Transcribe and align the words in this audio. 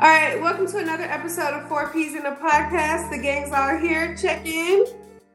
All 0.00 0.08
right, 0.08 0.40
welcome 0.40 0.66
to 0.68 0.78
another 0.78 1.04
episode 1.04 1.52
of 1.52 1.68
Four 1.68 1.90
P's 1.92 2.14
in 2.14 2.22
the 2.22 2.30
podcast. 2.30 3.10
The 3.10 3.18
gang's 3.18 3.52
all 3.52 3.76
here. 3.76 4.16
Check 4.16 4.46
in. 4.46 4.86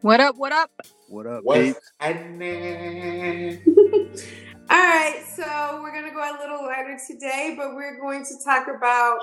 What 0.01 0.19
up? 0.19 0.35
What 0.37 0.51
up? 0.51 0.71
What 1.07 1.27
up, 1.27 1.43
What's 1.43 1.61
Pete? 1.61 1.75
happening? 1.99 3.61
All 4.69 4.77
right, 4.77 5.23
so 5.35 5.79
we're 5.83 5.93
gonna 5.93 6.11
go 6.13 6.19
a 6.19 6.33
little 6.39 6.65
lighter 6.65 6.97
today, 7.07 7.53
but 7.55 7.75
we're 7.75 7.99
going 7.99 8.25
to 8.25 8.33
talk 8.43 8.67
about 8.67 9.19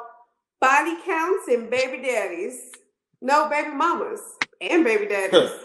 body 0.60 0.96
counts 1.04 1.48
and 1.48 1.68
baby 1.68 2.00
daddies. 2.02 2.70
No, 3.20 3.48
baby 3.48 3.70
mamas 3.70 4.20
and 4.60 4.84
baby 4.84 5.06
daddies. 5.06 5.50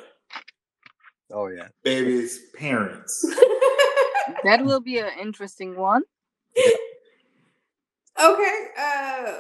Oh 1.30 1.48
yeah. 1.48 1.68
Baby's 1.84 2.40
parents. 2.56 3.26
That 4.46 4.64
will 4.64 4.80
be 4.80 4.98
an 5.00 5.10
interesting 5.20 5.76
one. 5.76 6.04
okay, 8.18 8.68
uh, 8.80 9.34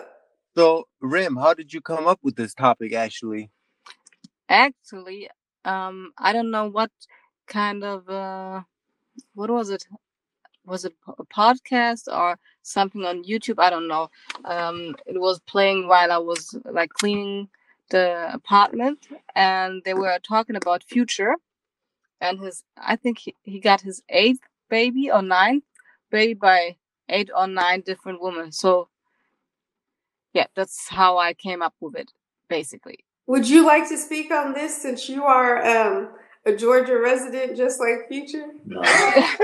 So, 0.58 0.88
Rim, 1.02 1.38
how 1.38 1.54
did 1.54 1.74
you 1.74 1.82
come 1.82 2.08
up 2.08 2.20
with 2.24 2.36
this 2.36 2.54
topic? 2.54 2.94
Actually, 2.94 3.52
Actually, 4.50 5.30
um, 5.66 6.14
I 6.18 6.34
don't 6.34 6.52
know 6.52 6.68
what 6.70 6.92
kind 7.48 7.84
of 7.84 8.08
uh, 8.10 8.62
what 9.34 9.50
was 9.50 9.70
it? 9.70 9.86
Was 10.66 10.86
it 10.86 10.94
a 11.08 11.24
podcast 11.26 12.08
or 12.12 12.40
something 12.64 13.06
on 13.06 13.24
YouTube? 13.24 13.60
I 13.60 13.70
don't 13.70 13.88
know. 13.88 14.10
Um, 14.46 14.96
it 15.06 15.20
was 15.20 15.40
playing 15.42 15.88
while 15.88 16.12
I 16.12 16.18
was 16.18 16.56
like 16.66 16.92
cleaning 16.92 17.50
the 17.90 18.30
apartment, 18.34 19.08
and 19.36 19.82
they 19.86 19.94
were 19.94 20.20
talking 20.20 20.56
about 20.56 20.84
Future, 20.84 21.36
and 22.22 22.40
his. 22.40 22.64
I 22.78 22.96
think 22.96 23.20
he, 23.20 23.36
he 23.44 23.60
got 23.60 23.82
his 23.82 24.04
eighth 24.10 24.42
baby 24.70 25.12
or 25.12 25.22
ninth 25.22 25.64
baby 26.12 26.34
by 26.36 26.78
eight 27.10 27.30
or 27.36 27.48
nine 27.48 27.82
different 27.82 28.22
women. 28.22 28.52
So, 28.52 28.90
yeah, 30.38 30.48
that's 30.56 30.88
how 30.90 31.18
I 31.20 31.34
came 31.34 31.64
up 31.64 31.76
with 31.82 31.96
it, 31.96 32.12
basically. 32.50 33.00
would 33.28 33.50
you 33.50 33.66
like 33.66 33.90
to 33.90 33.98
speak 33.98 34.32
on 34.32 34.54
this 34.54 34.80
since 34.82 35.10
you 35.10 35.26
are 35.26 35.66
um, 35.66 36.10
a 36.46 36.56
Georgia 36.56 37.00
resident, 37.00 37.58
just 37.58 37.80
like 37.82 38.08
Future? 38.10 38.48
No, 38.66 38.82
no, 38.82 38.84
I 38.86 39.38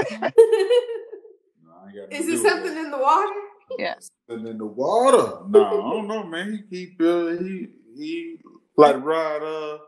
ain't 1.88 1.96
got 1.96 2.12
nothing 2.12 2.12
Is 2.12 2.28
to 2.28 2.34
it 2.34 2.38
do 2.38 2.44
with 2.44 2.46
something 2.52 2.78
in 2.78 2.92
the 2.92 2.98
water? 3.00 3.34
yes. 3.78 4.10
Something 4.30 4.48
in 4.54 4.58
the 4.60 4.66
water? 4.68 5.40
No, 5.50 5.66
I 5.66 5.70
don't 5.94 6.08
know, 6.08 6.24
man. 6.26 6.66
He 6.70 6.86
keep 6.88 7.02
uh, 7.02 7.32
he 7.44 7.68
he 7.98 8.38
like 8.78 8.94
to 8.96 9.00
ride 9.00 9.44
uh 9.44 9.80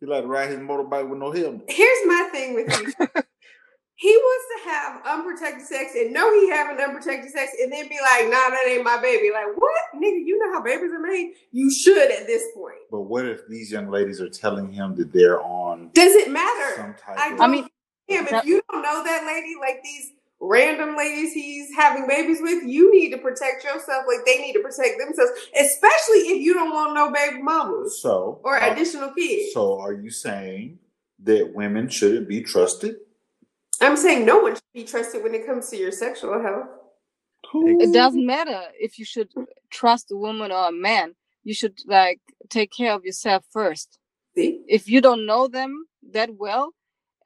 he 0.00 0.06
like 0.06 0.22
to 0.22 0.28
ride 0.28 0.50
his 0.50 0.58
motorbike 0.60 1.08
with 1.08 1.18
no 1.20 1.30
helmet. 1.32 1.64
Here's 1.68 2.06
my 2.06 2.28
thing 2.32 2.54
with 2.54 2.72
Future. 2.72 3.23
He 3.96 4.08
wants 4.08 4.46
to 4.64 4.70
have 4.70 5.18
unprotected 5.18 5.66
sex 5.66 5.92
and 5.94 6.12
know 6.12 6.32
he 6.40 6.50
having 6.50 6.82
unprotected 6.82 7.30
sex 7.30 7.52
and 7.62 7.72
then 7.72 7.88
be 7.88 7.96
like, 8.02 8.24
nah, 8.24 8.50
that 8.50 8.64
ain't 8.68 8.84
my 8.84 9.00
baby. 9.00 9.30
Like, 9.32 9.46
what? 9.56 9.82
Nigga, 9.94 10.24
you 10.24 10.38
know 10.38 10.52
how 10.52 10.62
babies 10.62 10.90
are 10.92 11.00
made? 11.00 11.34
You 11.52 11.70
should 11.70 12.10
at 12.10 12.26
this 12.26 12.42
point. 12.54 12.78
But 12.90 13.02
what 13.02 13.24
if 13.26 13.46
these 13.48 13.70
young 13.70 13.88
ladies 13.88 14.20
are 14.20 14.28
telling 14.28 14.72
him 14.72 14.96
that 14.96 15.12
they're 15.12 15.40
on 15.40 15.90
Does 15.94 16.14
it 16.14 16.30
matter? 16.30 16.76
some 16.76 16.94
type 16.94 17.18
I 17.18 17.34
of 17.34 17.40
I 17.40 17.46
mean, 17.46 17.64
him. 18.08 18.26
If 18.28 18.44
you 18.44 18.62
don't 18.70 18.82
know 18.82 19.04
that 19.04 19.24
lady, 19.26 19.54
like 19.60 19.82
these 19.84 20.10
random 20.40 20.96
ladies 20.96 21.32
he's 21.32 21.72
having 21.74 22.06
babies 22.08 22.38
with, 22.40 22.64
you 22.64 22.92
need 22.92 23.10
to 23.10 23.18
protect 23.18 23.64
yourself 23.64 24.04
like 24.08 24.26
they 24.26 24.38
need 24.38 24.54
to 24.54 24.60
protect 24.60 24.98
themselves, 24.98 25.30
especially 25.58 26.34
if 26.34 26.42
you 26.42 26.52
don't 26.52 26.70
want 26.70 26.94
no 26.94 27.12
baby 27.12 27.40
mamas 27.40 28.00
so 28.02 28.40
or 28.42 28.60
uh, 28.60 28.72
additional 28.72 29.12
kids. 29.12 29.52
So 29.54 29.80
are 29.80 29.92
you 29.92 30.10
saying 30.10 30.78
that 31.22 31.54
women 31.54 31.88
shouldn't 31.88 32.28
be 32.28 32.42
trusted? 32.42 32.96
I'm 33.80 33.96
saying 33.96 34.24
no 34.24 34.38
one 34.38 34.54
should 34.54 34.62
be 34.72 34.84
trusted 34.84 35.22
when 35.22 35.34
it 35.34 35.46
comes 35.46 35.68
to 35.70 35.76
your 35.76 35.92
sexual 35.92 36.40
health. 36.40 36.66
it 37.54 37.92
doesn't 37.92 38.26
matter 38.26 38.62
if 38.78 38.98
you 38.98 39.04
should 39.04 39.30
trust 39.70 40.10
a 40.12 40.16
woman 40.16 40.50
or 40.52 40.68
a 40.68 40.72
man. 40.72 41.14
You 41.44 41.54
should 41.54 41.78
like 41.86 42.20
take 42.48 42.72
care 42.72 42.92
of 42.92 43.04
yourself 43.04 43.44
first. 43.50 43.98
See? 44.34 44.62
If 44.66 44.88
you 44.88 45.00
don't 45.00 45.26
know 45.26 45.46
them 45.46 45.86
that 46.12 46.30
well, 46.36 46.72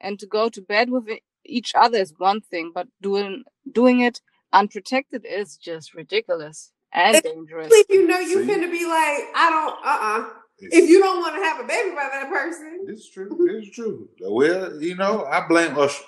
and 0.01 0.19
to 0.19 0.27
go 0.27 0.49
to 0.49 0.61
bed 0.61 0.89
with 0.89 1.05
each 1.45 1.73
other 1.75 1.97
is 1.97 2.13
one 2.17 2.41
thing, 2.41 2.71
but 2.73 2.87
doing 3.01 3.43
doing 3.71 4.01
it 4.01 4.21
unprotected 4.53 5.25
is 5.25 5.57
just 5.57 5.93
ridiculous 5.93 6.71
and 6.93 7.21
dangerous. 7.23 7.71
If 7.71 7.85
you 7.89 8.07
know 8.07 8.19
you 8.19 8.45
See? 8.45 8.61
to 8.61 8.71
be 8.71 8.85
like, 8.85 9.23
I 9.35 9.49
don't, 9.49 9.75
uh 9.85 9.99
uh 10.01 10.29
If 10.59 10.89
you 10.89 10.99
don't 10.99 11.19
want 11.19 11.35
to 11.35 11.41
have 11.41 11.59
a 11.63 11.67
baby 11.67 11.91
by 11.91 12.09
that 12.11 12.29
person, 12.29 12.85
it's 12.87 13.09
true. 13.09 13.29
It's 13.49 13.75
true. 13.75 14.09
Well, 14.21 14.81
you 14.81 14.95
know, 14.95 15.25
I 15.25 15.47
blame 15.47 15.77
Usher. 15.77 16.03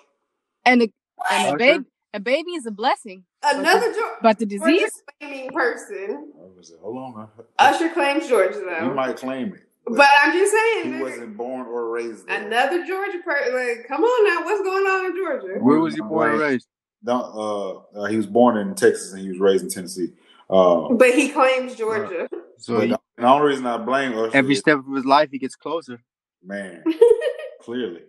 And 0.65 0.81
a, 0.83 0.91
and 1.31 1.55
a 1.55 1.57
baby 1.57 1.85
a 2.13 2.19
baby 2.19 2.51
is 2.51 2.65
a 2.65 2.71
blessing, 2.71 3.23
another 3.43 3.85
Georgia 3.93 4.17
but 4.21 4.37
the 4.39 4.45
disease. 4.45 4.91
claiming 5.19 5.49
person. 5.51 6.33
I 6.37 6.57
was 6.57 6.71
like, 6.71 6.79
hold 6.81 6.97
on. 6.97 7.29
Usher 7.57 7.89
claims 7.89 8.27
Georgia 8.27 8.59
He 8.59 8.65
though. 8.65 8.93
might 8.93 9.15
claim 9.17 9.53
it. 9.53 9.61
But 9.87 10.07
I'm 10.23 10.31
just 10.33 10.51
saying, 10.53 10.85
he 10.93 10.99
nigga, 10.99 11.01
wasn't 11.01 11.37
born 11.37 11.65
or 11.65 11.89
raised 11.89 12.27
there. 12.27 12.45
another 12.45 12.85
Georgia 12.85 13.17
person. 13.25 13.53
Like, 13.55 13.87
come 13.87 14.03
on 14.03 14.27
now, 14.27 14.45
what's 14.45 14.61
going 14.61 14.85
on 14.85 15.05
in 15.07 15.15
Georgia? 15.15 15.59
where 15.63 15.79
was 15.79 15.95
he 15.95 16.01
born 16.01 16.31
and 16.31 16.39
raised? 16.39 16.67
Don't, 17.03 17.23
uh, 17.23 17.99
uh, 18.01 18.05
he 18.05 18.17
was 18.17 18.27
born 18.27 18.57
in 18.57 18.75
Texas 18.75 19.11
and 19.13 19.21
he 19.21 19.29
was 19.29 19.39
raised 19.39 19.63
in 19.63 19.69
Tennessee. 19.71 20.09
Uh, 20.49 20.89
But 20.89 21.15
he 21.15 21.29
claims 21.29 21.75
Georgia. 21.75 22.27
So 22.57 22.79
he, 22.81 22.89
the, 22.89 22.99
the 23.17 23.23
only 23.25 23.47
reason 23.47 23.65
I 23.65 23.77
blame 23.77 24.15
Usher 24.15 24.37
every 24.37 24.53
is, 24.53 24.59
step 24.59 24.77
of 24.79 24.93
his 24.95 25.05
life, 25.05 25.29
he 25.31 25.39
gets 25.39 25.55
closer. 25.55 26.03
man, 26.43 26.83
clearly, 27.61 28.01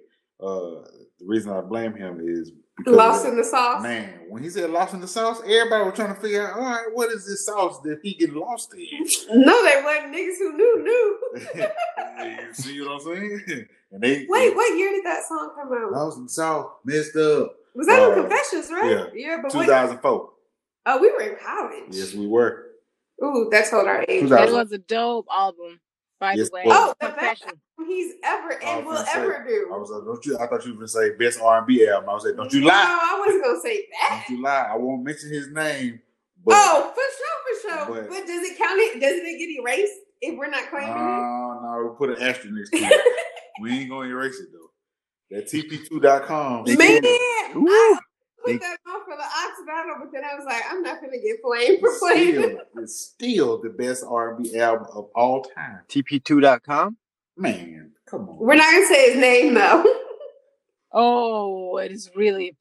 uh, 0.42 0.84
the 1.18 1.26
reason 1.26 1.52
I 1.52 1.60
blame 1.60 1.94
him 1.94 2.20
is 2.22 2.50
because 2.78 2.94
Lost 2.96 3.24
of- 3.26 3.32
in 3.32 3.38
the 3.38 3.44
sauce. 3.44 3.82
Man, 3.82 4.20
when 4.28 4.42
he 4.42 4.48
said 4.50 4.70
lost 4.70 4.94
in 4.94 5.00
the 5.00 5.06
sauce, 5.08 5.40
everybody 5.44 5.84
was 5.84 5.94
trying 5.94 6.14
to 6.14 6.20
figure 6.20 6.46
out, 6.48 6.58
all 6.58 6.64
right, 6.64 6.86
what 6.92 7.10
is 7.12 7.26
this 7.26 7.44
sauce 7.46 7.78
that 7.82 8.00
he 8.02 8.14
get 8.14 8.32
lost 8.34 8.72
in? 8.74 9.06
No, 9.44 9.62
they 9.64 9.82
wasn't 9.84 10.14
niggas 10.14 10.38
who 10.38 10.56
knew 10.56 10.82
knew. 10.82 11.18
you 12.24 12.48
see 12.54 12.80
what 12.80 12.92
I'm 12.92 13.00
saying? 13.00 13.66
And 13.92 14.02
they 14.02 14.26
Wait, 14.28 14.56
what 14.56 14.76
year 14.76 14.90
did 14.90 15.04
that 15.04 15.22
song 15.28 15.50
come 15.54 15.72
out? 15.72 15.92
lost 15.92 16.16
in 16.16 16.24
the 16.24 16.30
sauce, 16.30 16.66
messed 16.84 17.14
up. 17.16 17.54
Was 17.74 17.86
that 17.86 18.00
on 18.02 18.12
Uh, 18.18 18.22
Confessions, 18.22 18.70
right? 18.70 18.90
yeah. 18.90 19.04
yeah 19.14 19.36
but 19.42 19.54
what? 19.54 19.64
2004. 19.66 20.30
Oh, 20.84 20.98
we 21.00 21.10
were 21.12 21.20
in 21.20 21.36
college. 21.36 21.84
Yes, 21.90 22.12
we 22.14 22.26
were. 22.26 22.66
Ooh, 23.22 23.48
that 23.52 23.70
told 23.70 23.86
our 23.86 24.04
age. 24.08 24.22
2000. 24.22 24.28
That 24.30 24.52
was 24.52 24.72
a 24.72 24.78
dope 24.78 25.26
album, 25.30 25.78
by 26.22 26.34
Yes, 26.34 26.50
the 26.50 26.54
way. 26.54 26.62
Oh, 26.66 26.94
the 27.00 27.08
best 27.08 27.42
album 27.42 27.60
he's 27.88 28.14
ever 28.22 28.62
and 28.62 28.86
will 28.86 28.94
gonna 28.94 29.06
say, 29.06 29.12
ever 29.18 29.44
do. 29.46 29.70
I 29.74 29.76
was 29.76 29.90
like, 29.90 30.04
don't 30.04 30.24
you? 30.24 30.38
I 30.38 30.46
thought 30.46 30.64
you 30.64 30.70
were 30.72 30.76
gonna 30.78 30.88
say 30.88 31.10
best 31.16 31.40
R&B 31.40 31.88
album. 31.88 32.08
I 32.10 32.14
was 32.14 32.24
like, 32.24 32.36
don't 32.36 32.52
you 32.52 32.60
lie? 32.64 32.84
No. 32.84 32.98
I 33.02 33.18
wasn't 33.26 33.44
gonna 33.44 33.60
say 33.60 33.86
that. 34.00 34.24
Don't 34.28 34.36
you 34.36 34.42
lie? 34.42 34.68
I 34.70 34.76
won't 34.76 35.02
mention 35.02 35.30
his 35.30 35.48
name. 35.48 36.00
But 36.44 36.54
oh, 36.56 36.92
for 36.94 37.08
sure, 37.18 37.36
for 37.44 37.88
sure. 37.88 38.02
But, 38.02 38.08
but- 38.08 38.26
does 38.26 38.48
it 38.48 38.56
count? 38.56 38.78
It 38.78 39.00
doesn't 39.00 39.26
it 39.26 39.38
get 39.38 39.50
erased 39.60 39.98
if 40.20 40.38
we're 40.38 40.48
not 40.48 40.70
claiming 40.70 40.90
it? 40.90 40.94
no, 40.94 41.60
no, 41.60 41.88
we 41.90 41.96
put 41.98 42.16
an 42.16 42.22
asterisk 42.22 42.52
next 42.52 42.70
to 42.70 42.76
it. 42.78 43.02
we 43.60 43.72
ain't 43.72 43.90
gonna 43.90 44.08
erase 44.08 44.38
it 44.38 44.48
though. 44.52 44.70
That 45.36 45.46
TP2.com. 45.48 46.66
They 46.66 46.76
Man, 46.76 47.02
did. 47.02 47.56
Ooh. 47.56 47.66
I 47.66 47.98
put 48.44 48.52
They- 48.52 48.58
that 48.58 48.78
on 48.86 49.04
for 49.04 49.16
the 49.16 49.22
Ox 49.22 49.62
battle, 49.66 49.94
but 50.00 50.12
then 50.12 50.22
I 50.24 50.34
was 50.34 50.44
like, 50.44 50.62
I'm 50.68 50.82
not 50.82 51.00
gonna 51.00 51.18
get 51.18 51.36
flamed 51.42 51.80
for 51.80 51.88
It's 51.90 51.98
playing 51.98 52.34
still, 52.34 52.44
it. 52.50 52.68
it's 52.76 52.96
still 53.00 53.60
the 53.62 53.70
best 53.70 54.04
R&B 54.08 54.56
album 54.58 54.86
of 54.92 55.10
all 55.14 55.42
time. 55.42 55.80
TP2.com. 55.88 56.96
Man, 57.36 57.92
come 58.06 58.28
on. 58.28 58.38
We're 58.38 58.56
not 58.56 58.70
gonna 58.72 58.86
say 58.86 59.12
his 59.12 59.20
name 59.20 59.54
though. 59.54 59.84
Oh, 60.92 61.78
it 61.78 61.90
is 61.92 62.10
really, 62.14 62.56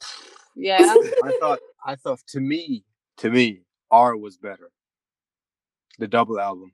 yeah. 0.56 0.78
I 1.24 1.38
thought, 1.40 1.60
I 1.86 1.96
thought 1.96 2.20
to 2.30 2.40
me, 2.40 2.84
to 3.18 3.30
me, 3.30 3.62
R 3.90 4.16
was 4.16 4.38
better. 4.38 4.72
The 6.00 6.08
double 6.08 6.40
album. 6.40 6.72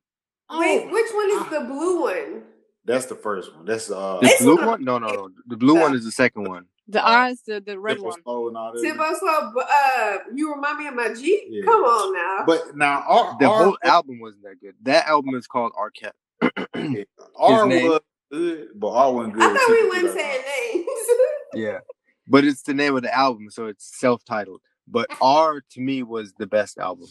Wait, 0.51 0.85
which 0.91 1.11
one 1.13 1.29
is 1.31 1.49
the 1.49 1.61
blue 1.67 2.01
one? 2.03 2.43
That's 2.85 3.07
the 3.07 3.15
first 3.15 3.53
one. 3.55 3.65
That's 3.65 3.89
uh 3.91 4.19
The 4.21 4.33
blue 4.39 4.65
one? 4.65 4.83
No, 4.85 4.97
no, 4.99 5.07
no. 5.07 5.29
The 5.47 5.57
blue 5.57 5.79
one 5.79 5.95
is 5.95 6.05
the 6.05 6.11
second 6.11 6.47
one. 6.47 6.65
The 6.89 7.01
R 7.03 7.33
the, 7.45 7.59
the 7.59 7.77
red 7.79 7.95
Tempo 7.97 8.07
one. 8.09 8.21
Slow 8.23 8.47
and 8.47 8.57
all 8.57 8.73
that. 8.73 8.81
Timbo 8.81 9.03
Slow, 9.19 9.51
but, 9.53 9.67
uh, 9.69 10.17
you 10.33 10.53
remind 10.53 10.79
me 10.79 10.87
of 10.87 10.93
my 10.95 11.13
G. 11.13 11.45
Yeah. 11.49 11.65
Come 11.65 11.83
on 11.83 12.13
now. 12.13 12.45
But 12.45 12.77
now 12.77 13.03
R, 13.07 13.35
The 13.39 13.45
R, 13.45 13.63
whole 13.65 13.77
album 13.83 14.19
wasn't 14.19 14.43
that 14.43 14.61
good. 14.61 14.75
That 14.83 15.05
album 15.07 15.35
is 15.35 15.47
called 15.47 15.73
Arquette. 15.73 16.13
R 17.37 17.67
his 17.69 17.75
name- 17.75 17.89
was 17.89 17.99
good, 18.31 18.67
but 18.75 18.87
R 18.89 19.13
wasn't 19.13 19.33
good. 19.33 19.43
I 19.43 19.47
thought 19.53 19.69
we 19.69 19.81
TP2.com. 19.81 20.03
weren't 20.03 20.17
saying 20.17 20.43
names. 20.75 20.87
yeah, 21.55 21.79
but 22.27 22.45
it's 22.45 22.61
the 22.61 22.73
name 22.73 22.95
of 22.95 23.01
the 23.03 23.13
album, 23.13 23.49
so 23.49 23.65
it's 23.67 23.97
self-titled. 23.99 24.61
But 24.87 25.07
R 25.19 25.61
to 25.71 25.81
me 25.81 26.03
was 26.03 26.33
the 26.39 26.47
best 26.47 26.77
album. 26.77 27.07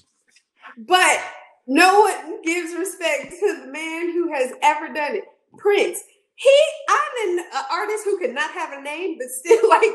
but 0.78 1.20
no 1.67 2.00
one 2.00 2.43
gives 2.43 2.73
respect 2.75 3.32
to 3.40 3.61
the 3.61 3.67
man 3.70 4.12
who 4.12 4.32
has 4.32 4.52
ever 4.62 4.87
done 4.88 5.17
it. 5.17 5.25
Prince. 5.58 6.00
He, 6.37 6.62
I'm 6.88 7.38
an 7.38 7.44
uh, 7.53 7.62
artist 7.71 8.05
who 8.05 8.19
could 8.19 8.35
not 8.35 8.50
have 8.53 8.79
a 8.79 8.83
name, 8.83 9.17
but 9.19 9.29
still 9.29 9.69
like 9.69 9.93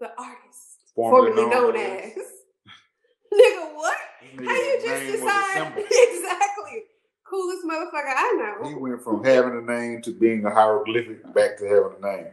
the 0.00 0.10
artist 0.18 0.70
Formerly 0.94 1.30
formerly 1.30 1.50
known 1.50 1.74
known 1.74 1.76
as. 1.76 2.12
Nigga, 3.32 3.74
what? 3.74 3.96
Nigga, 4.36 4.46
How 4.46 4.54
you 4.54 4.78
just 4.82 5.02
name 5.02 5.12
was 5.12 5.20
a 5.20 5.24
decide? 5.24 5.72
exactly. 5.90 6.82
Coolest 7.24 7.64
motherfucker 7.64 8.12
I 8.16 8.58
know. 8.60 8.68
He 8.68 8.74
went 8.74 9.02
from 9.02 9.24
having 9.24 9.56
a 9.56 9.60
name 9.60 10.02
to 10.02 10.12
being 10.12 10.44
a 10.44 10.50
hieroglyphic 10.50 11.32
back 11.32 11.56
to 11.58 11.64
having 11.64 11.92
a 12.02 12.16
name. 12.16 12.32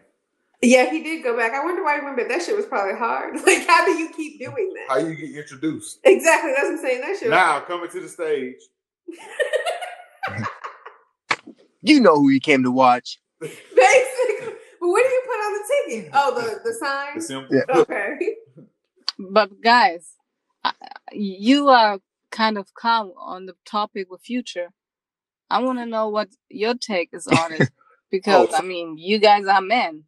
Yeah, 0.64 0.90
he 0.90 1.04
did 1.04 1.24
go 1.24 1.38
back. 1.38 1.54
I 1.54 1.64
wonder 1.64 1.84
why 1.84 2.00
he 2.00 2.04
went 2.04 2.18
back. 2.18 2.30
That 2.30 2.42
shit 2.42 2.56
was 2.56 2.66
probably 2.66 2.98
hard. 2.98 3.36
Like, 3.46 3.68
how 3.68 3.86
do 3.86 3.92
you 3.92 4.10
keep 4.12 4.40
doing 4.40 4.74
that? 4.74 4.86
How 4.90 4.98
you 4.98 5.14
get 5.14 5.36
introduced? 5.38 6.00
Exactly. 6.04 6.52
That's 6.52 6.64
what 6.64 6.72
I'm 6.74 6.78
saying. 6.80 7.02
That 7.02 7.18
shit. 7.20 7.30
was 7.30 7.30
Now 7.30 7.60
coming 7.60 7.90
to 7.92 8.02
the 8.02 8.10
stage, 8.10 8.56
You 11.82 12.00
know 12.02 12.16
who 12.16 12.30
he 12.30 12.40
came 12.40 12.64
to 12.64 12.72
watch. 12.72 13.20
Basically. 13.42 14.56
But 14.80 14.88
what 14.90 15.04
do 15.04 15.10
you 15.10 15.24
put 15.26 15.34
on 15.34 15.54
the 15.54 15.64
ticket? 15.96 16.12
Oh, 16.14 16.36
the 16.36 16.70
the 16.70 16.74
sign. 16.76 17.18
It's 17.18 17.28
simple. 17.28 17.56
Yeah. 17.56 17.78
Okay. 17.80 18.36
But 19.20 19.62
guys, 19.62 20.14
you 21.12 21.70
are 21.70 22.00
kind 22.32 22.58
of 22.58 22.74
calm 22.74 23.14
on 23.18 23.46
the 23.46 23.56
topic 23.66 24.10
with 24.12 24.22
future. 24.22 24.70
I 25.50 25.62
want 25.64 25.80
to 25.80 25.86
know 25.86 26.10
what 26.10 26.30
your 26.50 26.76
take 26.76 27.10
is 27.14 27.28
on 27.28 27.54
it 27.54 27.70
because 28.12 28.50
Oh, 28.52 28.58
I 28.58 28.62
mean, 28.62 28.98
you 28.98 29.20
guys 29.20 29.46
are 29.48 29.62
men. 29.62 30.04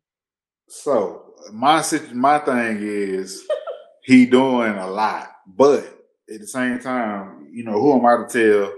So 0.67 1.33
my 1.51 1.83
my 2.13 2.39
thing 2.39 2.79
is 2.81 3.47
he 4.03 4.25
doing 4.25 4.73
a 4.73 4.87
lot, 4.87 5.31
but 5.47 5.83
at 6.33 6.39
the 6.41 6.47
same 6.47 6.79
time, 6.79 7.47
you 7.51 7.63
know, 7.63 7.73
who 7.73 7.93
am 7.93 8.05
I 8.05 8.27
to 8.27 8.71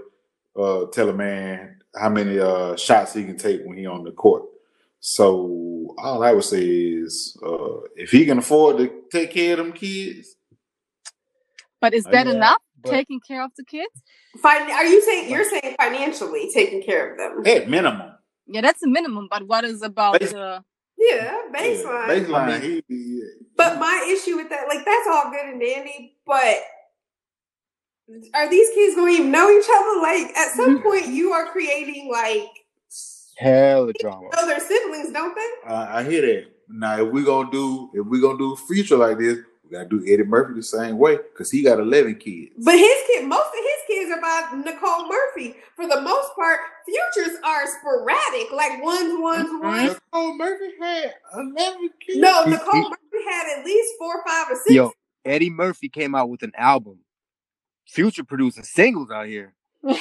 tell 0.54 0.64
uh 0.64 0.86
tell 0.90 1.08
a 1.10 1.12
man 1.14 1.81
how 1.94 2.08
many 2.08 2.38
uh 2.38 2.76
shots 2.76 3.14
he 3.14 3.24
can 3.24 3.36
take 3.36 3.62
when 3.64 3.76
he 3.76 3.86
on 3.86 4.04
the 4.04 4.12
court? 4.12 4.44
So 5.00 5.94
all 5.98 6.22
I 6.22 6.32
would 6.32 6.44
say 6.44 6.64
is 6.64 7.36
uh 7.44 7.80
if 7.96 8.10
he 8.10 8.24
can 8.24 8.38
afford 8.38 8.78
to 8.78 8.90
take 9.10 9.32
care 9.32 9.52
of 9.52 9.58
them 9.58 9.72
kids, 9.72 10.36
But 11.80 11.94
is 11.94 12.06
Uh, 12.06 12.10
that 12.12 12.26
yeah, 12.26 12.32
enough? 12.34 12.62
but- 12.82 12.90
Taking 12.92 13.20
care 13.20 13.42
of 13.44 13.50
the 13.56 13.64
kids? 13.64 13.94
Fin- 14.40 14.70
are 14.70 14.86
you 14.86 15.02
saying 15.02 15.30
you're 15.30 15.44
saying 15.44 15.74
financially 15.80 16.50
taking 16.54 16.82
care 16.82 17.12
of 17.12 17.18
them? 17.18 17.42
at 17.46 17.68
minimum. 17.68 18.12
Yeah, 18.46 18.60
that's 18.60 18.80
the 18.80 18.88
minimum. 18.88 19.28
But 19.30 19.46
what 19.46 19.64
is 19.64 19.82
about 19.82 20.18
Bas- 20.20 20.32
the? 20.32 20.64
Yeah, 20.98 21.16
Yeah, 21.16 21.38
baseline. 21.52 22.08
baseline. 22.08 22.34
I 22.48 22.58
mean- 22.60 22.82
he, 22.88 23.22
But 23.56 23.78
my 23.78 23.96
issue 24.14 24.36
with 24.36 24.48
that, 24.50 24.68
like, 24.68 24.84
that's 24.84 25.06
all 25.12 25.30
good 25.30 25.46
and 25.52 25.60
dandy, 25.60 26.16
but 26.26 26.56
are 28.34 28.48
these 28.50 28.68
kids 28.74 28.94
going 28.96 29.14
to 29.14 29.18
even 29.20 29.30
know 29.32 29.50
each 29.50 29.66
other? 29.74 30.00
Like, 30.00 30.36
at 30.36 30.50
some 30.52 30.76
Mm-hmm. 30.78 30.82
point, 30.82 31.06
you 31.08 31.32
are 31.32 31.46
creating, 31.52 32.10
like, 32.10 32.48
Hella 33.38 33.92
drama. 33.94 34.28
know 34.34 34.46
their 34.46 34.60
siblings, 34.60 35.12
don't 35.12 35.34
they? 35.34 35.68
Uh, 35.68 35.86
I 35.88 36.02
hear 36.04 36.20
that. 36.22 36.46
Now, 36.68 37.02
if 37.04 37.12
we 37.12 37.24
gonna 37.24 37.50
do 37.50 37.90
if 37.92 38.06
we 38.06 38.20
gonna 38.20 38.38
do 38.38 38.56
future 38.56 38.96
like 38.96 39.18
this, 39.18 39.38
we 39.64 39.70
gotta 39.70 39.88
do 39.88 40.02
Eddie 40.06 40.22
Murphy 40.24 40.54
the 40.54 40.62
same 40.62 40.96
way 40.96 41.16
because 41.16 41.50
he 41.50 41.62
got 41.62 41.80
eleven 41.80 42.14
kids. 42.14 42.52
But 42.58 42.76
his 42.78 42.94
kid, 43.08 43.26
most 43.26 43.48
of 43.48 43.54
his 43.64 43.82
kids 43.88 44.10
are 44.12 44.20
by 44.20 44.62
Nicole 44.64 45.08
Murphy. 45.08 45.56
For 45.76 45.86
the 45.88 46.00
most 46.02 46.30
part, 46.36 46.60
futures 46.86 47.36
are 47.44 47.66
sporadic, 47.80 48.52
like 48.52 48.82
ones, 48.82 49.12
ones, 49.18 49.48
Mhm. 49.50 49.60
ones. 49.60 49.94
Nicole 50.12 50.36
Murphy 50.36 50.72
had 50.80 51.14
eleven 51.34 51.90
kids. 52.06 52.18
No, 52.20 52.44
Nicole 52.44 52.88
Murphy 52.90 53.24
had 53.28 53.58
at 53.58 53.64
least 53.66 53.94
four, 53.98 54.22
five, 54.26 54.46
or 54.50 54.56
six. 54.56 54.70
Yo, 54.70 54.92
Eddie 55.24 55.50
Murphy 55.50 55.88
came 55.88 56.14
out 56.14 56.28
with 56.30 56.42
an 56.42 56.52
album. 56.56 57.00
Future 57.86 58.24
producing 58.24 58.64
singles 58.64 59.10
out 59.10 59.26
here. 59.26 59.54
That's 59.82 60.00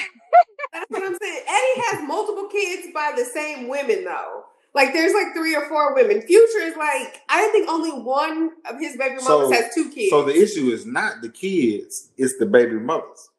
what 0.90 1.04
I'm 1.04 1.18
saying. 1.20 1.44
Eddie 1.48 1.82
has 1.90 2.08
multiple 2.08 2.48
kids 2.50 2.88
by 2.94 3.14
the 3.16 3.26
same 3.26 3.68
women, 3.68 4.06
though. 4.06 4.44
Like, 4.74 4.94
there's 4.94 5.14
like 5.14 5.34
three 5.36 5.54
or 5.56 5.68
four 5.68 5.94
women. 5.96 6.22
Future 6.22 6.60
is 6.60 6.78
like, 6.78 7.20
I 7.28 7.50
think 7.52 7.68
only 7.70 7.92
one 7.92 8.52
of 8.70 8.80
his 8.80 8.96
baby 8.96 9.16
mamas 9.16 9.26
So- 9.26 9.52
has 9.52 9.74
two 9.76 9.90
kids. 9.90 10.10
So 10.12 10.24
the 10.24 10.34
issue 10.36 10.70
is 10.70 10.86
not 10.86 11.22
the 11.22 11.30
kids; 11.30 12.12
it's 12.18 12.38
the 12.38 12.46
baby 12.46 12.74
mothers. 12.76 13.30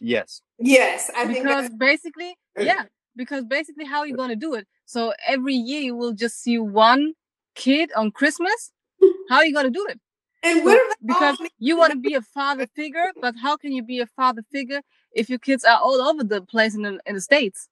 Yes. 0.00 0.40
yes, 0.58 1.10
I 1.14 1.26
think 1.26 1.44
Because 1.44 1.68
that, 1.68 1.78
basically, 1.78 2.34
Hey. 2.56 2.66
yeah. 2.66 2.84
Because 3.16 3.44
basically, 3.44 3.84
how 3.84 3.98
are 3.98 4.06
you 4.06 4.16
gonna 4.16 4.34
do 4.36 4.54
it? 4.54 4.66
So 4.86 5.12
every 5.26 5.54
year 5.54 5.82
you 5.82 5.94
will 5.94 6.12
just 6.14 6.40
see 6.42 6.58
one 6.58 7.12
kid 7.54 7.90
on 7.94 8.10
Christmas. 8.10 8.72
How 9.28 9.36
are 9.36 9.44
you 9.44 9.52
gonna 9.52 9.68
do 9.70 9.86
it? 9.90 10.00
And 10.42 10.64
what 10.64 10.76
if 10.76 10.98
they 11.00 11.06
because 11.06 11.38
you 11.58 11.76
want 11.76 11.92
to 11.92 11.98
be 11.98 12.14
a 12.14 12.22
father 12.22 12.66
figure, 12.66 13.12
but 13.20 13.34
how 13.40 13.56
can 13.56 13.72
you 13.72 13.82
be 13.82 14.00
a 14.00 14.06
father 14.06 14.42
figure 14.50 14.80
if 15.12 15.28
your 15.28 15.38
kids 15.38 15.64
are 15.64 15.78
all 15.78 16.00
over 16.00 16.24
the 16.24 16.42
place 16.42 16.74
in 16.74 16.82
the, 16.82 16.98
in 17.06 17.14
the 17.14 17.20
states? 17.20 17.68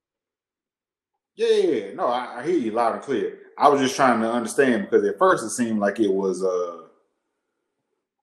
Yeah, 1.37 1.49
yeah, 1.49 1.70
yeah. 1.87 1.94
no, 1.94 2.09
I, 2.09 2.41
I 2.41 2.47
hear 2.47 2.59
you 2.59 2.73
loud 2.73 2.94
and 2.94 3.03
clear. 3.03 3.38
I 3.56 3.69
was 3.69 3.81
just 3.81 3.94
trying 3.97 4.20
to 4.20 4.31
understand 4.31 4.85
because 4.91 5.06
at 5.06 5.19
first 5.19 5.44
it 5.44 5.50
seemed 5.50 5.79
like 5.79 6.00
it 6.00 6.12
was 6.12 6.43
uh, 6.44 6.88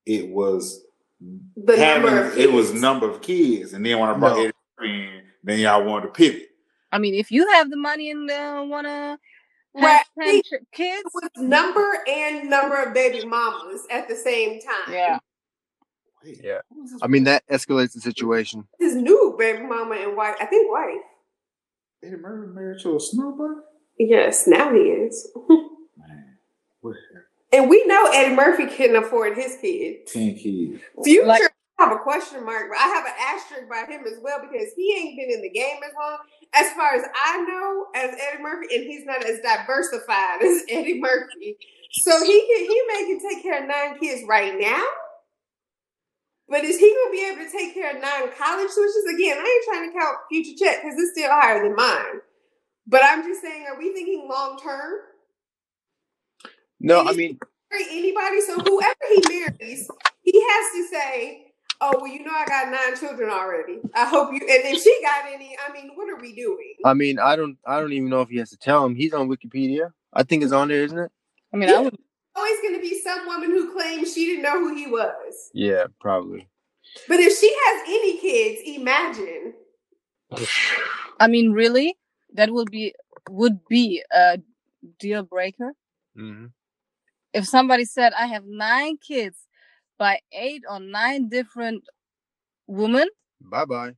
it 0.06 0.30
was 0.30 0.84
the 1.56 1.78
having 1.78 2.06
number 2.06 2.26
of 2.26 2.38
it 2.38 2.52
was 2.52 2.70
kids. 2.72 2.82
number 2.82 3.10
of 3.10 3.22
kids, 3.22 3.74
and 3.74 3.86
then 3.86 4.00
when 4.00 4.10
I 4.10 4.14
brought 4.18 4.36
No. 4.36 4.44
Eddie 4.44 4.54
Murphy 4.78 5.02
in, 5.04 5.22
then 5.44 5.60
y'all 5.60 5.84
wanted 5.86 6.08
to 6.08 6.12
pivot. 6.12 6.50
I 6.92 6.98
mean, 6.98 7.14
if 7.16 7.32
you 7.32 7.50
have 7.54 7.70
the 7.70 7.78
money 7.78 8.12
and 8.12 8.30
uh, 8.30 8.64
wanna 8.68 8.90
have 8.90 9.20
Right. 9.76 10.02
I 10.20 10.42
10 10.50 10.60
kids, 10.72 11.04
it 11.06 11.12
was 11.14 11.30
number 11.38 11.98
and 12.08 12.50
number 12.50 12.82
of 12.82 12.94
baby 12.94 13.26
mamas 13.26 13.86
at 13.92 14.08
the 14.08 14.16
same 14.16 14.60
time. 14.62 14.94
yeah. 14.94 15.20
Yeah. 16.24 16.60
what 16.70 16.82
was 16.82 16.92
this 16.92 17.00
I 17.04 17.08
mean, 17.08 17.26
that 17.26 17.44
escalates 17.52 17.94
the 17.94 18.02
situation. 18.02 18.68
His 18.80 18.96
new 18.96 19.36
baby 19.38 19.62
mama 19.64 19.96
and 19.96 20.18
wife, 20.18 20.36
I 20.42 20.46
think 20.46 20.72
wife. 20.72 21.02
Eddie 22.04 22.16
Murphy 22.16 22.52
married 22.54 22.80
to 22.82 22.96
a 22.96 23.00
snowbird? 23.00 23.58
Yes, 24.00 24.48
now 24.48 24.74
he 24.74 24.80
is. 24.80 25.32
Man, 25.98 26.38
and 27.54 27.70
we 27.70 27.86
know 27.86 28.06
Eddie 28.14 28.36
Murphy 28.36 28.66
couldn't 28.68 28.96
afford 28.96 29.36
his 29.38 29.56
kids. 29.62 30.12
ten 30.12 30.36
kids? 30.36 30.82
Future, 31.04 31.26
Like- 31.28 31.44
I 31.44 31.48
have 31.80 31.92
a 31.92 32.00
question 32.00 32.46
mark, 32.46 32.66
but 32.70 32.80
I 32.80 32.88
have 32.88 33.06
an 33.06 33.14
asterisk 33.20 33.70
by 33.70 33.92
him 33.92 34.04
as 34.08 34.20
well 34.22 34.40
because 34.42 34.70
he 34.76 34.96
ain't 34.98 35.18
been 35.18 35.32
in 35.32 35.42
the 35.42 35.50
game 35.50 35.78
as 35.86 35.94
long. 36.00 36.18
As 36.54 36.72
far 36.74 36.96
as 36.96 37.04
I 37.16 37.42
know, 37.44 37.88
as 37.96 38.12
Eddie 38.12 38.42
Murphy, 38.42 38.76
and 38.76 38.84
he's 38.86 39.06
not 39.06 39.24
as 39.26 39.40
diversified 39.42 40.42
as 40.44 40.64
Eddie 40.70 41.02
Murphy. 41.02 41.58
So 41.92 42.24
he 42.24 42.40
can 42.42 42.66
he 42.66 42.82
may 42.88 43.06
can 43.08 43.30
take 43.30 43.44
care 43.44 43.62
of 43.62 43.70
nine 43.70 44.00
kids 44.00 44.24
right 44.28 44.54
now. 44.60 44.84
But 46.48 46.64
is 46.64 46.80
he 46.80 46.88
gonna 46.88 47.12
be 47.12 47.28
able 47.28 47.46
to 47.46 47.52
take 47.52 47.74
care 47.74 47.96
of 47.96 48.02
nine 48.02 48.30
college 48.38 48.70
switches? 48.70 49.06
Again, 49.14 49.38
I 49.38 49.42
ain't 49.42 49.66
trying 49.66 49.92
to 49.92 49.98
count 50.00 50.18
future 50.30 50.56
check 50.58 50.82
because 50.84 51.00
it's 51.00 51.12
still 51.12 51.32
higher 51.32 51.64
than 51.64 51.76
mine. 51.76 52.22
But 52.88 53.02
I'm 53.04 53.24
just 53.24 53.42
saying, 53.42 53.66
are 53.68 53.78
we 53.78 53.94
thinking 53.94 54.28
long 54.30 54.60
term? 54.60 54.94
No, 56.80 57.02
I 57.02 57.14
mean, 57.14 57.40
marry 57.72 57.86
anybody. 57.92 58.42
So 58.42 58.60
whoever 58.60 58.96
he 59.10 59.24
marries, 59.28 59.90
he 60.22 60.40
has 60.50 60.74
to 60.76 60.88
say, 60.92 61.45
"Oh, 61.94 62.00
well, 62.02 62.12
you 62.12 62.24
know, 62.24 62.32
I 62.32 62.46
got 62.46 62.72
nine 62.72 62.98
children 63.00 63.30
already. 63.30 63.80
I 63.94 64.06
hope 64.06 64.32
you." 64.34 64.40
And 64.40 64.76
if 64.76 64.82
she 64.82 64.98
got 65.02 65.26
any, 65.32 65.56
I 65.68 65.72
mean, 65.74 65.92
what 65.96 66.10
are 66.10 66.20
we 66.20 66.34
doing? 66.36 66.76
I 66.84 66.94
mean, 66.94 67.20
I 67.20 67.36
don't, 67.36 67.58
I 67.66 67.80
don't 67.80 67.94
even 67.94 68.10
know 68.10 68.22
if 68.22 68.30
he 68.30 68.38
has 68.38 68.50
to 68.52 68.58
tell 68.58 68.86
him. 68.86 68.96
He's 68.96 69.14
on 69.14 69.30
Wikipedia. 69.30 69.92
I 70.14 70.24
think 70.24 70.44
it's 70.44 70.52
on 70.52 70.70
there, 70.70 70.84
isn't 70.84 70.98
it? 70.98 71.12
I 71.54 71.58
mean, 71.58 71.70
I 71.70 71.80
would. 71.80 71.98
Always 72.36 72.60
going 72.62 72.76
to 72.76 72.82
be 72.82 73.00
some 73.00 73.26
woman 73.28 73.52
who 73.52 73.74
claims 73.74 74.14
she 74.14 74.26
didn't 74.26 74.44
know 74.44 74.60
who 74.60 74.76
he 74.76 74.88
was. 74.88 75.52
Yeah, 75.54 75.86
probably. 76.02 76.50
But 77.08 77.20
if 77.22 77.38
she 77.40 77.48
has 77.66 77.84
any 77.88 78.18
kids, 78.20 78.62
imagine. 78.66 79.54
I 81.20 81.28
mean, 81.28 81.52
really, 81.52 81.96
that 82.34 82.52
would 82.52 82.72
be 82.72 82.94
would 83.30 83.66
be 83.68 84.04
a 84.12 84.40
deal 85.00 85.24
breaker 85.24 85.74
hmm 86.16 86.48
if 87.34 87.46
somebody 87.46 87.84
said, 87.84 88.14
"I 88.14 88.28
have 88.28 88.46
nine 88.46 88.98
kids 88.98 89.48
by 89.98 90.20
eight 90.32 90.64
or 90.70 90.80
nine 90.80 91.30
different 91.30 91.84
women." 92.68 93.08
Bye 93.42 93.66
bye. 93.66 93.92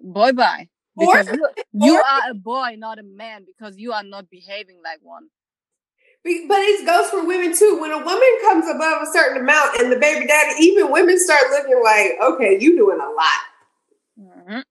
Boy, 0.00 0.32
bye. 0.32 0.68
Or- 0.96 1.06
Because 1.06 1.28
you, 1.36 1.48
you 1.72 1.96
or- 1.98 2.04
are 2.04 2.30
a 2.30 2.34
boy, 2.34 2.76
not 2.78 2.98
a 2.98 3.02
man, 3.02 3.44
because 3.44 3.76
you 3.78 3.92
are 3.92 4.02
not 4.04 4.30
behaving 4.30 4.80
like 4.82 4.98
one. 5.02 5.28
But 6.24 6.58
it 6.58 6.84
goes 6.84 7.08
for 7.10 7.24
women 7.24 7.56
too. 7.56 7.78
When 7.80 7.92
a 7.92 7.98
woman 7.98 8.38
comes 8.42 8.66
above 8.68 9.02
a 9.02 9.06
certain 9.12 9.42
amount 9.42 9.78
and 9.78 9.92
the 9.92 9.96
baby 9.96 10.26
daddy, 10.26 10.60
even 10.64 10.90
women 10.90 11.16
start 11.20 11.50
looking 11.50 11.80
like, 11.84 12.12
okay, 12.20 12.58
you 12.60 12.76
doing 12.76 12.98
a 13.00 13.08
lot. 13.10 13.42
Mhm. 14.18 14.64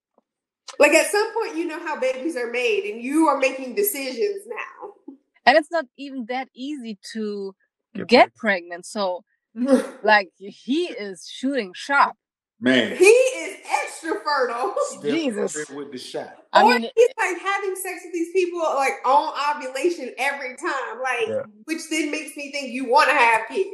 Like 0.79 0.91
at 0.91 1.09
some 1.09 1.33
point, 1.33 1.55
you 1.55 1.65
know 1.65 1.79
how 1.79 1.97
babies 1.97 2.35
are 2.35 2.51
made, 2.51 2.91
and 2.91 3.01
you 3.01 3.27
are 3.27 3.37
making 3.37 3.75
decisions 3.75 4.45
now. 4.47 5.15
And 5.45 5.57
it's 5.57 5.71
not 5.71 5.85
even 5.95 6.25
that 6.27 6.49
easy 6.53 6.97
to 7.13 7.55
Get 7.93 8.07
get 8.07 8.35
pregnant. 8.35 8.85
So, 8.85 9.23
like, 10.03 10.29
he 10.37 10.85
is 10.87 11.27
shooting 11.31 11.71
sharp. 11.75 12.15
Man, 12.59 12.95
He 12.97 13.05
is 13.05 13.57
extra 13.83 14.19
fertile. 14.23 14.73
Steph 14.89 15.01
Jesus. 15.11 15.69
With 15.69 15.91
the 15.91 15.97
shot. 15.97 16.37
I 16.53 16.63
or 16.63 16.69
mean, 16.79 16.89
he's 16.95 17.09
like 17.17 17.41
having 17.41 17.75
sex 17.75 18.01
with 18.05 18.13
these 18.13 18.31
people 18.31 18.59
like 18.59 18.93
on 19.05 19.33
ovulation 19.57 20.13
every 20.17 20.55
time, 20.55 21.01
like 21.03 21.27
Yeah. 21.27 21.43
which 21.65 21.81
then 21.89 22.11
makes 22.11 22.35
me 22.37 22.51
think 22.51 22.71
you 22.71 22.89
want 22.89 23.09
to 23.09 23.15
have 23.15 23.41
kids. 23.49 23.69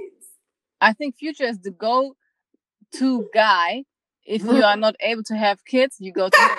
I 0.81 0.93
think 0.93 1.15
Future 1.15 1.43
is 1.43 1.59
the 1.59 1.69
go-to 1.71 3.29
guy. 3.33 3.83
If 4.25 4.43
you 4.43 4.63
are 4.63 4.77
not 4.77 4.95
able 4.99 5.23
to 5.25 5.35
have 5.35 5.63
kids, 5.65 5.97
you 5.99 6.11
go 6.11 6.29
to 6.29 6.39
him 6.41 6.49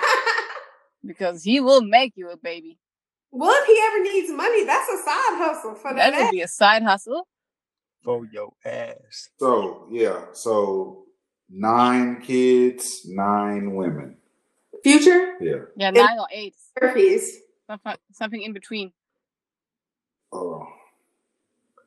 because 1.05 1.43
he 1.43 1.59
will 1.59 1.81
make 1.81 2.13
you 2.15 2.29
a 2.29 2.37
baby. 2.37 2.79
well, 3.31 3.53
if 3.61 3.67
he 3.67 3.81
ever 3.87 4.03
needs 4.03 4.31
money, 4.31 4.63
that's 4.65 4.89
a 4.89 4.97
side 4.97 5.37
hustle 5.37 5.75
for 5.75 5.93
That 5.93 6.11
that. 6.11 6.21
would 6.23 6.31
be 6.31 6.41
a 6.41 6.47
side 6.47 6.83
hustle. 6.83 7.27
For 8.03 8.25
your 8.31 8.53
ass. 8.65 9.29
So 9.39 9.87
yeah, 9.89 10.25
so 10.33 11.05
nine 11.49 12.21
kids, 12.21 13.01
nine 13.05 13.73
women. 13.75 14.17
Future 14.83 15.35
Yeah. 15.39 15.59
Yeah, 15.77 15.91
nine 15.91 16.19
or 16.19 16.27
eight, 16.31 16.55
Murphys. 16.81 17.37
something, 17.67 17.95
something 18.11 18.41
in 18.41 18.53
between. 18.53 18.91
Oh, 20.33 20.67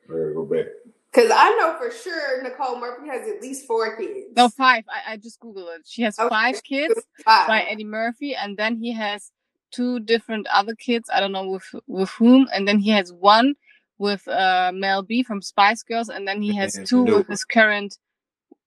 there 0.09 0.33
go 0.33 0.45
back. 0.47 0.67
Because 1.13 1.31
I 1.35 1.51
know 1.57 1.77
for 1.79 1.91
sure 1.91 2.43
Nicole 2.43 2.79
Murphy 2.79 3.09
has 3.09 3.29
at 3.29 3.41
least 3.43 3.67
four 3.67 3.97
kids. 3.97 4.29
No, 4.37 4.49
five. 4.49 4.85
I, 4.89 5.13
I 5.13 5.17
just 5.17 5.41
googled 5.41 5.75
it. 5.77 5.83
She 5.87 6.03
has 6.03 6.19
Okay. 6.19 6.29
five 6.29 6.63
kids 6.63 6.95
Five. 7.25 7.49
by 7.49 7.63
Eddie 7.63 7.85
Murphy, 7.85 8.35
and 8.35 8.57
then 8.57 8.77
he 8.77 8.93
has 8.93 9.31
two 9.71 10.01
different 10.01 10.47
other 10.49 10.75
kids. 10.75 11.11
I 11.13 11.21
don't 11.21 11.33
know 11.33 11.49
with 11.49 11.75
with 11.87 12.11
whom, 12.11 12.49
and 12.55 12.67
then 12.69 12.79
he 12.79 12.91
has 12.91 13.13
one 13.13 13.55
with 13.99 14.27
uh, 14.29 14.73
Mel 14.75 15.03
B 15.03 15.23
from 15.23 15.43
Spice 15.43 15.83
Girls, 15.83 16.09
and 16.09 16.27
then 16.27 16.43
he 16.43 16.55
has 16.57 16.79
two 16.85 17.05
no. 17.05 17.19
with 17.19 17.29
his 17.29 17.45
current 17.45 17.99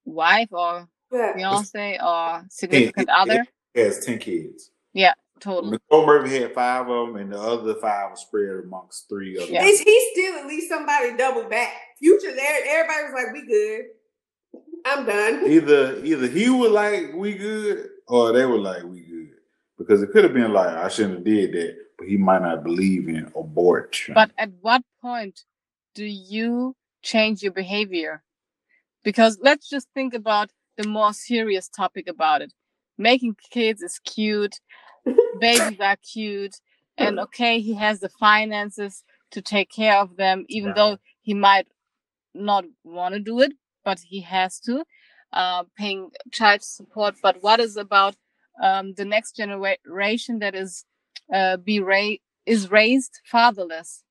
wife 0.06 0.50
or 0.52 0.88
Yeah. 1.12 1.34
fiance 1.36 2.00
or 2.04 2.46
significant 2.50 3.10
other. 3.10 3.46
He 3.74 3.82
has 3.82 4.06
ten 4.06 4.20
kids. 4.20 4.72
Yeah, 4.94 5.14
Total. 5.40 5.72
Nicole 5.72 6.06
Murphy 6.06 6.42
had 6.42 6.54
five 6.54 6.90
of 6.90 7.08
them, 7.08 7.16
and 7.18 7.32
the 7.32 7.40
other 7.40 7.76
five 7.76 8.12
were 8.12 8.16
spread 8.18 8.64
amongst 8.64 9.08
three 9.08 9.38
of 9.38 9.44
them. 9.44 9.54
Yeah. 9.54 9.64
Is 9.64 9.80
he 9.80 10.12
still 10.14 10.40
at 10.40 10.48
least 10.48 10.70
somebody 10.70 11.16
double 11.16 11.48
back? 11.48 11.74
Future 11.98 12.36
there, 12.36 12.62
everybody 12.68 13.04
was 13.04 13.14
like, 13.14 13.34
we 13.34 13.48
good. 13.48 13.86
I'm 14.86 15.06
done. 15.06 15.50
Either 15.50 16.04
either 16.04 16.28
he 16.28 16.50
was 16.50 16.72
like 16.72 17.14
we 17.14 17.36
good, 17.36 17.90
or 18.08 18.32
they 18.32 18.46
were 18.46 18.58
like 18.58 18.84
we 18.84 19.02
good. 19.02 19.09
Because 19.80 20.04
it 20.04 20.12
could 20.12 20.26
have 20.26 20.36
been 20.36 20.54
like 20.54 20.70
I 20.70 20.90
shouldn't 20.90 21.16
have 21.16 21.26
did 21.26 21.54
that, 21.54 21.78
but 22.00 22.08
he 22.10 22.18
might 22.18 22.44
not 22.44 22.64
believe 22.66 23.10
in 23.10 23.32
abortion. 23.36 24.16
But 24.16 24.32
at 24.38 24.52
what 24.62 24.84
point 25.02 25.46
do 25.96 26.06
you 26.06 26.76
change 27.04 27.44
your 27.44 27.54
behavior? 27.54 28.24
Because 29.04 29.40
let's 29.42 29.70
just 29.70 29.88
think 29.94 30.14
about 30.14 30.52
the 30.78 30.88
more 30.88 31.14
serious 31.14 31.70
topic 31.70 32.08
about 32.10 32.42
it. 32.42 32.54
Making 32.98 33.36
kids 33.52 33.82
is 33.84 34.00
cute, 34.00 34.60
babies 35.40 35.80
are 35.82 35.98
cute, 35.98 36.56
and 36.98 37.20
okay, 37.26 37.62
he 37.62 37.76
has 37.76 38.02
the 38.02 38.10
finances 38.10 39.04
to 39.32 39.42
take 39.42 39.72
care 39.72 39.98
of 39.98 40.18
them, 40.18 40.46
even 40.50 40.70
Right. 40.70 40.76
though 40.78 40.98
he 41.22 41.34
might 41.34 41.68
not 42.36 42.66
want 42.86 43.16
to 43.16 43.22
do 43.22 43.42
it, 43.42 43.54
but 43.86 44.00
he 44.02 44.22
has 44.22 44.60
to, 44.62 44.86
uh, 45.34 45.64
paying 45.78 46.12
child 46.32 46.64
support. 46.64 47.16
But 47.24 47.44
what 47.44 47.60
is 47.62 47.78
about 47.78 48.16
um, 48.62 48.94
the 48.94 49.06
next 49.06 49.36
generation 49.36 50.40
that 50.40 50.56
is 50.56 50.86
uh, 51.34 51.58
be 51.58 51.80
ra- 51.80 52.18
is 52.46 52.72
raised 52.72 53.20
fatherless? 53.26 54.04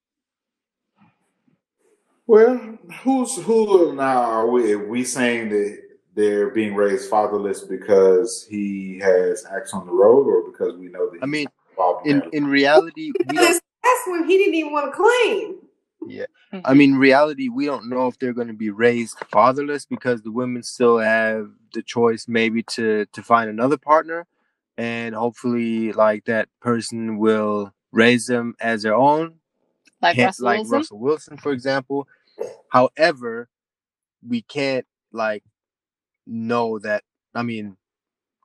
Well, 2.26 2.78
who's 3.02 3.36
who 3.36 3.94
now 3.94 4.22
are 4.22 4.50
we? 4.50 4.72
Are 4.72 4.86
we 4.86 5.02
saying 5.04 5.48
that 5.48 5.78
they're 6.14 6.50
being 6.50 6.74
raised 6.74 7.08
fatherless 7.08 7.62
because 7.62 8.46
he 8.48 8.98
has 8.98 9.46
acts 9.46 9.72
on 9.72 9.86
the 9.86 9.92
road, 9.92 10.26
or 10.26 10.50
because 10.50 10.76
we 10.76 10.88
know 10.88 11.08
that? 11.10 11.22
I 11.22 11.26
mean, 11.26 11.48
involved 11.70 12.06
in 12.06 12.18
that? 12.18 12.34
in 12.34 12.46
reality, 12.46 13.12
we 13.26 13.36
don't. 13.36 13.46
This 13.46 13.60
last 13.84 14.08
one, 14.08 14.28
he 14.28 14.36
didn't 14.36 14.54
even 14.54 14.72
want 14.72 14.92
to 14.92 14.96
claim. 14.96 15.56
Yeah, 16.06 16.26
I 16.64 16.74
mean, 16.74 16.94
reality, 16.94 17.48
we 17.48 17.66
don't 17.66 17.88
know 17.88 18.06
if 18.06 18.18
they're 18.18 18.32
going 18.32 18.48
to 18.48 18.54
be 18.54 18.70
raised 18.70 19.18
fatherless 19.30 19.84
because 19.86 20.22
the 20.22 20.30
women 20.30 20.62
still 20.62 20.98
have 20.98 21.50
the 21.72 21.82
choice, 21.82 22.26
maybe 22.28 22.62
to 22.74 23.06
to 23.06 23.22
find 23.22 23.48
another 23.48 23.78
partner, 23.78 24.26
and 24.78 25.14
hopefully, 25.14 25.92
like 25.92 26.24
that 26.26 26.48
person 26.62 27.18
will 27.18 27.74
raise 27.92 28.26
them 28.26 28.54
as 28.60 28.82
their 28.82 28.94
own, 28.94 29.34
Like 30.00 30.16
Can't- 30.16 30.26
Russell 30.28 30.44
like 30.46 30.58
Wilson? 30.60 30.76
Russell 30.78 30.98
Wilson, 31.00 31.36
for 31.36 31.52
example. 31.52 32.06
However, 32.70 33.48
we 34.26 34.42
can't 34.42 34.86
like 35.12 35.42
know 36.26 36.78
that. 36.78 37.02
I 37.34 37.42
mean, 37.42 37.76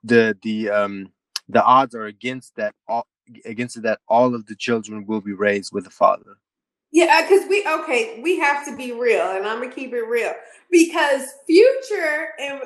the 0.02 0.36
the 0.42 0.70
um 0.70 1.12
the 1.48 1.62
odds 1.62 1.94
are 1.94 2.06
against 2.06 2.56
that 2.56 2.74
all 2.88 3.06
against 3.44 3.80
that 3.82 4.00
all 4.08 4.34
of 4.34 4.46
the 4.46 4.56
children 4.56 5.06
will 5.06 5.20
be 5.20 5.32
raised 5.32 5.72
with 5.72 5.86
a 5.86 5.90
father. 5.90 6.36
Yeah, 6.90 7.22
because 7.22 7.48
we 7.48 7.66
okay, 7.66 8.20
we 8.22 8.38
have 8.38 8.64
to 8.66 8.76
be 8.76 8.92
real, 8.92 9.30
and 9.30 9.46
I'm 9.46 9.60
gonna 9.60 9.72
keep 9.72 9.92
it 9.92 10.02
real 10.02 10.32
because 10.70 11.26
Future 11.46 12.30
and 12.40 12.62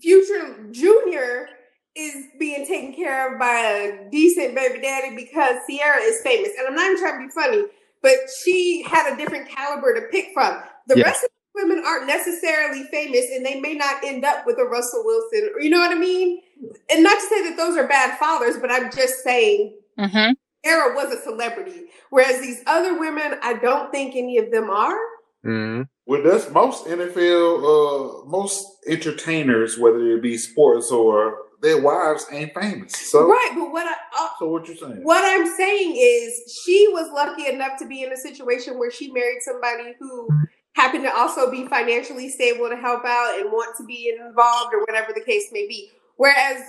Future 0.00 0.68
Junior 0.70 1.48
is 1.96 2.26
being 2.38 2.66
taken 2.66 2.92
care 2.92 3.32
of 3.32 3.38
by 3.38 3.54
a 3.54 4.10
decent 4.10 4.54
baby 4.54 4.80
daddy 4.80 5.14
because 5.14 5.56
Ciara 5.68 6.00
is 6.02 6.20
famous, 6.22 6.50
and 6.58 6.66
I'm 6.66 6.74
not 6.74 6.86
even 6.86 6.98
trying 6.98 7.20
to 7.20 7.26
be 7.26 7.32
funny, 7.32 7.64
but 8.02 8.12
she 8.42 8.82
had 8.82 9.12
a 9.12 9.16
different 9.16 9.48
caliber 9.48 9.94
to 9.94 10.06
pick 10.08 10.32
from. 10.34 10.60
The 10.88 10.98
Yeah. 10.98 11.04
rest 11.04 11.24
of 11.24 11.30
the 11.54 11.62
women 11.62 11.84
aren't 11.84 12.06
necessarily 12.06 12.82
famous, 12.84 13.26
and 13.32 13.46
they 13.46 13.60
may 13.60 13.74
not 13.74 14.02
end 14.04 14.24
up 14.24 14.44
with 14.46 14.58
a 14.58 14.64
Russell 14.64 15.04
Wilson, 15.04 15.50
you 15.60 15.70
know 15.70 15.78
what 15.78 15.92
I 15.92 15.94
mean. 15.94 16.42
And 16.90 17.02
not 17.02 17.14
to 17.18 17.26
say 17.26 17.42
that 17.48 17.56
those 17.56 17.76
are 17.76 17.86
bad 17.86 18.18
fathers, 18.18 18.56
but 18.58 18.70
I'm 18.70 18.90
just 18.90 19.22
saying 19.22 19.74
Mm-hmm. 19.98 20.32
Ciara 20.64 20.94
was 20.94 21.14
a 21.14 21.20
celebrity, 21.22 21.84
whereas 22.10 22.40
these 22.40 22.62
other 22.66 22.98
women, 22.98 23.38
I 23.42 23.54
don't 23.54 23.92
think 23.92 24.16
any 24.16 24.38
of 24.38 24.50
them 24.50 24.70
are. 24.70 24.98
Mm-hmm. 25.44 25.82
Well, 26.06 26.22
that's 26.22 26.50
most 26.50 26.86
NFL, 26.86 27.58
uh, 27.62 28.24
most 28.26 28.66
entertainers, 28.88 29.78
whether 29.78 30.00
it 30.16 30.22
be 30.22 30.36
sports 30.36 30.90
or 30.90 31.38
their 31.64 31.80
wives, 31.80 32.26
ain't 32.30 32.54
famous. 32.54 32.92
So, 32.92 33.26
Right, 33.26 33.52
but 33.54 33.72
what 33.72 33.86
I 33.86 33.94
uh, 34.18 34.28
so 34.38 34.48
what 34.48 34.68
you're 34.68 34.76
saying? 34.76 35.00
what 35.02 35.24
I'm 35.24 35.46
saying 35.56 35.96
is 35.98 36.60
she 36.64 36.86
was 36.92 37.10
lucky 37.12 37.48
enough 37.48 37.78
to 37.78 37.86
be 37.86 38.02
in 38.02 38.12
a 38.12 38.16
situation 38.16 38.78
where 38.78 38.90
she 38.90 39.10
married 39.10 39.42
somebody 39.42 39.94
who 39.98 40.28
happened 40.74 41.04
to 41.04 41.14
also 41.14 41.50
be 41.50 41.66
financially 41.66 42.28
stable 42.28 42.68
to 42.68 42.76
help 42.76 43.04
out 43.04 43.38
and 43.40 43.50
want 43.50 43.76
to 43.78 43.84
be 43.84 44.14
involved 44.14 44.74
or 44.74 44.80
whatever 44.80 45.12
the 45.14 45.20
case 45.24 45.48
may 45.52 45.66
be. 45.66 45.90
Whereas 46.16 46.62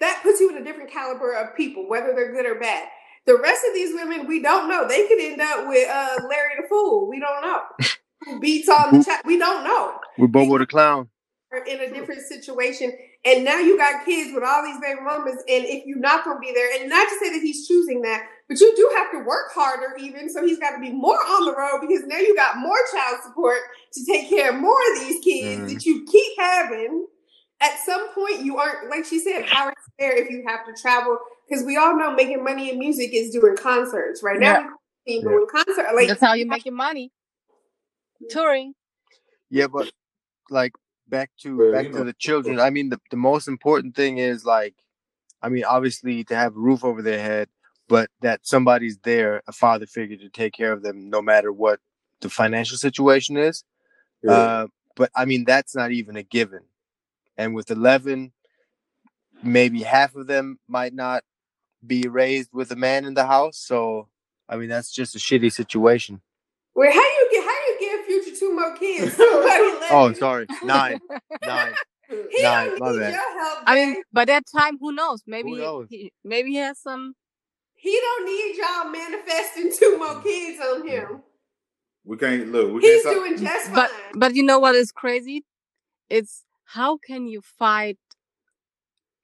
that 0.00 0.20
puts 0.22 0.40
you 0.40 0.50
in 0.50 0.60
a 0.60 0.64
different 0.64 0.90
caliber 0.90 1.32
of 1.34 1.56
people, 1.56 1.88
whether 1.88 2.12
they're 2.14 2.32
good 2.32 2.46
or 2.46 2.58
bad. 2.58 2.88
The 3.24 3.38
rest 3.38 3.64
of 3.68 3.74
these 3.74 3.94
women, 3.94 4.26
we 4.26 4.42
don't 4.42 4.68
know. 4.68 4.88
They 4.88 5.06
could 5.06 5.20
end 5.20 5.40
up 5.40 5.68
with 5.68 5.88
uh, 5.88 6.16
Larry 6.28 6.54
the 6.60 6.68
Fool. 6.68 7.08
We 7.08 7.20
don't 7.20 7.42
know. 7.42 7.60
Who 8.24 8.40
beats 8.40 8.68
on 8.68 8.92
the 8.92 9.04
chat? 9.04 9.22
We 9.24 9.38
don't 9.38 9.64
know. 9.64 9.98
With 10.18 10.32
Bobo 10.32 10.58
the 10.58 10.66
Clown. 10.66 11.08
Are 11.52 11.64
in 11.64 11.80
a 11.80 11.92
different 11.92 12.22
situation. 12.22 12.92
And 13.24 13.44
now 13.44 13.58
you 13.58 13.76
got 13.76 14.04
kids 14.04 14.32
with 14.34 14.42
all 14.42 14.62
these 14.64 14.80
baby 14.80 15.00
mamas. 15.02 15.36
And 15.48 15.64
if 15.64 15.84
you're 15.86 15.98
not 15.98 16.24
going 16.24 16.38
to 16.38 16.40
be 16.40 16.52
there, 16.52 16.80
and 16.80 16.88
not 16.88 17.08
to 17.08 17.16
say 17.20 17.30
that 17.30 17.42
he's 17.42 17.68
choosing 17.68 18.00
that, 18.02 18.26
but 18.48 18.58
you 18.58 18.74
do 18.74 18.90
have 18.96 19.12
to 19.12 19.18
work 19.18 19.52
harder 19.54 19.96
even. 19.98 20.30
So 20.30 20.44
he's 20.44 20.58
got 20.58 20.70
to 20.70 20.80
be 20.80 20.90
more 20.90 21.18
on 21.18 21.44
the 21.44 21.54
road 21.54 21.80
because 21.86 22.04
now 22.06 22.16
you 22.18 22.34
got 22.34 22.56
more 22.58 22.78
child 22.92 23.18
support 23.22 23.58
to 23.92 24.04
take 24.06 24.28
care 24.28 24.50
of 24.50 24.56
more 24.60 24.78
of 24.94 25.00
these 25.00 25.22
kids 25.22 25.62
Mhm. 25.62 25.74
that 25.74 25.86
you 25.86 26.04
keep 26.10 26.38
having. 26.38 27.06
At 27.60 27.78
some 27.84 28.08
point, 28.08 28.40
you 28.40 28.56
aren't, 28.56 28.90
like 28.90 29.04
she 29.04 29.20
said, 29.20 29.44
how 29.44 29.68
it's 29.68 29.80
fair 29.98 30.16
if 30.16 30.30
you 30.30 30.42
have 30.48 30.66
to 30.66 30.72
travel. 30.80 31.18
Because 31.48 31.64
we 31.64 31.76
all 31.76 31.96
know 31.96 32.12
making 32.12 32.42
money 32.42 32.70
in 32.70 32.78
music 32.78 33.10
is 33.12 33.30
doing 33.30 33.56
concerts. 33.56 34.22
Right 34.22 34.40
now, 34.40 34.68
people 35.06 35.30
doing 35.30 35.46
concert. 35.48 35.94
Like, 35.94 36.08
That's 36.08 36.20
how 36.20 36.32
you 36.32 36.46
make 36.46 36.64
your 36.64 36.74
money. 36.74 37.12
Touring. 38.30 38.74
Yeah, 39.50 39.66
but 39.66 39.92
like 40.50 40.72
back 41.12 41.30
to 41.42 41.56
Well, 41.56 41.72
back 41.72 41.84
you 41.86 41.92
to 41.92 41.98
know- 41.98 42.04
the 42.04 42.12
children. 42.14 42.58
I 42.58 42.70
mean, 42.70 42.88
the 42.88 43.00
the 43.10 43.16
most 43.30 43.46
important 43.46 43.94
thing 43.94 44.18
is 44.18 44.44
like, 44.44 44.74
I 45.40 45.48
mean, 45.48 45.64
obviously 45.64 46.24
to 46.24 46.34
have 46.34 46.56
a 46.56 46.58
roof 46.68 46.82
over 46.84 47.02
their 47.02 47.20
head, 47.20 47.48
but 47.88 48.10
that 48.22 48.40
somebody's 48.44 48.98
there, 48.98 49.42
a 49.46 49.52
father 49.52 49.86
figure 49.86 50.16
to 50.16 50.28
take 50.28 50.52
care 50.54 50.72
of 50.72 50.82
them, 50.82 51.10
no 51.10 51.20
matter 51.22 51.52
what 51.52 51.78
the 52.20 52.28
financial 52.30 52.76
situation 52.76 53.36
is. 53.36 53.62
Yeah. 54.24 54.32
Uh, 54.32 54.66
but 54.96 55.10
I 55.14 55.24
mean, 55.24 55.44
that's 55.44 55.74
not 55.76 55.90
even 55.92 56.16
a 56.16 56.22
given. 56.24 56.62
And 57.36 57.54
with 57.54 57.70
eleven, 57.70 58.32
maybe 59.42 59.82
half 59.82 60.14
of 60.16 60.26
them 60.26 60.58
might 60.68 60.94
not 60.94 61.24
be 61.86 62.02
raised 62.08 62.50
with 62.52 62.70
a 62.72 62.76
man 62.76 63.04
in 63.04 63.14
the 63.14 63.26
house. 63.26 63.58
So 63.58 64.08
I 64.48 64.56
mean, 64.56 64.68
that's 64.68 64.92
just 64.92 65.14
a 65.14 65.18
shitty 65.18 65.52
situation. 65.52 66.20
where 66.74 66.90
how 66.92 67.00
do 67.00 67.14
you 67.20 67.28
get 67.32 67.44
how 67.44 67.58
you 67.68 67.76
give 67.80 68.06
future 68.06 68.36
two 68.52 68.60
more 68.60 68.76
kids? 68.76 69.16
Oh, 69.94 70.12
sorry, 70.14 70.46
nine, 70.64 71.00
nine. 71.44 71.72
He 72.08 72.42
Nah, 72.42 72.64
don't 72.64 72.80
my 72.80 72.90
need 72.92 72.98
bad. 73.00 73.12
your 73.14 73.40
help. 73.42 73.58
I 73.66 73.74
mean, 73.74 74.02
by 74.12 74.26
that 74.26 74.44
time, 74.54 74.76
who 74.78 74.92
knows? 74.92 75.22
Maybe 75.26 75.52
Who 75.52 75.58
knows? 75.58 75.86
He, 75.88 76.12
maybe 76.22 76.50
he 76.50 76.56
has 76.56 76.78
some. 76.78 77.14
he 77.74 77.98
don't 77.98 78.26
need 78.26 78.56
y'all 78.58 78.90
manifesting 78.90 79.72
two 79.74 79.96
more 79.96 80.16
mm. 80.16 80.22
kids 80.22 80.60
on 80.60 80.82
mm. 80.82 80.88
him. 80.90 81.22
we 82.04 82.18
can't 82.18 82.52
look. 82.52 82.70
We 82.74 82.80
He's 82.82 83.02
can't 83.02 83.16
talk- 83.16 83.24
doing 83.24 83.38
just 83.38 83.66
fine. 83.66 83.74
But 83.74 83.90
but 84.14 84.34
you 84.34 84.42
know 84.42 84.58
what 84.58 84.74
is 84.74 84.92
crazy? 84.92 85.44
It's 86.10 86.44
how 86.64 86.98
can 86.98 87.26
you 87.28 87.40
fight 87.40 87.98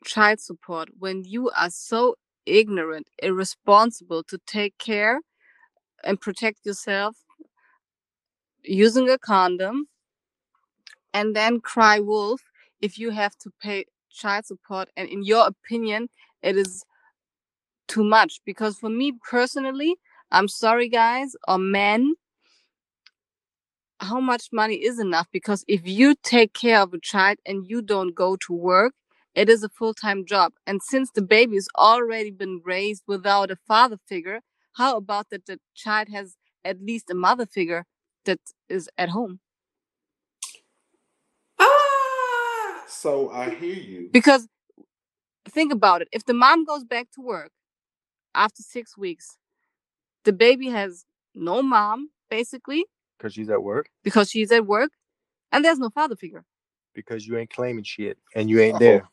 child 0.05 0.41
support 0.41 0.89
when 0.99 1.25
you 1.25 1.51
are 1.51 1.71
so 1.71 2.15
ignorant, 2.47 3.09
irresponsible 3.23 4.23
to 4.25 4.39
take 4.47 4.79
care 4.79 5.21
and 6.05 6.19
protect 6.19 6.65
yourself 6.65 7.17
using 8.69 9.09
a 9.11 9.19
condom, 9.19 9.89
and 11.13 11.35
then 11.35 11.61
cry 11.61 11.99
wolf 12.01 12.41
if 12.81 12.99
you 12.99 13.11
have 13.11 13.37
to 13.39 13.51
pay 13.61 13.87
child 14.11 14.47
support. 14.47 14.89
And 14.97 15.09
in 15.09 15.23
your 15.25 15.47
opinion, 15.47 16.09
it 16.43 16.57
is 16.57 16.85
too 17.87 18.05
much 18.05 18.41
because 18.45 18.79
for 18.79 18.91
me 18.91 19.13
personally, 19.31 19.97
I'm 20.31 20.49
sorry, 20.49 20.89
guys 20.89 21.35
or 21.47 21.59
men 21.59 22.15
how 24.01 24.21
much 24.21 24.49
money 24.53 24.77
is 24.77 24.99
enough 25.01 25.27
because 25.33 25.65
if 25.67 25.87
you 25.87 26.15
take 26.23 26.53
care 26.55 26.81
of 26.81 26.95
a 26.95 27.01
child 27.01 27.39
and 27.45 27.67
you 27.69 27.83
don't 27.83 28.15
go 28.15 28.37
to 28.37 28.53
work 28.53 28.93
it 29.35 29.49
is 29.49 29.63
a 29.63 29.69
full-time 29.69 30.25
job 30.25 30.53
and 30.67 30.81
since 30.83 31.11
the 31.11 31.23
baby 31.23 31.57
has 31.57 31.69
already 31.77 32.31
been 32.31 32.61
raised 32.65 33.03
without 33.07 33.51
a 33.51 33.57
father 33.57 33.99
figure 34.07 34.41
how 34.75 34.97
about 34.97 35.31
that 35.31 35.47
the 35.47 35.59
child 35.75 36.09
has 36.09 36.37
at 36.65 36.81
least 36.81 37.11
a 37.11 37.15
mother 37.15 37.47
figure 37.47 37.85
that 38.29 38.39
is 38.69 38.91
at 38.99 39.09
home. 39.09 39.41
Ah! 41.59 42.85
So 42.87 43.31
I 43.31 43.51
hear 43.51 43.75
you. 43.75 44.11
Because 44.13 44.47
think 45.49 45.73
about 45.73 46.03
it. 46.03 46.09
If 46.13 46.27
the 46.27 46.35
mom 46.35 46.65
goes 46.67 46.85
back 46.85 47.11
to 47.13 47.23
work 47.23 47.51
after 48.35 48.63
six 48.63 48.99
weeks, 48.99 49.39
the 50.25 50.33
baby 50.35 50.69
has 50.69 51.07
no 51.35 51.63
mom, 51.63 52.11
basically. 52.29 52.85
Because 53.17 53.33
she's 53.33 53.49
at 53.49 53.63
work? 53.63 53.89
Because 54.05 54.31
she's 54.31 54.53
at 54.53 54.67
work. 54.67 54.91
And 55.51 55.65
there's 55.65 55.79
no 55.79 55.89
father 55.89 56.15
figure. 56.15 56.45
Because 56.95 57.27
you 57.27 57.39
ain't 57.39 57.51
claiming 57.51 57.85
shit 57.85 58.19
and 58.37 58.51
you 58.51 58.61
ain't 58.61 58.77
oh, 58.77 58.79
there. 58.79 59.09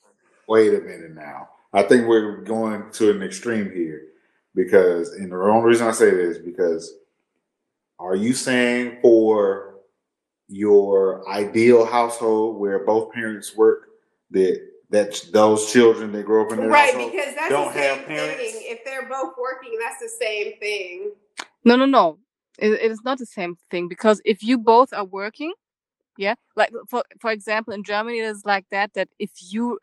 Wait 0.50 0.74
a 0.74 0.82
minute 0.82 1.16
now. 1.16 1.48
I 1.72 1.84
think 1.84 2.06
we're 2.06 2.42
going 2.42 2.92
to 2.92 3.12
an 3.12 3.24
extreme 3.24 3.72
here 3.72 4.02
because, 4.54 5.14
and 5.14 5.32
the 5.32 5.38
only 5.38 5.70
reason 5.70 5.88
I 5.88 5.92
say 5.92 6.10
this 6.10 6.38
because 6.38 6.94
are 8.00 8.16
you 8.16 8.34
saying 8.34 9.00
for 9.02 9.76
your 10.48 11.28
ideal 11.30 11.86
household 11.86 12.60
where 12.60 12.86
both 12.86 13.12
parents 13.14 13.56
work 13.56 13.88
that 14.32 14.62
that 14.92 15.20
those 15.34 15.72
children 15.74 16.12
that 16.14 16.26
grow 16.26 16.46
up 16.46 16.52
in 16.54 16.60
their 16.60 16.70
Right, 16.70 16.94
because 17.12 17.36
that's 17.36 17.50
don't 17.50 17.74
the 17.74 17.80
have 17.80 17.98
same 17.98 18.06
parents? 18.08 18.54
thing. 18.54 18.62
If 18.66 18.86
they're 18.86 19.10
both 19.10 19.34
working, 19.42 19.78
that's 19.80 20.00
the 20.02 20.10
same 20.26 20.60
thing. 20.60 21.12
no 21.66 21.76
no 21.76 21.86
no 21.86 22.20
it, 22.60 22.72
it 22.74 22.92
is 22.92 23.04
not 23.04 23.18
the 23.18 23.26
same 23.26 23.58
thing 23.72 23.88
because 23.88 24.22
if 24.26 24.44
you 24.44 24.58
both 24.58 24.94
are 24.94 25.06
working 25.06 25.54
yeah 26.18 26.36
like 26.56 26.72
for 26.90 27.04
for 27.20 27.32
example 27.32 27.74
in 27.74 27.84
germany 27.84 28.20
it 28.20 28.26
is 28.26 28.46
like 28.46 28.66
that 28.72 28.94
that 28.94 29.10
if 29.20 29.32
you 29.52 29.80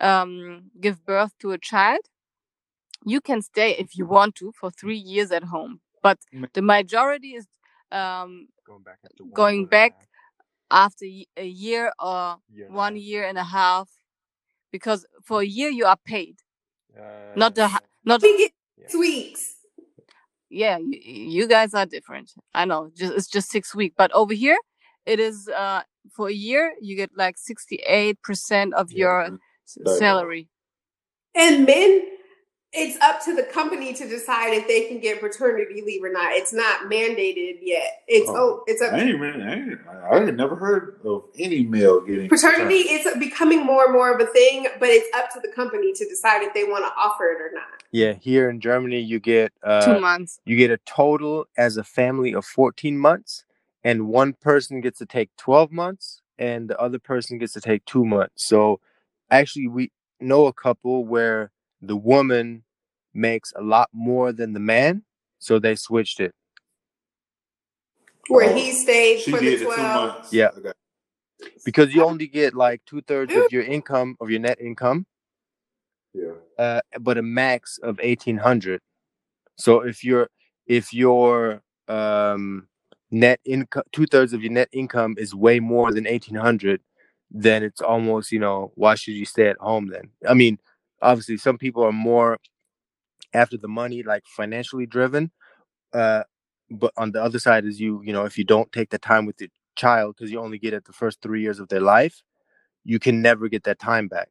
um 0.00 0.70
give 0.80 1.04
birth 1.06 1.32
to 1.40 1.52
a 1.52 1.58
child 1.58 2.00
you 3.06 3.20
can 3.20 3.42
stay 3.42 3.72
if 3.72 3.96
you 3.96 4.06
want 4.06 4.34
to 4.36 4.52
for 4.60 4.70
three 4.70 4.98
years 4.98 5.30
at 5.32 5.44
home 5.44 5.80
but 6.02 6.18
the 6.54 6.62
majority 6.62 7.34
is 7.34 7.46
um 7.92 8.48
Going 8.66 8.82
back 8.82 8.98
after 9.04 9.24
Going 9.32 9.64
a 9.64 9.66
back 9.66 9.92
after 10.70 11.06
y- 11.06 11.26
a 11.36 11.46
year 11.46 11.92
or 11.98 12.36
year 12.54 12.68
one 12.70 12.94
half. 12.94 13.02
year 13.02 13.24
and 13.28 13.38
a 13.38 13.44
half 13.44 13.88
because 14.72 15.06
for 15.24 15.40
a 15.40 15.46
year 15.46 15.70
you 15.70 15.86
are 15.86 15.98
paid 16.04 16.36
Uh, 16.96 17.34
not 17.36 17.54
the 17.54 17.64
h- 17.64 17.86
not 18.04 18.22
We 18.22 18.36
get 18.38 18.52
Yeah. 18.76 18.88
six 18.88 18.98
weeks. 18.98 19.42
yeah 20.50 20.78
you, 20.78 20.98
you 21.36 21.46
guys 21.48 21.74
are 21.74 21.86
different 21.86 22.32
i 22.54 22.64
know 22.64 22.90
just 22.96 23.12
it's 23.14 23.28
just 23.28 23.50
six 23.50 23.74
weeks 23.74 23.94
but 23.98 24.10
over 24.12 24.34
here 24.34 24.58
it 25.06 25.18
is 25.20 25.48
uh 25.48 25.82
for 26.16 26.28
a 26.28 26.32
year 26.32 26.72
you 26.80 26.96
get 26.96 27.10
like 27.16 27.36
68% 27.36 28.72
of 28.74 28.90
Yeah. 28.90 28.98
your 29.02 29.20
s- 29.66 29.78
Right. 29.84 29.98
salary 29.98 30.48
And 31.34 31.66
men, 31.66 31.92
it's 32.72 33.02
up 33.02 33.24
to 33.24 33.34
the 33.34 33.44
company 33.44 33.94
to 33.94 34.06
decide 34.06 34.52
if 34.52 34.68
they 34.68 34.88
can 34.88 35.00
get 35.00 35.20
paternity 35.20 35.82
leave 35.84 36.04
or 36.04 36.12
not. 36.12 36.32
It's 36.32 36.52
not 36.52 36.82
mandated 36.82 37.58
yet. 37.62 38.02
It's 38.06 38.28
Oh, 38.28 38.36
oh, 38.36 38.64
it's 38.66 38.82
up 38.82 38.92
I 38.92 39.00
ain't 39.00 39.10
even, 39.10 39.42
I, 39.42 39.54
ain't, 39.54 39.80
I 39.88 40.24
had 40.24 40.36
never 40.36 40.54
heard 40.54 41.00
of 41.04 41.24
any 41.38 41.64
male 41.64 42.02
getting 42.02 42.28
paternity 42.28 42.74
is 42.74 43.08
becoming 43.18 43.64
more 43.64 43.84
and 43.84 43.94
more 43.94 44.12
of 44.12 44.20
a 44.20 44.30
thing, 44.30 44.66
but 44.78 44.90
it's 44.90 45.08
up 45.16 45.30
to 45.32 45.40
the 45.40 45.48
company 45.48 45.94
to 45.94 46.04
decide 46.08 46.42
if 46.42 46.52
they 46.52 46.64
want 46.64 46.84
to 46.84 46.92
offer 46.94 47.24
it 47.24 47.40
or 47.40 47.50
not. 47.54 47.82
Yeah, 47.90 48.12
here 48.12 48.50
in 48.50 48.60
Germany, 48.60 49.00
you 49.00 49.18
get 49.18 49.52
two 49.62 49.68
uh, 49.68 49.98
months 50.00 50.40
you 50.44 50.56
get 50.56 50.70
a 50.70 50.78
total 50.78 51.46
as 51.56 51.78
a 51.78 51.84
family 51.84 52.34
of 52.34 52.44
14 52.44 52.98
months, 52.98 53.44
and 53.82 54.08
one 54.08 54.34
person 54.34 54.82
gets 54.82 54.98
to 54.98 55.06
take 55.06 55.34
12 55.38 55.72
months, 55.72 56.20
and 56.38 56.68
the 56.68 56.78
other 56.78 56.98
person 56.98 57.38
gets 57.38 57.54
to 57.54 57.62
take 57.62 57.84
two 57.86 58.04
months. 58.04 58.46
So, 58.46 58.80
actually, 59.30 59.68
we 59.68 59.90
know 60.20 60.46
a 60.46 60.52
couple 60.52 61.06
where 61.06 61.50
the 61.80 61.96
woman 61.96 62.64
makes 63.18 63.52
a 63.56 63.62
lot 63.62 63.88
more 63.92 64.32
than 64.32 64.52
the 64.54 64.60
man, 64.60 65.02
so 65.38 65.58
they 65.58 65.74
switched 65.74 66.20
it. 66.20 66.34
Where 68.28 68.50
Oh, 68.50 68.54
he 68.54 68.72
stayed 68.72 69.22
for 69.24 69.38
the 69.38 69.64
twelve. 69.64 70.14
months. 70.14 70.32
Yeah. 70.32 70.50
Okay. 70.56 70.72
because 71.64 71.94
you 71.94 72.04
only 72.04 72.26
get 72.26 72.54
like 72.54 72.82
two 72.84 73.00
thirds 73.02 73.32
of 73.34 73.50
your 73.52 73.62
income 73.62 74.16
of 74.20 74.28
your 74.30 74.40
net 74.40 74.60
income, 74.60 75.06
Yeah. 76.12 76.32
uh, 76.58 76.80
but 77.00 77.16
a 77.18 77.22
max 77.22 77.78
of 77.78 77.98
eighteen 78.02 78.36
hundred. 78.36 78.80
So 79.56 79.80
if 79.80 80.02
your 80.04 80.28
if 80.66 80.92
your 80.92 81.62
um, 81.88 82.68
net 83.10 83.40
income 83.44 83.84
two 83.92 84.06
thirds 84.06 84.32
of 84.32 84.42
your 84.42 84.52
net 84.52 84.68
income 84.72 85.14
is 85.16 85.34
way 85.34 85.60
more 85.60 85.92
than 85.92 86.06
eighteen 86.06 86.34
hundred, 86.36 86.80
then 87.30 87.62
it's 87.62 87.80
almost 87.80 88.30
you 88.32 88.40
know 88.40 88.72
why 88.74 88.94
should 88.96 89.14
you 89.14 89.24
stay 89.24 89.48
at 89.48 89.56
home 89.58 89.86
then? 89.86 90.10
I 90.28 90.34
mean, 90.34 90.58
obviously 91.00 91.36
some 91.38 91.56
people 91.56 91.82
are 91.84 91.92
more 91.92 92.36
after 93.32 93.56
the 93.56 93.68
money, 93.68 94.02
like 94.02 94.24
financially 94.26 94.86
driven. 94.86 95.30
Uh, 95.92 96.22
but 96.70 96.92
on 96.96 97.12
the 97.12 97.22
other 97.22 97.38
side 97.38 97.64
is 97.64 97.80
you 97.80 98.02
you 98.04 98.12
know 98.12 98.24
if 98.24 98.36
you 98.36 98.44
don't 98.44 98.70
take 98.72 98.90
the 98.90 98.98
time 98.98 99.26
with 99.26 99.40
your 99.40 99.48
child 99.76 100.14
because 100.16 100.30
you 100.30 100.40
only 100.40 100.58
get 100.58 100.74
it 100.74 100.84
the 100.84 100.92
first 100.92 101.22
three 101.22 101.40
years 101.40 101.58
of 101.58 101.68
their 101.68 101.80
life, 101.80 102.22
you 102.84 102.98
can 102.98 103.22
never 103.22 103.48
get 103.48 103.64
that 103.64 103.78
time 103.78 104.08
back. 104.08 104.28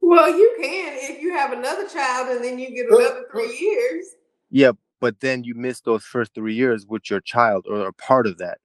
Well, 0.00 0.30
you 0.30 0.54
can 0.60 0.96
if 0.96 1.20
you 1.20 1.32
have 1.32 1.52
another 1.52 1.88
child 1.88 2.28
and 2.28 2.44
then 2.44 2.58
you 2.58 2.70
get 2.70 2.86
another 2.86 3.26
three 3.30 3.56
years. 3.58 4.06
Yeah, 4.50 4.72
but 5.00 5.20
then 5.20 5.44
you 5.44 5.54
miss 5.54 5.80
those 5.80 6.04
first 6.04 6.34
three 6.34 6.54
years 6.54 6.86
with 6.86 7.10
your 7.10 7.20
child 7.20 7.66
or 7.68 7.88
a 7.88 7.92
part 7.92 8.26
of 8.26 8.38
that. 8.38 8.58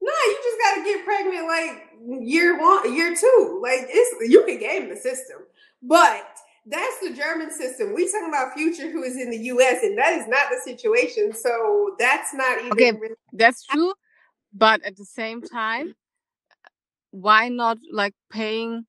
No, 0.00 0.10
you 0.10 0.38
just 0.42 0.58
gotta 0.60 0.84
get 0.84 1.04
pregnant 1.04 1.46
like 1.46 2.26
year 2.26 2.58
one, 2.58 2.94
year 2.94 3.14
two. 3.14 3.60
Like 3.62 3.86
it's 3.88 4.30
you 4.30 4.44
can 4.44 4.58
game 4.58 4.88
the 4.88 4.96
system, 4.96 5.38
but 5.82 6.26
that's 6.66 7.00
the 7.00 7.12
German 7.12 7.50
system. 7.50 7.94
We 7.94 8.10
talking 8.10 8.28
about 8.28 8.54
future 8.54 8.90
who 8.90 9.02
is 9.02 9.16
in 9.16 9.30
the 9.30 9.38
U.S. 9.38 9.82
and 9.82 9.98
that 9.98 10.14
is 10.14 10.28
not 10.28 10.46
the 10.50 10.60
situation. 10.64 11.32
So 11.34 11.96
that's 11.98 12.32
not 12.34 12.58
even. 12.60 12.72
Okay. 12.72 12.92
really- 12.92 13.14
that's 13.32 13.64
true 13.66 13.92
but 14.52 14.82
at 14.84 14.96
the 14.96 15.04
same 15.04 15.42
time 15.42 15.94
why 17.10 17.48
not 17.48 17.78
like 17.92 18.14
paying 18.30 18.86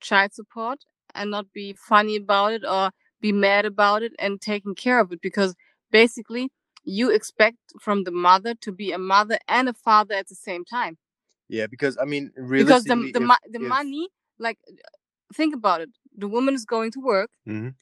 child 0.00 0.32
support 0.32 0.78
and 1.14 1.30
not 1.30 1.46
be 1.52 1.74
funny 1.74 2.16
about 2.16 2.52
it 2.52 2.64
or 2.68 2.90
be 3.20 3.32
mad 3.32 3.64
about 3.64 4.02
it 4.02 4.12
and 4.18 4.40
taking 4.40 4.74
care 4.74 5.00
of 5.00 5.12
it 5.12 5.20
because 5.22 5.54
basically 5.90 6.50
you 6.84 7.10
expect 7.10 7.58
from 7.80 8.04
the 8.04 8.10
mother 8.10 8.54
to 8.54 8.72
be 8.72 8.92
a 8.92 8.98
mother 8.98 9.38
and 9.48 9.68
a 9.68 9.72
father 9.74 10.14
at 10.14 10.28
the 10.28 10.34
same 10.34 10.64
time 10.64 10.98
Yeah, 11.48 11.66
because 11.66 11.96
I 12.00 12.04
mean, 12.04 12.32
because 12.36 12.84
the 12.84 12.96
the, 12.96 13.22
if- 13.22 13.52
the 13.52 13.60
if- 13.62 13.68
money 13.68 14.08
like 14.38 14.58
think 15.34 15.54
about 15.54 15.80
it 15.80 15.90
the 16.16 16.28
woman 16.28 16.54
is 16.54 16.64
going 16.64 16.90
to 16.90 17.00
work 17.00 17.30
Mhm. 17.46 17.74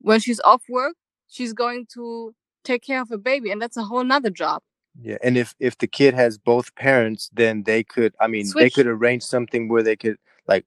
when 0.00 0.20
she's 0.20 0.40
off 0.40 0.62
work 0.68 0.94
she's 1.28 1.52
going 1.52 1.86
to 1.94 2.34
take 2.64 2.82
care 2.82 3.00
of 3.00 3.08
her 3.08 3.18
baby 3.18 3.50
and 3.50 3.60
that's 3.60 3.76
a 3.76 3.84
whole 3.84 4.04
nother 4.04 4.30
job 4.30 4.62
Yeah, 5.00 5.18
and 5.22 5.36
if 5.36 5.54
if 5.60 5.78
the 5.78 5.86
kid 5.86 6.14
has 6.14 6.36
both 6.36 6.74
parents, 6.74 7.30
then 7.32 7.62
they 7.62 7.84
could. 7.84 8.12
I 8.20 8.26
mean, 8.26 8.46
they 8.54 8.70
could 8.70 8.86
arrange 8.88 9.22
something 9.22 9.68
where 9.68 9.84
they 9.84 9.96
could 9.96 10.18
like 10.48 10.66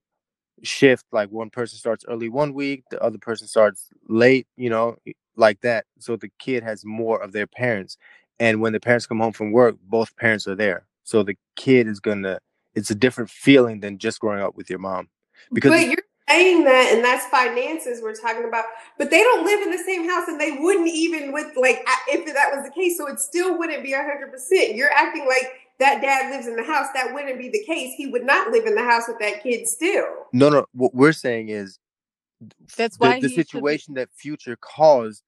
shift. 0.64 1.06
Like 1.12 1.30
one 1.30 1.50
person 1.50 1.78
starts 1.78 2.06
early 2.08 2.30
one 2.30 2.54
week, 2.54 2.84
the 2.90 3.02
other 3.04 3.18
person 3.18 3.48
starts 3.48 3.90
late. 4.08 4.48
You 4.56 4.70
know, 4.70 4.96
like 5.36 5.60
that. 5.62 5.86
So 6.00 6.16
the 6.16 6.32
kid 6.40 6.64
has 6.64 6.86
more 6.86 7.22
of 7.22 7.34
their 7.34 7.48
parents, 7.48 7.98
and 8.40 8.62
when 8.62 8.74
the 8.74 8.80
parents 8.80 9.06
come 9.06 9.20
home 9.20 9.34
from 9.34 9.52
work, 9.52 9.76
both 9.84 10.16
parents 10.16 10.48
are 10.48 10.56
there. 10.56 10.86
So 11.04 11.22
the 11.24 11.38
kid 11.56 11.88
is 11.88 12.00
gonna. 12.00 12.40
It's 12.76 12.90
a 12.90 12.96
different 12.96 13.30
feeling 13.30 13.82
than 13.82 13.98
just 13.98 14.20
growing 14.20 14.42
up 14.42 14.56
with 14.56 14.70
your 14.70 14.80
mom, 14.80 15.10
because 15.54 15.72
but 15.72 15.88
you're 15.88 16.08
saying 16.30 16.64
that, 16.64 16.92
and 16.94 17.04
that's 17.04 17.26
finances 17.28 18.02
we're 18.02 18.16
talking 18.16 18.46
about. 18.48 18.66
But 18.98 19.10
they 19.10 19.22
don't 19.24 19.46
live 19.46 19.62
in 19.62 19.72
the 19.72 19.84
same 19.84 20.08
house, 20.10 20.28
and 20.28 20.40
they 20.40 20.52
wouldn't 20.52 20.88
even 20.88 21.32
with 21.32 21.56
like 21.56 21.84
if 22.08 22.26
that 22.34 22.56
was 22.56 22.66
the 22.66 22.72
case. 22.72 22.98
So 22.98 23.08
it 23.08 23.20
still 23.20 23.58
wouldn't 23.58 23.84
be 23.84 23.92
hundred 23.94 24.32
percent. 24.32 24.76
You're 24.76 24.92
acting 24.92 25.26
like 25.28 25.52
that 25.80 26.02
dad 26.02 26.32
lives 26.32 26.48
in 26.48 26.56
the 26.56 26.64
house. 26.64 26.88
That 26.94 27.14
wouldn't 27.14 27.38
be 27.38 27.50
the 27.50 27.64
case. 27.66 27.96
He 27.96 28.08
would 28.08 28.26
not 28.26 28.52
live 28.52 28.66
in 28.66 28.76
the 28.76 28.84
house 28.84 29.04
with 29.08 29.20
that 29.20 29.44
kid 29.44 29.68
still. 29.68 30.06
no, 30.32 30.50
no. 30.50 30.66
What 30.74 30.94
we're 30.94 31.14
saying 31.14 31.50
is 31.50 31.80
that's 32.78 32.98
the, 32.98 33.08
why 33.08 33.20
the 33.20 33.28
he 33.28 33.36
should 33.36 33.36
be- 33.36 33.44
situation 33.44 33.94
that 33.96 34.10
future 34.14 34.58
caused 34.60 35.24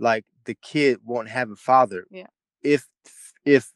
like 0.00 0.24
the 0.44 0.54
kid 0.54 0.98
won't 1.04 1.28
have 1.28 1.50
a 1.50 1.56
father 1.56 2.06
Yeah. 2.10 2.26
if 2.62 2.86
if 3.44 3.72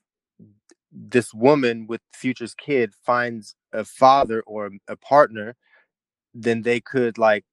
this 0.93 1.33
woman 1.33 1.87
with 1.87 2.01
future's 2.15 2.55
kid 2.55 2.93
finds 3.05 3.55
a 3.73 3.85
father 3.85 4.43
or 4.43 4.71
a 4.89 4.97
partner 4.97 5.57
then 6.35 6.63
they 6.63 6.81
could 6.81 7.19
like 7.19 7.45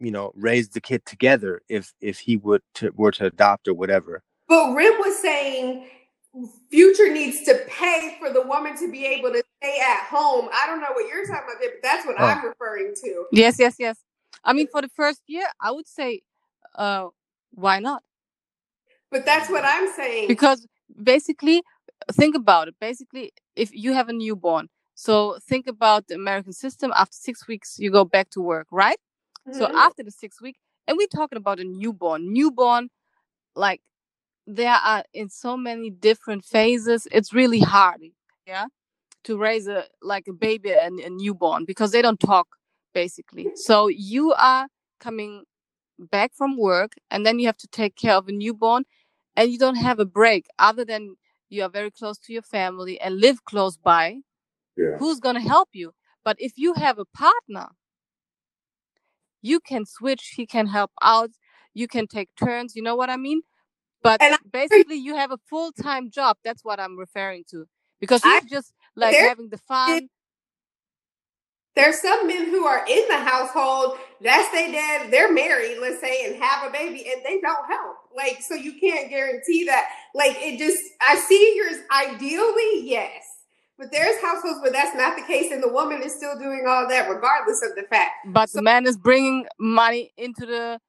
you 0.00 0.10
know 0.10 0.32
raise 0.36 0.70
the 0.70 0.80
kid 0.80 1.04
together 1.06 1.62
if 1.68 1.94
if 2.00 2.20
he 2.20 2.36
would 2.36 2.62
to, 2.74 2.92
were 2.96 3.12
to 3.12 3.26
adopt 3.26 3.68
or 3.68 3.74
whatever 3.74 4.22
But 4.48 4.74
Rim 4.74 4.94
was 5.00 5.20
saying 5.20 5.86
Future 6.70 7.12
needs 7.12 7.42
to 7.44 7.60
pay 7.68 8.16
for 8.20 8.32
the 8.32 8.42
woman 8.42 8.76
to 8.78 8.90
be 8.90 9.06
able 9.06 9.30
to 9.32 9.42
stay 9.62 9.80
at 9.80 10.04
home. 10.04 10.48
I 10.52 10.66
don't 10.66 10.80
know 10.80 10.88
what 10.92 11.08
you're 11.08 11.26
talking 11.26 11.44
about 11.48 11.60
there, 11.60 11.70
but 11.70 11.82
that's 11.82 12.06
what 12.06 12.16
Oh. 12.18 12.24
I'm 12.24 12.44
referring 12.44 12.94
to. 13.04 13.26
Yes, 13.32 13.58
yes, 13.58 13.76
yes. 13.78 13.98
I 14.44 14.52
mean, 14.52 14.68
for 14.68 14.82
the 14.82 14.88
first 14.88 15.22
year, 15.28 15.46
I 15.60 15.72
would 15.72 15.88
say, 15.88 16.22
uh, 16.76 17.08
why 17.52 17.80
not? 17.80 18.02
But 19.10 19.24
that's 19.26 19.50
what 19.50 19.64
I'm 19.64 19.92
saying. 19.92 20.28
Because 20.28 20.66
basically, 21.02 21.62
think 22.12 22.36
about 22.36 22.68
it. 22.68 22.76
Basically, 22.80 23.32
if 23.56 23.70
you 23.74 23.94
have 23.94 24.08
a 24.08 24.14
newborn, 24.14 24.68
so 25.06 25.38
think 25.50 25.66
about 25.68 26.08
the 26.08 26.16
American 26.16 26.52
system. 26.54 26.92
After 26.96 27.16
six 27.16 27.46
weeks, 27.48 27.78
you 27.78 27.90
go 27.92 28.04
back 28.04 28.30
to 28.32 28.40
work, 28.42 28.66
right? 28.72 28.98
So 29.52 29.66
Mhm. 29.66 29.74
after 29.86 30.02
the 30.04 30.10
six 30.12 30.40
week, 30.42 30.56
and 30.88 30.96
we're 30.98 31.08
talking 31.20 31.38
about 31.38 31.60
a 31.60 31.64
newborn. 31.64 32.32
Newborn, 32.32 32.90
like 33.56 33.82
there 34.46 34.74
are 34.74 35.04
in 35.14 35.28
so 35.30 35.56
many 35.56 35.90
different 35.90 36.44
phases. 36.44 37.08
It's 37.12 37.32
really 37.34 37.60
hard, 37.60 38.02
yeah, 38.46 38.66
to 39.24 39.38
raise 39.38 39.68
a 39.68 39.86
like 40.02 40.28
a 40.28 40.34
baby 40.34 40.72
and 40.74 41.00
a 41.00 41.10
newborn 41.10 41.64
because 41.66 41.92
they 41.92 42.02
don't 42.02 42.20
talk. 42.20 42.48
basically. 42.94 43.46
So 43.56 43.88
you 43.88 44.34
are 44.34 44.68
coming 45.00 45.44
back 45.98 46.32
from 46.34 46.56
work 46.58 46.92
and 47.10 47.26
then 47.26 47.38
you 47.40 47.46
have 47.46 47.56
to 47.58 47.68
take 47.68 47.96
care 47.96 48.14
of 48.14 48.28
a 48.28 48.32
newborn 48.32 48.84
and 49.36 49.50
you 49.52 49.58
don't 49.58 49.76
have 49.76 50.00
a 50.00 50.06
break 50.06 50.46
other 50.58 50.84
than 50.84 51.16
you 51.50 51.62
are 51.64 51.70
very 51.70 51.90
close 51.90 52.18
to 52.20 52.32
your 52.34 52.42
family 52.42 53.00
and 53.00 53.20
live 53.20 53.44
close 53.44 53.76
by. 53.78 54.22
Yeah. 54.78 54.96
Who's 54.98 55.20
going 55.20 55.34
to 55.34 55.40
help 55.42 55.70
you? 55.72 55.92
But 56.24 56.36
if 56.38 56.52
you 56.56 56.74
have 56.74 56.98
a 56.98 57.04
partner, 57.04 57.68
you 59.42 59.60
can 59.60 59.84
switch, 59.84 60.34
he 60.36 60.46
can 60.46 60.66
help 60.68 60.92
out, 61.02 61.30
you 61.74 61.88
can 61.88 62.06
take 62.06 62.28
turns, 62.36 62.76
you 62.76 62.82
know 62.82 62.96
what 62.96 63.10
I 63.10 63.16
mean? 63.16 63.42
But 64.02 64.22
And 64.22 64.34
I- 64.34 64.38
basically, 64.50 64.96
you 64.96 65.16
have 65.16 65.32
a 65.32 65.38
full 65.50 65.72
time 65.72 66.10
job. 66.10 66.36
That's 66.44 66.64
what 66.64 66.78
I'm 66.78 66.96
referring 66.96 67.44
to. 67.50 67.66
Because 68.00 68.22
I- 68.24 68.40
he's 68.40 68.50
just 68.50 68.72
like 68.94 69.12
there- 69.12 69.28
having 69.28 69.48
the 69.48 69.58
fun. 69.58 70.08
There's 71.74 72.00
some 72.00 72.26
men 72.26 72.46
who 72.46 72.64
are 72.66 72.84
in 72.88 73.06
the 73.08 73.16
household, 73.18 73.98
that's 74.20 74.50
their 74.50 74.70
dad, 74.72 75.12
they're 75.12 75.32
married, 75.32 75.78
let's 75.78 76.00
say, 76.00 76.26
and 76.26 76.42
have 76.42 76.68
a 76.68 76.72
baby, 76.72 77.08
and 77.08 77.24
they 77.24 77.40
don't 77.40 77.66
help. 77.66 77.96
Like, 78.16 78.42
so 78.42 78.54
you 78.54 78.80
can't 78.80 79.08
guarantee 79.08 79.64
that. 79.66 79.88
Like, 80.12 80.36
it 80.40 80.58
just, 80.58 80.82
I 81.00 81.14
see 81.16 81.54
yours 81.56 81.78
ideally, 81.92 82.80
yes. 82.82 83.37
But 83.78 83.92
there's 83.92 84.20
households 84.20 84.60
where 84.60 84.72
that's 84.72 84.96
not 84.96 85.16
the 85.16 85.22
case, 85.22 85.52
and 85.52 85.62
the 85.62 85.68
woman 85.68 86.02
is 86.02 86.12
still 86.14 86.36
doing 86.36 86.64
all 86.68 86.88
that 86.88 87.08
regardless 87.08 87.62
of 87.62 87.76
the 87.76 87.82
fact. 87.84 88.10
But 88.26 88.50
So- 88.50 88.58
the 88.58 88.62
man 88.62 88.86
is 88.86 88.96
bringing 88.96 89.46
money 89.58 90.12
into 90.16 90.44
the 90.46 90.80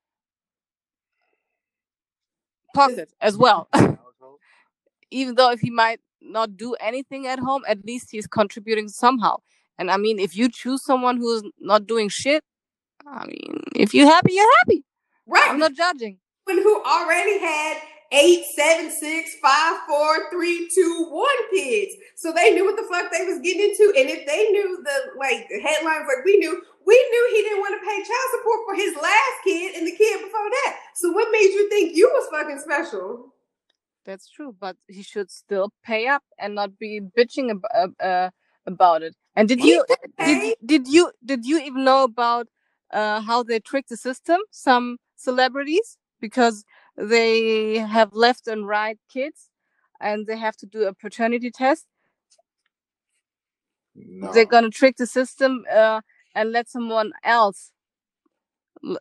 pocket 2.73 3.13
as 3.21 3.37
well. 3.37 3.69
Even 5.11 5.35
though 5.35 5.51
if 5.51 5.59
he 5.59 5.69
might 5.69 5.99
not 6.21 6.57
do 6.57 6.73
anything 6.75 7.25
at 7.27 7.39
home, 7.39 7.63
at 7.67 7.85
least 7.85 8.09
he's 8.11 8.27
contributing 8.27 8.87
somehow. 8.89 9.37
And 9.77 9.89
I 9.89 9.97
mean, 9.97 10.19
if 10.19 10.35
you 10.35 10.49
choose 10.49 10.83
someone 10.83 11.17
who's 11.17 11.43
not 11.59 11.87
doing 11.87 12.09
shit, 12.09 12.43
I 13.07 13.25
mean, 13.25 13.63
if 13.75 13.93
you're 13.93 14.05
happy, 14.07 14.33
you're 14.33 14.57
happy. 14.59 14.83
Right. 15.25 15.47
I'm 15.49 15.57
not 15.59 15.73
judging. 15.73 16.19
Women 16.45 16.63
who 16.63 16.83
already 16.83 17.39
had 17.39 17.77
eight, 18.11 18.45
seven, 18.55 18.91
six, 18.91 19.35
five, 19.41 19.77
four, 19.87 20.29
three, 20.31 20.69
two, 20.73 21.07
one 21.09 21.51
kids. 21.51 21.93
So 22.15 22.33
they 22.33 22.51
knew 22.51 22.65
what 22.65 22.77
the 22.77 22.87
fuck 22.91 23.11
they 23.11 23.25
was 23.25 23.39
getting 23.41 23.71
into. 23.71 23.93
And 23.97 24.09
if 24.09 24.27
they 24.27 24.49
knew 24.51 24.83
the 24.83 25.19
like 25.19 25.47
the 25.49 25.59
headlines 25.61 26.07
like 26.07 26.25
we 26.25 26.37
knew, 26.37 26.61
we 26.85 26.95
knew 27.11 27.29
he 27.35 27.43
didn't 27.43 27.59
want 27.61 27.75
to 27.79 27.87
pay 27.87 27.97
child 27.97 28.29
support 28.37 28.59
for 28.67 28.75
his 28.75 28.95
last 28.95 29.37
kid 29.45 29.75
and 29.75 29.87
the 29.87 29.95
kid 29.95 30.21
before 30.21 30.49
that. 30.49 30.77
So 30.95 31.11
what 31.11 31.31
made 31.31 31.51
you 31.53 31.69
think 31.69 31.95
you 31.95 32.09
was 32.13 32.27
fucking 32.31 32.59
special? 32.59 33.33
That's 34.05 34.29
true, 34.29 34.55
but 34.59 34.77
he 34.87 35.03
should 35.03 35.29
still 35.31 35.71
pay 35.83 36.07
up 36.07 36.23
and 36.39 36.55
not 36.55 36.79
be 36.79 37.01
bitching 37.01 37.51
ab- 37.51 37.65
uh, 38.01 38.03
uh, 38.03 38.29
about 38.65 39.03
it. 39.03 39.15
And 39.35 39.47
did 39.47 39.59
He 39.59 39.69
you 39.69 39.85
did 40.17 40.55
did, 40.65 40.87
you 40.87 41.11
did 41.23 41.45
you 41.45 41.59
even 41.59 41.83
know 41.83 42.03
about 42.03 42.47
uh, 42.91 43.21
how 43.21 43.43
they 43.43 43.59
tricked 43.59 43.89
the 43.89 43.97
system? 43.97 44.39
Some 44.51 44.97
celebrities 45.15 45.97
because 46.19 46.65
they 46.99 47.77
have 47.79 48.13
left 48.13 48.47
and 48.47 48.67
right 48.67 48.99
kids, 49.11 49.49
and 50.01 50.27
they 50.27 50.37
have 50.37 50.57
to 50.57 50.67
do 50.67 50.85
a 50.85 50.93
paternity 50.93 51.51
test. 51.51 51.85
No. 53.95 54.31
They're 54.33 54.45
gonna 54.45 54.69
trick 54.71 54.97
the 54.97 55.07
system 55.07 55.65
uh, 55.73 56.01
and 56.35 56.51
let 56.51 56.69
someone 56.69 57.13
else 57.23 57.71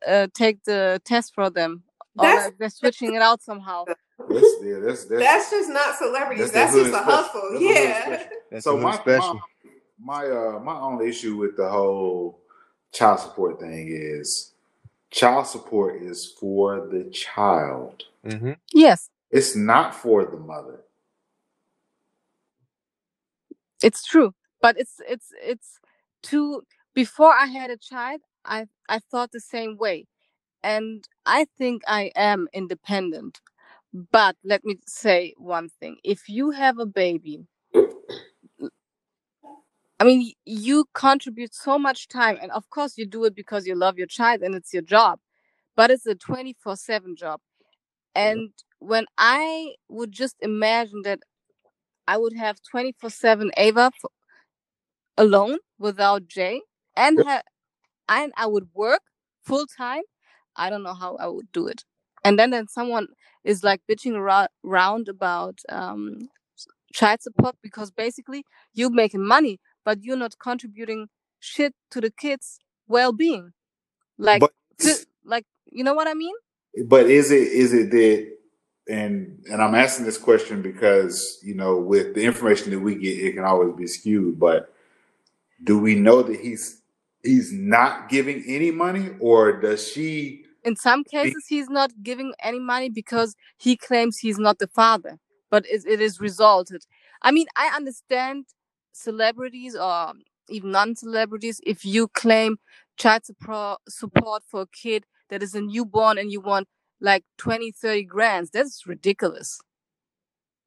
uh, 0.07 0.29
take 0.35 0.65
the 0.65 1.01
test 1.05 1.35
for 1.35 1.51
them. 1.51 1.85
Or 2.19 2.27
That's 2.27 2.47
like 2.47 2.59
they're 2.59 2.71
switching 2.71 3.15
it 3.15 3.23
out 3.23 3.43
somehow. 3.43 3.85
That's, 4.29 4.47
yeah, 4.63 4.79
that's, 4.81 5.05
that's, 5.07 5.23
That's 5.23 5.51
just 5.51 5.71
not 5.71 5.97
celebrities. 5.97 6.53
That's 6.53 6.75
That's, 6.75 6.91
just 6.91 6.95
a 6.95 7.05
hustle. 7.05 7.43
special. 7.43 7.51
That's 7.53 7.65
the 7.65 7.69
hood 7.69 7.75
Yeah. 7.77 8.03
special. 8.03 8.31
That's 8.51 8.65
so 8.65 8.77
my, 8.79 8.97
special. 8.97 9.35
my 9.35 9.41
my 10.01 10.27
uh 10.27 10.61
my 10.61 10.81
only 10.81 11.09
issue 11.09 11.37
with 11.37 11.57
the 11.57 11.69
whole 11.69 12.41
child 12.93 13.21
support 13.21 13.61
thing 13.61 13.89
is 13.91 14.53
child 15.11 15.47
support 15.47 16.03
is 16.03 16.27
for 16.41 16.87
the 16.89 17.05
child. 17.11 18.05
Mm-hmm. 18.27 18.53
Yes, 18.73 19.11
It's 19.31 19.57
not 19.57 19.95
for 19.95 20.25
the 20.25 20.39
mother. 20.39 20.81
it's 23.83 24.05
true 24.05 24.35
but 24.61 24.79
it's 24.79 25.01
it's 25.09 25.29
it's 25.43 25.79
too 26.23 26.63
before 26.95 27.33
i 27.33 27.47
had 27.47 27.71
a 27.71 27.77
child 27.77 28.21
i 28.45 28.67
i 28.89 28.99
thought 28.99 29.31
the 29.33 29.41
same 29.41 29.77
way 29.77 30.07
and 30.63 31.05
i 31.27 31.47
think 31.59 31.83
i 31.89 32.11
am 32.17 32.49
independent 32.53 33.41
but 34.13 34.37
let 34.45 34.65
me 34.65 34.79
say 34.87 35.35
one 35.39 35.69
thing 35.81 35.97
if 36.05 36.29
you 36.29 36.51
have 36.51 36.79
a 36.79 36.87
baby 36.87 37.41
i 40.01 40.05
mean 40.05 40.33
you 40.45 40.87
contribute 40.95 41.55
so 41.55 41.79
much 41.79 42.09
time 42.09 42.39
and 42.43 42.51
of 42.53 42.69
course 42.71 42.99
you 42.99 43.07
do 43.07 43.25
it 43.25 43.35
because 43.35 43.67
you 43.67 43.75
love 43.75 43.99
your 43.99 44.07
child 44.07 44.43
and 44.43 44.55
it's 44.55 44.73
your 44.73 44.83
job 44.83 45.19
but 45.77 45.91
it's 45.91 46.07
a 46.07 46.15
24/7 46.15 47.17
job 47.17 47.41
and 48.15 48.51
when 48.81 49.07
i 49.19 49.75
would 49.89 50.13
just 50.13 50.37
imagine 50.43 51.03
that 51.05 51.21
I 52.07 52.17
would 52.19 52.35
have 52.37 52.59
24 52.71 53.11
7 53.11 53.51
Ava 53.57 53.91
alone 55.17 55.59
without 55.79 56.27
Jay 56.29 56.63
and, 56.97 57.19
ha- 57.25 57.43
and 58.09 58.33
I 58.37 58.47
would 58.47 58.69
work 58.75 59.03
full 59.45 59.67
time. 59.67 60.03
I 60.57 60.71
don't 60.71 60.83
know 60.83 60.95
how 60.95 61.17
I 61.17 61.29
would 61.29 61.53
do 61.53 61.67
it. 61.69 61.85
And 62.25 62.39
then, 62.39 62.51
then 62.51 62.69
someone 62.69 63.09
is 63.45 63.65
like 63.65 63.83
bitching 63.91 64.15
around, 64.15 64.49
around 64.65 65.09
about 65.09 65.61
um, 65.69 66.29
child 66.95 67.23
support 67.23 67.57
because 67.63 67.91
basically 67.91 68.45
you're 68.75 68.91
making 68.91 69.27
money, 69.27 69.61
but 69.89 70.05
you're 70.05 70.23
not 70.25 70.35
contributing 70.39 71.09
shit 71.41 71.73
to 71.93 71.99
the 72.01 72.11
kids' 72.11 72.59
well 72.89 73.13
being. 73.13 73.47
Like, 74.19 74.41
but 74.41 74.53
phy- 74.79 75.07
like, 75.25 75.47
you 75.67 75.83
know 75.85 75.95
what 75.95 76.09
I 76.09 76.15
mean? 76.15 76.35
but 76.87 77.07
is 77.07 77.31
it 77.31 77.49
is 77.49 77.73
it 77.73 77.91
that 77.91 78.33
and 78.89 79.45
and 79.51 79.63
I'm 79.63 79.75
asking 79.75 80.05
this 80.05 80.19
question 80.19 80.63
because 80.63 81.39
you 81.43 81.55
know 81.55 81.79
with 81.79 82.15
the 82.15 82.25
information 82.25 82.71
that 82.73 82.81
we 82.81 82.95
get 82.97 83.19
it 83.19 83.33
can 83.35 83.45
always 83.45 83.75
be 83.75 83.87
skewed 83.87 84.39
but 84.39 84.73
do 85.65 85.79
we 85.79 85.95
know 85.95 86.23
that 86.23 86.39
he's 86.41 86.81
he's 87.23 87.53
not 87.53 88.09
giving 88.09 88.45
any 88.47 88.71
money 88.71 89.11
or 89.21 89.61
does 89.61 89.87
she 89.91 90.45
in 90.65 90.77
some 90.77 91.05
cases 91.05 91.47
he's 91.49 91.69
not 91.69 91.91
giving 92.03 92.33
any 92.43 92.61
money 92.61 92.91
because 92.91 93.35
he 93.59 93.77
claims 93.77 94.19
he's 94.19 94.39
not 94.39 94.59
the 94.59 94.69
father 94.69 95.19
but 95.51 95.65
it, 95.67 95.85
it 95.87 96.01
is 96.01 96.21
resulted 96.21 96.85
i 97.23 97.31
mean 97.31 97.47
i 97.57 97.69
understand 97.75 98.45
celebrities 98.99 99.75
or 99.77 100.13
even 100.49 100.71
non-celebrities 100.71 101.61
if 101.65 101.85
you 101.85 102.09
claim 102.09 102.59
child 102.97 103.25
support 103.25 103.81
support 103.89 104.43
for 104.51 104.63
a 104.63 104.67
kid 104.67 105.05
that 105.31 105.43
is 105.43 105.55
a 105.55 105.61
newborn 105.61 106.19
and 106.19 106.33
you 106.33 106.41
want 106.41 106.67
like 107.01 107.25
20 107.39 107.71
30 107.71 108.05
grand 108.05 108.49
that's 108.53 108.87
ridiculous. 108.87 109.61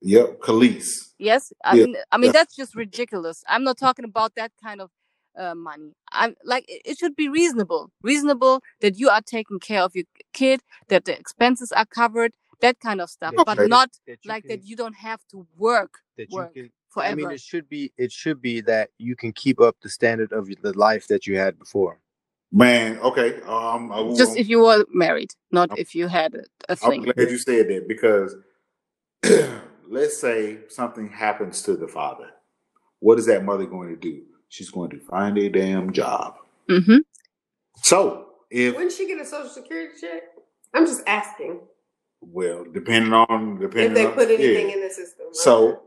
Yep 0.01 0.39
Khalees. 0.39 0.87
Yes? 1.17 1.51
I 1.63 1.75
Yeah, 1.75 1.85
mean 1.85 1.95
i 2.11 2.17
mean 2.17 2.27
yeah. 2.27 2.31
that's 2.31 2.55
just 2.55 2.75
ridiculous. 2.75 3.43
I'm 3.47 3.63
not 3.63 3.77
talking 3.77 4.05
about 4.05 4.35
that 4.35 4.51
kind 4.63 4.81
of 4.81 4.89
uh, 5.37 5.55
money. 5.55 5.93
I'm 6.11 6.35
like 6.43 6.65
it, 6.67 6.81
it 6.85 6.97
should 6.97 7.15
be 7.15 7.29
reasonable. 7.29 7.91
Reasonable 8.01 8.61
that 8.81 8.97
you 8.97 9.09
are 9.09 9.21
taking 9.21 9.59
care 9.59 9.81
of 9.81 9.95
your 9.95 10.05
kid 10.33 10.61
that 10.89 11.05
the 11.05 11.17
expenses 11.17 11.71
are 11.71 11.85
covered 11.85 12.31
that 12.61 12.79
kind 12.79 13.01
of 13.01 13.09
stuff 13.09 13.33
Yeah, 13.35 13.43
but 13.45 13.57
not 13.69 13.89
That 14.07 14.19
like 14.25 14.47
can, 14.47 14.49
that 14.57 14.65
you 14.67 14.75
don't 14.75 14.95
have 14.95 15.21
to 15.31 15.47
work 15.57 15.99
that 16.17 16.27
you 16.31 16.47
can. 16.53 16.71
Forever 16.91 17.11
I 17.11 17.15
mean, 17.15 17.31
it 17.31 17.41
should 17.41 17.67
be. 17.67 17.91
It 17.97 18.11
should 18.11 18.41
be 18.41 18.61
that 18.61 18.89
you 18.97 19.15
can 19.15 19.31
keep 19.33 19.59
up 19.59 19.77
the 19.81 19.89
standard 19.89 20.31
of 20.31 20.47
the 20.61 20.73
life 20.77 21.07
that 21.07 21.25
you 21.25 21.37
had 21.37 21.57
before. 21.57 21.99
man 22.51 22.99
okay 22.99 23.39
um 23.47 23.91
I, 23.91 24.13
just 24.15 24.35
if 24.37 24.49
you 24.49 24.59
were 24.59 24.85
married 24.93 25.31
not 25.51 25.69
I'm- 25.71 25.79
if 25.79 25.95
you 25.95 26.07
had 26.07 26.35
a, 26.35 26.43
a 26.67 26.77
I'm 26.83 26.89
thing 26.89 27.03
glad 27.03 27.29
you 27.29 27.37
said 27.37 27.67
that 27.69 27.87
because 27.87 28.35
let's 29.89 30.19
say 30.19 30.59
something 30.67 31.07
happens 31.09 31.61
to 31.63 31.77
the 31.77 31.87
father 31.87 32.29
what 32.99 33.17
is 33.19 33.25
that 33.27 33.45
mother 33.45 33.65
going 33.65 33.89
to 33.89 33.95
do 33.95 34.23
she's 34.49 34.69
going 34.69 34.89
to 34.89 34.99
find 34.99 35.37
a 35.37 35.47
damn 35.49 35.93
job 35.93 36.35
hmm 36.67 36.97
so 37.81 38.27
if 38.49 38.75
Wouldn't 38.75 38.91
she 38.91 39.07
get 39.07 39.19
a 39.21 39.25
social 39.25 39.47
security 39.49 39.93
check? 40.01 40.23
I'm 40.73 40.85
just 40.85 41.03
asking 41.07 41.61
well 42.19 42.65
depending 42.71 43.13
on 43.13 43.59
depending 43.59 43.91
if 43.91 43.95
they 43.95 44.05
on 44.07 44.13
put 44.13 44.29
anything 44.29 44.69
yeah. 44.69 44.75
in 44.75 44.81
the 44.81 44.89
system. 44.89 45.27
so 45.31 45.83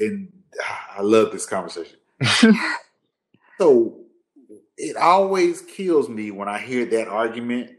and 0.00 0.28
i 0.96 1.02
love 1.02 1.32
this 1.32 1.46
conversation. 1.46 1.96
So 3.58 3.96
it 4.76 4.96
always 4.96 5.60
kills 5.60 6.08
me 6.08 6.30
when 6.30 6.48
i 6.48 6.58
hear 6.58 6.86
that 6.86 7.08
argument 7.08 7.70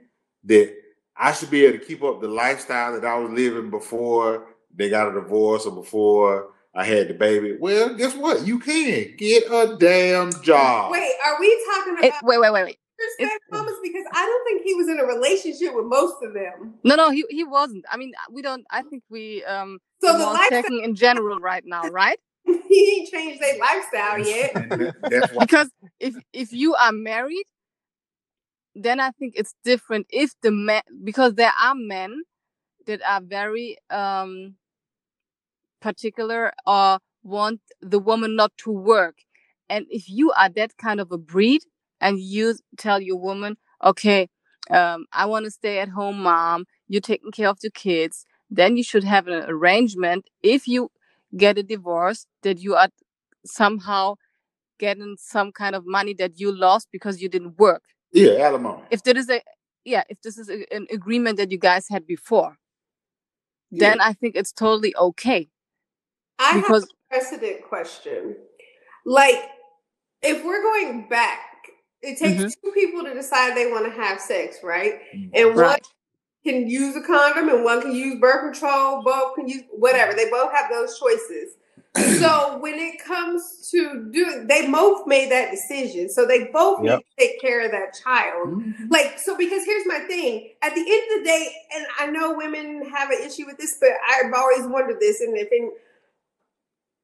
that 0.43 0.73
i 1.17 1.31
should 1.33 1.49
be 1.49 1.65
able 1.65 1.79
to 1.79 1.83
keep 1.85 2.03
up 2.03 2.21
the 2.21 2.27
lifestyle 2.27 2.93
that 2.93 3.03
i 3.05 3.17
was 3.17 3.31
living 3.31 3.69
before 3.71 4.45
they 4.75 4.89
got 4.89 5.09
a 5.09 5.13
divorce 5.19 5.65
or 5.65 5.73
before 5.73 6.49
i 6.75 6.83
had 6.85 7.07
the 7.07 7.13
baby. 7.15 7.57
Well 7.59 7.95
guess 7.95 8.15
what? 8.15 8.45
You 8.45 8.59
can 8.59 9.15
get 9.17 9.43
a 9.51 9.75
damn 9.77 10.31
job. 10.43 10.91
Wait, 10.91 11.11
are 11.25 11.39
we 11.39 11.65
talking 11.73 11.93
about 11.93 12.05
It- 12.05 12.13
wait 12.23 12.39
wait 12.39 12.51
wait. 12.53 12.63
Wait 12.65 12.77
respect 13.19 13.41
mamas? 13.51 13.73
Because 13.81 14.05
I 14.13 14.23
don't 14.25 14.43
think 14.45 14.61
he 14.63 14.75
was 14.75 14.87
in 14.87 14.99
a 14.99 15.03
relationship 15.03 15.73
with 15.73 15.85
most 15.85 16.21
of 16.23 16.33
them. 16.35 16.75
no 16.83 16.95
no 16.95 17.09
he, 17.09 17.25
he 17.29 17.43
wasn't. 17.43 17.83
I 17.91 17.97
mean 17.97 18.13
we 18.29 18.41
don't 18.43 18.63
i 18.69 18.83
think 18.83 19.01
we 19.09 19.43
um 19.45 19.79
So 20.03 20.15
the 20.17 20.23
want 20.23 20.39
lifestyle, 20.51 20.79
in 20.83 20.93
general 20.95 21.39
right 21.39 21.63
now 21.65 21.87
right 21.89 22.19
he 22.71 22.99
ain't 22.99 23.09
changed 23.11 23.41
their 23.41 23.57
lifestyle 23.59 24.19
yet. 24.19 24.51
That- 25.09 25.29
because 25.37 25.69
if 25.99 26.15
if 26.33 26.53
you 26.53 26.75
are 26.75 26.91
married 26.91 27.45
then 28.75 28.99
I 28.99 29.11
think 29.11 29.33
it's 29.35 29.55
different 29.63 30.07
if 30.09 30.33
the 30.41 30.51
man 30.51 30.81
because 31.03 31.35
there 31.35 31.51
are 31.61 31.75
men 31.75 32.23
that 32.87 33.01
are 33.07 33.21
very 33.21 33.77
um 33.89 34.55
particular 35.81 36.51
or 36.65 36.99
want 37.23 37.61
the 37.81 37.99
woman 37.99 38.35
not 38.35 38.51
to 38.57 38.71
work. 38.71 39.15
And 39.69 39.85
if 39.89 40.09
you 40.09 40.31
are 40.33 40.49
that 40.49 40.77
kind 40.77 40.99
of 40.99 41.11
a 41.11 41.17
breed 41.17 41.61
and 41.99 42.19
you 42.19 42.55
tell 42.77 42.99
your 43.01 43.17
woman, 43.17 43.57
okay, 43.83 44.29
um, 44.69 45.05
I 45.11 45.25
want 45.25 45.45
to 45.45 45.51
stay 45.51 45.79
at 45.79 45.89
home, 45.89 46.21
mom, 46.23 46.65
you're 46.87 47.01
taking 47.01 47.31
care 47.31 47.49
of 47.49 47.59
the 47.61 47.71
kids, 47.71 48.25
then 48.49 48.77
you 48.77 48.83
should 48.83 49.03
have 49.03 49.27
an 49.27 49.43
arrangement 49.47 50.25
if 50.43 50.67
you 50.67 50.89
get 51.37 51.57
a 51.57 51.63
divorce 51.63 52.25
that 52.43 52.59
you 52.59 52.75
are 52.75 52.89
somehow 53.45 54.15
getting 54.79 55.15
some 55.19 55.51
kind 55.51 55.75
of 55.75 55.85
money 55.85 56.13
that 56.15 56.39
you 56.39 56.55
lost 56.55 56.87
because 56.91 57.21
you 57.21 57.29
didn't 57.29 57.57
work. 57.59 57.83
Yeah, 58.11 58.31
alimony. 58.47 58.83
If 58.89 59.03
there 59.03 59.17
is 59.17 59.29
a 59.29 59.41
yeah, 59.85 60.03
if 60.09 60.21
this 60.21 60.37
is 60.37 60.49
a, 60.49 60.65
an 60.73 60.87
agreement 60.91 61.37
that 61.37 61.51
you 61.51 61.57
guys 61.57 61.87
had 61.89 62.05
before, 62.07 62.57
then 63.71 63.99
I 64.01 64.13
think 64.13 64.35
it's 64.35 64.51
totally 64.51 64.95
okay. 64.95 65.49
I 66.39 66.53
Because 66.53 66.83
have 66.83 66.89
a 67.13 67.15
precedent 67.19 67.63
question. 67.67 68.35
Like, 69.05 69.49
if 70.21 70.43
we're 70.43 70.61
going 70.61 71.07
back, 71.09 71.39
it 72.01 72.17
takes 72.19 72.43
Mhm. 72.43 72.53
two 72.63 72.71
people 72.71 73.03
to 73.03 73.13
decide 73.13 73.55
they 73.55 73.71
want 73.71 73.85
to 73.85 73.91
have 73.91 74.19
sex, 74.19 74.57
right? 74.63 75.01
And 75.33 75.55
one 75.55 75.57
right, 75.57 75.81
can 76.43 76.67
use 76.67 76.95
a 76.95 77.01
condom 77.01 77.49
and 77.49 77.63
one 77.63 77.81
can 77.81 77.93
use 77.93 78.19
birth 78.19 78.51
control, 78.53 79.03
both 79.03 79.35
can 79.35 79.47
use 79.47 79.63
whatever. 79.71 80.13
They 80.13 80.29
both 80.29 80.51
have 80.53 80.69
those 80.71 80.97
choices. 80.99 81.55
So 82.21 82.57
when 82.59 82.75
it 82.79 83.03
comes 83.03 83.67
to 83.71 84.09
doing, 84.13 84.47
they 84.47 84.71
both 84.71 85.05
made 85.07 85.29
that 85.31 85.51
decision. 85.51 86.07
So 86.09 86.25
they 86.25 86.45
both 86.45 86.81
Yep. 86.83 86.99
need 86.99 87.03
to 87.03 87.27
take 87.27 87.41
care 87.41 87.65
of 87.65 87.71
that 87.71 87.99
child. 88.01 88.49
Mhm. 88.49 88.73
Like, 88.89 89.19
so 89.19 89.35
because 89.35 89.65
here's 89.65 89.85
my 89.85 89.99
thing. 89.99 90.51
At 90.61 90.73
the 90.73 90.79
end 90.81 91.03
of 91.11 91.19
the 91.19 91.23
day, 91.29 91.53
and 91.75 91.85
I 91.99 92.05
know 92.07 92.33
women 92.37 92.89
have 92.95 93.09
an 93.11 93.21
issue 93.21 93.45
with 93.45 93.57
this, 93.57 93.77
but 93.81 93.89
I've 94.09 94.31
always 94.33 94.65
wondered 94.67 94.99
this, 95.01 95.19
and 95.19 95.35
if 95.37 95.51
in, 95.51 95.71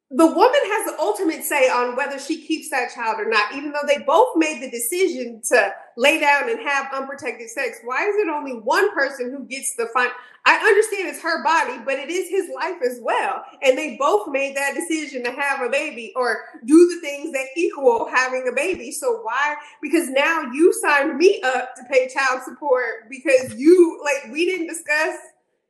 the 0.10 0.26
woman 0.26 0.62
has 0.64 0.86
the 0.86 1.00
ultimate 1.02 1.44
say 1.44 1.68
on 1.68 1.98
whether 1.98 2.18
she 2.18 2.42
keeps 2.42 2.70
that 2.70 2.94
child 2.96 3.20
or 3.20 3.30
not, 3.30 3.54
even 3.54 3.74
though 3.74 3.86
they 3.86 4.04
both 4.04 4.38
made 4.38 4.64
the 4.64 4.72
decision 4.72 5.42
to 5.50 5.74
lay 5.98 6.18
down 6.18 6.50
and 6.50 6.62
have 6.62 6.88
unprotected 6.94 7.50
sex. 7.50 7.80
Why 7.84 8.08
is 8.08 8.16
it 8.16 8.30
only 8.30 8.54
one 8.54 8.94
person 8.94 9.32
who 9.32 9.44
gets 9.44 9.76
the 9.76 9.88
fine? 9.94 10.08
I 10.46 10.56
understand 10.56 11.10
it's 11.10 11.22
her 11.22 11.44
body, 11.44 11.84
but 11.84 11.96
it 11.96 12.10
is 12.10 12.30
his 12.30 12.50
life 12.56 12.78
as 12.90 13.02
well. 13.02 13.44
And 13.62 13.78
they 13.78 13.98
both 13.98 14.30
made 14.30 14.56
that 14.56 14.76
decision 14.76 15.26
to 15.26 15.32
have 15.32 15.62
a 15.62 15.70
baby 15.70 16.14
or 16.16 16.46
do 16.64 16.88
the 16.88 17.02
things 17.02 17.34
that 17.34 17.48
equal 17.58 18.08
having 18.08 18.48
a 18.50 18.56
baby. 18.56 18.94
So 18.94 19.20
why? 19.24 19.56
Because 19.82 20.10
now 20.10 20.44
you 20.54 20.72
signed 20.72 21.18
me 21.18 21.42
up 21.42 21.76
to 21.76 21.84
pay 21.92 22.08
child 22.08 22.44
support 22.44 23.10
because 23.10 23.56
you 23.60 24.02
like 24.06 24.32
we 24.32 24.46
didn't 24.46 24.68
discuss. 24.68 25.18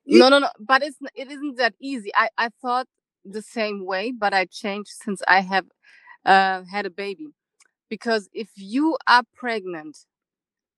You, 0.06 0.20
no, 0.20 0.30
no, 0.30 0.38
no. 0.38 0.50
But 0.60 0.84
it's 0.84 0.98
it 1.16 1.32
isn't 1.32 1.58
that 1.58 1.74
easy. 1.82 2.12
I 2.14 2.30
I 2.38 2.50
thought 2.62 2.88
the 3.34 3.44
same 3.44 3.86
way, 3.86 4.12
but 4.12 4.34
I 4.34 4.46
changed 4.46 4.92
since 4.92 5.22
I 5.28 5.42
have 5.42 5.66
uh, 6.26 6.64
had 6.72 6.86
a 6.86 6.92
baby. 6.92 7.30
Because 7.90 8.30
if 8.34 8.50
you 8.56 8.98
are 9.08 9.24
pregnant 9.36 9.98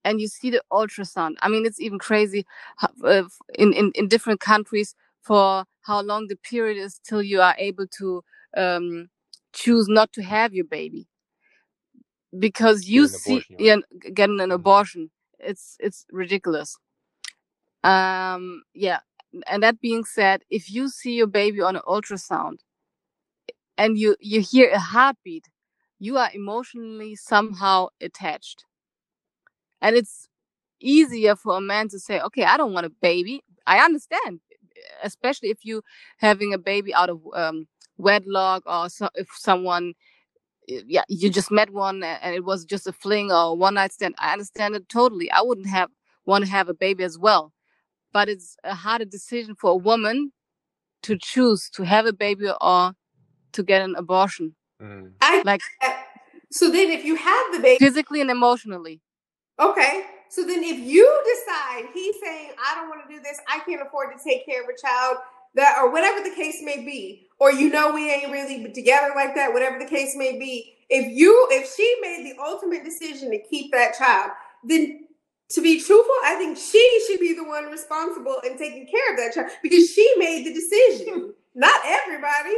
and 0.04 0.20
you 0.20 0.28
see 0.28 0.50
the 0.50 0.62
ultrasound, 0.72 1.36
I 1.42 1.48
mean, 1.48 1.66
it's 1.66 1.80
even 1.80 1.98
crazy 1.98 2.46
uh, 3.04 3.24
in, 3.54 3.72
in, 3.74 3.92
in 3.96 4.08
different 4.08 4.40
countries 4.40 4.94
for 5.22 5.64
how 5.82 6.02
long 6.02 6.28
the 6.28 6.36
period 6.36 6.78
is 6.78 7.00
till 7.04 7.22
you 7.22 7.40
are 7.42 7.54
able 7.58 7.86
to 7.98 8.22
um, 8.56 9.08
choose 9.54 9.88
not 9.88 10.12
to 10.14 10.22
have 10.22 10.54
your 10.54 10.66
baby. 10.66 11.08
Because 12.38 12.86
you 12.88 13.08
see, 13.08 13.44
yeah, 13.58 13.76
getting 14.14 14.40
an 14.40 14.50
Mhm. 14.50 14.54
abortion, 14.56 15.10
it's 15.40 15.76
it's 15.80 16.06
ridiculous. 16.12 16.76
Um, 17.84 18.64
yeah. 18.74 19.00
And 19.48 19.62
that 19.62 19.80
being 19.80 20.04
said, 20.04 20.42
if 20.50 20.70
you 20.70 20.88
see 20.88 21.14
your 21.14 21.26
baby 21.26 21.60
on 21.62 21.76
an 21.76 21.82
ultrasound 21.86 22.58
and 23.78 23.98
you 23.98 24.16
you 24.20 24.40
hear 24.40 24.70
a 24.70 24.78
heartbeat, 24.80 25.48
you 25.98 26.18
are 26.18 26.30
emotionally 26.34 27.16
somehow 27.16 27.88
attached. 28.00 28.64
And 29.82 29.96
it's 29.96 30.28
easier 30.80 31.36
for 31.36 31.56
a 31.58 31.60
man 31.60 31.88
to 31.90 31.98
say, 32.00 32.20
"Okay, 32.20 32.44
I 32.44 32.56
don't 32.56 32.72
want 32.74 32.86
a 32.86 32.90
baby." 32.90 33.42
I 33.66 33.80
understand, 33.80 34.40
especially 35.04 35.50
if 35.50 35.64
you 35.64 35.82
having 36.18 36.54
a 36.54 36.58
baby 36.58 36.94
out 36.94 37.10
of 37.10 37.20
um, 37.34 37.68
wedlock 37.98 38.64
or 38.66 38.88
so, 38.90 39.08
if 39.16 39.28
someone 39.36 39.94
yeah, 40.68 41.02
you 41.08 41.30
just 41.30 41.50
met 41.50 41.70
one 41.72 42.02
and 42.02 42.34
it 42.34 42.44
was 42.44 42.64
just 42.64 42.86
a 42.86 42.92
fling 42.92 43.32
or 43.32 43.56
one 43.56 43.74
night 43.74 43.92
stand. 43.92 44.14
I 44.18 44.32
understand 44.32 44.76
it 44.76 44.88
totally. 44.88 45.30
I 45.30 45.42
wouldn't 45.42 45.68
have 45.68 45.90
want 46.26 46.44
to 46.44 46.50
have 46.50 46.68
a 46.68 46.74
baby 46.74 47.04
as 47.04 47.18
well. 47.18 47.52
But 48.12 48.28
it's 48.28 48.56
a 48.64 48.74
harder 48.74 49.04
decision 49.04 49.54
for 49.54 49.70
a 49.70 49.76
woman 49.76 50.32
to 51.02 51.16
choose 51.16 51.70
to 51.70 51.82
have 51.84 52.06
a 52.06 52.12
baby 52.12 52.50
or 52.60 52.92
to 53.52 53.62
get 53.62 53.82
an 53.82 53.94
abortion, 53.96 54.54
Mm. 54.80 55.12
I 55.20 55.42
like 55.44 55.60
so 56.50 56.70
then 56.70 56.90
if 56.90 57.04
you 57.04 57.14
have 57.14 57.52
the 57.52 57.60
baby. 57.60 57.78
physically 57.78 58.20
and 58.20 58.30
emotionally. 58.30 59.00
Okay. 59.58 60.04
So 60.30 60.44
then 60.44 60.62
if 60.64 60.78
you 60.78 61.22
decide 61.34 61.90
he's 61.92 62.16
saying, 62.22 62.52
I 62.64 62.76
don't 62.76 62.88
want 62.88 63.02
to 63.06 63.14
do 63.14 63.20
this, 63.20 63.38
I 63.48 63.60
can't 63.60 63.82
afford 63.82 64.16
to 64.16 64.24
take 64.24 64.46
care 64.46 64.62
of 64.62 64.68
a 64.68 64.80
child, 64.80 65.18
that 65.54 65.76
or 65.78 65.90
whatever 65.90 66.22
the 66.28 66.34
case 66.34 66.58
may 66.62 66.84
be, 66.84 67.28
or 67.38 67.52
you 67.52 67.68
know 67.68 67.92
we 67.92 68.10
ain't 68.10 68.32
really 68.32 68.72
together 68.72 69.12
like 69.14 69.34
that, 69.34 69.52
whatever 69.52 69.78
the 69.78 69.84
case 69.84 70.14
may 70.16 70.38
be, 70.38 70.76
if 70.88 71.06
you 71.16 71.46
if 71.50 71.72
she 71.74 71.96
made 72.00 72.32
the 72.32 72.40
ultimate 72.42 72.84
decision 72.84 73.30
to 73.30 73.38
keep 73.38 73.70
that 73.72 73.96
child, 73.98 74.30
then 74.64 75.06
to 75.50 75.60
be 75.62 75.80
truthful, 75.80 76.14
I 76.24 76.36
think 76.36 76.56
she 76.58 77.04
should 77.06 77.20
be 77.20 77.34
the 77.34 77.44
one 77.44 77.66
responsible 77.66 78.36
and 78.44 78.58
taking 78.58 78.86
care 78.86 79.12
of 79.12 79.18
that 79.18 79.34
child 79.34 79.50
because 79.62 79.90
she 79.92 80.14
made 80.16 80.46
the 80.46 80.54
decision, 80.54 81.34
not 81.54 81.80
everybody. 81.84 82.54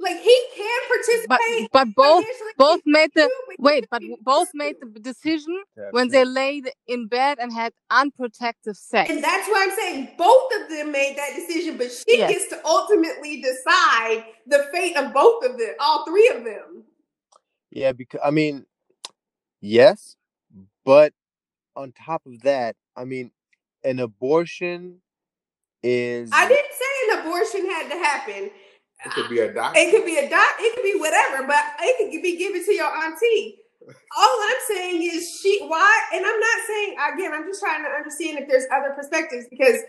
Like 0.00 0.20
he 0.20 0.46
can 0.56 0.80
But 1.28 1.38
participate 1.38 1.68
but 1.72 1.88
both 1.94 2.24
both 2.58 2.80
made 2.84 3.10
the 3.14 3.22
too, 3.22 3.54
wait, 3.58 3.86
but 3.90 4.02
both 4.22 4.48
made 4.52 4.76
the 4.80 5.00
decision 5.00 5.62
Yeah, 5.76 5.90
when 5.92 6.06
sure. 6.10 6.24
they 6.24 6.24
laid 6.24 6.70
in 6.88 7.06
bed 7.06 7.38
and 7.40 7.52
had 7.52 7.72
unprotected 7.90 8.76
sex. 8.76 9.08
And 9.10 9.22
that's 9.22 9.48
why 9.48 9.64
I'm 9.68 9.76
saying 9.76 10.10
both 10.18 10.52
of 10.60 10.68
them 10.68 10.90
made 10.92 11.16
that 11.16 11.30
decision, 11.36 11.78
but 11.78 11.92
she 11.92 12.18
Yes. 12.18 12.32
gets 12.32 12.48
to 12.48 12.66
ultimately 12.66 13.40
decide 13.40 14.24
the 14.46 14.68
fate 14.72 14.96
of 14.96 15.14
both 15.14 15.44
of 15.44 15.58
them, 15.58 15.74
all 15.78 16.04
three 16.04 16.28
of 16.28 16.44
them. 16.44 16.84
Yeah, 17.70 17.92
because 17.92 18.20
I 18.22 18.30
mean, 18.30 18.66
yes, 19.60 20.16
but 20.84 21.12
on 21.76 21.92
top 21.92 22.22
of 22.26 22.40
that, 22.42 22.76
I 22.96 23.04
mean, 23.04 23.30
an 23.82 23.98
abortion 23.98 25.00
is 25.82 26.30
I 26.32 26.48
didn't 26.48 26.72
say 26.72 27.12
an 27.12 27.20
abortion 27.20 27.70
had 27.70 27.88
to 27.90 27.98
happen. 27.98 28.50
It 29.04 29.12
could 29.12 29.28
be 29.28 29.40
uh, 29.40 29.44
a 29.44 29.52
doctor. 29.52 29.78
It 29.78 29.90
could 29.90 30.06
be 30.06 30.16
a 30.16 30.30
doc, 30.30 30.56
it 30.58 30.74
could 30.74 30.84
be 30.84 30.98
whatever, 30.98 31.46
but 31.46 31.62
it 31.80 32.12
could 32.12 32.22
be 32.22 32.36
given 32.38 32.64
to 32.64 32.72
your 32.72 32.88
auntie. 32.88 33.58
All 34.16 34.38
I'm 34.48 34.62
saying 34.66 35.02
is 35.02 35.40
she 35.42 35.60
why, 35.66 35.92
and 36.14 36.24
I'm 36.24 36.40
not 36.40 36.58
saying 36.66 36.96
again, 37.14 37.32
I'm 37.34 37.44
just 37.44 37.60
trying 37.60 37.82
to 37.84 37.90
understand 37.90 38.38
if 38.38 38.48
there's 38.48 38.64
other 38.72 38.94
perspectives 38.94 39.46
because 39.50 39.80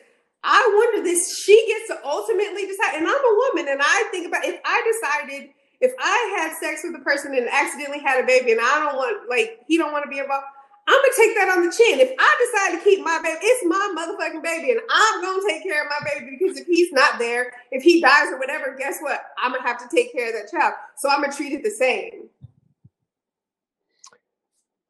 I 0.44 0.60
wonder 0.76 1.04
this. 1.04 1.40
She 1.40 1.56
gets 1.68 1.88
to 1.88 2.06
ultimately 2.06 2.68
decide, 2.68 2.96
and 2.96 3.08
I'm 3.08 3.16
a 3.16 3.36
woman, 3.50 3.72
and 3.72 3.82
I 3.82 4.08
think 4.12 4.28
about 4.28 4.44
if 4.44 4.60
I 4.66 4.78
decided 4.84 5.50
if 5.82 5.92
I 6.00 6.38
had 6.38 6.58
sex 6.58 6.82
with 6.84 7.00
a 7.00 7.04
person 7.04 7.36
and 7.36 7.48
accidentally 7.50 8.00
had 8.00 8.24
a 8.24 8.28
baby, 8.28 8.52
and 8.52 8.62
I 8.62 8.80
don't 8.80 8.96
want 8.96 9.30
like 9.30 9.60
he 9.68 9.78
don't 9.78 9.92
want 9.92 10.04
to 10.04 10.10
be 10.10 10.20
involved. 10.20 10.46
I'm 10.88 10.96
gonna 10.96 11.14
take 11.18 11.36
that 11.36 11.50
on 11.56 11.66
the 11.66 11.72
chin. 11.72 12.00
If 12.00 12.14
I 12.20 12.46
decide 12.46 12.78
to 12.78 12.84
keep 12.84 13.04
my 13.04 13.20
baby, 13.24 13.40
it's 13.42 13.66
my 13.66 13.94
motherfucking 13.98 14.44
baby, 14.44 14.72
and 14.72 14.82
I'm 14.90 15.22
gonna 15.22 15.42
take 15.48 15.64
care 15.64 15.84
of 15.84 15.90
my 15.90 16.10
baby 16.14 16.38
because 16.40 16.58
if 16.58 16.68
he's 16.68 16.92
not 16.92 17.18
there, 17.18 17.54
if 17.72 17.82
he 17.84 18.02
dies 18.02 18.28
or 18.32 18.38
whatever, 18.38 18.76
guess 18.78 19.00
what? 19.02 19.22
I'm 19.38 19.52
gonna 19.52 19.64
have 19.68 19.80
to 19.80 19.96
take 19.96 20.12
care 20.14 20.28
of 20.30 20.34
that 20.34 20.52
child. 20.52 20.74
So 20.98 21.10
I'm 21.10 21.22
gonna 21.22 21.34
treat 21.34 21.54
it 21.54 21.64
the 21.64 21.72
same. 21.72 22.30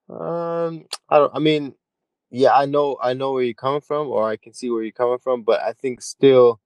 um 0.10 0.86
I 1.10 1.17
don't 1.17 1.31
I 1.36 1.39
mean, 1.39 1.73
yeah, 2.29 2.53
I 2.53 2.65
know 2.65 2.97
I 3.01 3.13
know 3.13 3.34
where 3.34 3.43
you're 3.43 3.53
coming 3.53 3.81
from 3.81 4.08
or 4.10 4.29
I 4.29 4.36
can 4.38 4.53
see 4.53 4.69
where 4.69 4.84
you're 4.84 4.91
coming 4.91 5.19
from, 5.19 5.43
but 5.43 5.62
I 5.62 5.73
think 5.73 6.01
still 6.01 6.60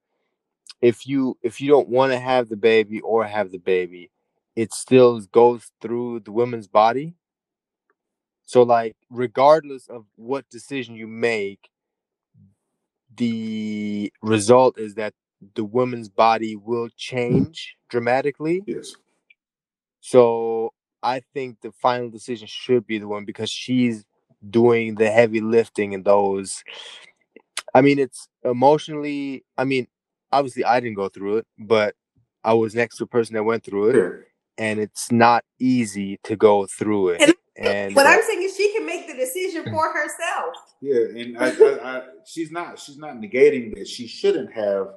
if 0.81 1.07
you 1.07 1.37
if 1.43 1.61
you 1.61 1.69
don't 1.69 1.89
want 1.89 2.11
to 2.11 2.19
have 2.19 2.49
the 2.49 2.57
baby 2.57 2.99
or 3.01 3.25
have 3.25 3.51
the 3.51 3.59
baby, 3.59 4.11
it 4.55 4.73
still 4.73 5.19
goes 5.31 5.71
through 5.81 6.21
the 6.21 6.31
woman's 6.31 6.67
body. 6.67 7.15
So 8.49 8.63
like 8.63 8.95
regardless 9.11 9.85
of 9.89 10.05
what 10.15 10.49
decision 10.49 10.95
you 10.95 11.05
make, 11.05 11.69
the 13.15 14.11
result 14.23 14.79
is 14.79 14.95
that 14.95 15.13
the 15.53 15.63
woman's 15.63 16.09
body 16.09 16.55
will 16.55 16.89
change 16.97 17.75
dramatically. 17.89 18.63
Yes. 18.65 18.95
So 19.99 20.73
I 21.03 21.21
think 21.31 21.61
the 21.61 21.71
final 21.71 22.09
decision 22.09 22.47
should 22.47 22.87
be 22.87 22.97
the 22.97 23.07
one 23.07 23.23
because 23.23 23.51
she's 23.51 24.03
doing 24.49 24.95
the 24.95 25.11
heavy 25.11 25.41
lifting 25.41 25.93
in 25.93 26.01
those. 26.01 26.63
I 27.75 27.81
mean, 27.81 27.99
it's 27.99 28.29
emotionally. 28.43 29.45
I 29.59 29.65
mean, 29.65 29.85
obviously, 30.31 30.65
I 30.65 30.79
didn't 30.79 30.95
go 30.95 31.09
through 31.09 31.37
it, 31.37 31.47
but 31.59 31.93
I 32.43 32.53
was 32.53 32.73
next 32.73 32.97
to 32.97 33.03
a 33.03 33.07
person 33.07 33.35
that 33.35 33.43
went 33.43 33.63
through 33.63 33.89
it, 33.89 33.95
Yeah. 33.95 34.23
and 34.57 34.79
it's 34.79 35.11
not 35.11 35.45
easy 35.59 36.19
to 36.23 36.35
go 36.35 36.65
through 36.65 37.09
it. 37.09 37.35
And 37.59 37.67
and 37.67 37.95
What 37.95 38.05
uh, 38.05 38.09
I'm 38.09 38.23
saying 38.23 38.41
is 38.43 38.55
she 38.55 38.71
can 38.73 38.85
make 38.85 39.07
the 39.07 39.13
decision 39.13 39.65
for 39.65 39.91
herself. 39.91 40.55
Yeah, 40.81 41.21
and 41.21 41.37
I, 41.37 41.49
I, 41.49 41.97
I, 41.97 42.01
she's 42.25 42.51
not 42.51 42.79
she's 42.79 42.97
not 42.97 43.15
negating 43.15 43.75
that 43.75 43.87
she 43.87 44.07
shouldn't 44.07 44.53
have 44.53 44.87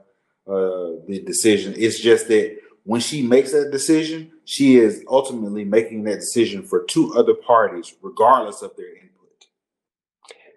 uh, 0.46 1.03
the 1.07 1.22
decision. 1.27 1.75
It's 1.77 1.98
just 1.98 2.29
that 2.29 2.59
when 2.85 3.01
she 3.01 3.22
makes 3.22 3.53
that 3.53 3.70
decision, 3.70 4.33
she 4.44 4.77
is 4.77 5.05
ultimately 5.09 5.64
making 5.64 6.05
that 6.05 6.20
decision 6.20 6.62
for 6.62 6.85
two 6.85 7.14
other 7.14 7.35
parties, 7.35 7.94
regardless 8.03 8.62
of 8.62 8.77
their 8.77 8.88
input. 8.88 9.46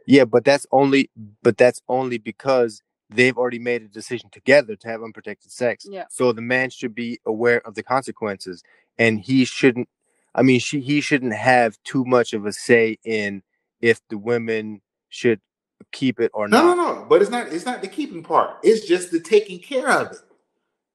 yeah, 0.06 0.26
but 0.26 0.44
that's 0.44 0.66
only 0.72 1.10
but 1.42 1.58
that's 1.58 1.82
only 1.88 2.18
because 2.18 2.82
they've 3.10 3.38
already 3.38 3.60
made 3.60 3.84
a 3.84 3.88
decision 3.88 4.30
together 4.32 4.76
to 4.76 4.88
have 4.88 5.04
unprotected 5.04 5.52
sex. 5.52 5.86
Yeah. 5.90 6.06
So 6.10 6.32
the 6.32 6.42
man 6.42 6.70
should 6.70 6.96
be 6.96 7.20
aware 7.26 7.66
of 7.66 7.76
the 7.76 7.84
consequences, 7.84 8.64
and 8.98 9.20
he 9.20 9.46
shouldn't. 9.46 9.90
I 10.36 10.42
mean, 10.42 10.60
she 10.60 10.82
he 10.82 11.02
shouldn't 11.02 11.34
have 11.34 11.78
too 11.84 12.04
much 12.06 12.34
of 12.34 12.46
a 12.46 12.52
say 12.52 12.98
in 13.06 13.42
if 13.82 14.02
the 14.10 14.18
women 14.18 14.82
should 15.10 15.40
keep 15.92 16.20
it 16.20 16.30
or 16.34 16.48
not. 16.48 16.64
no, 16.64 16.76
no. 16.76 16.96
No. 16.96 17.06
But 17.06 17.22
it's 17.22 17.32
not. 17.32 17.52
It's 17.52 17.66
not 17.66 17.82
the 17.82 17.88
keeping 17.88 18.22
part. 18.22 18.58
It's 18.62 18.86
just 18.86 19.12
the 19.12 19.20
taking 19.20 19.60
care 19.60 19.90
of 19.90 20.12
it. 20.12 20.18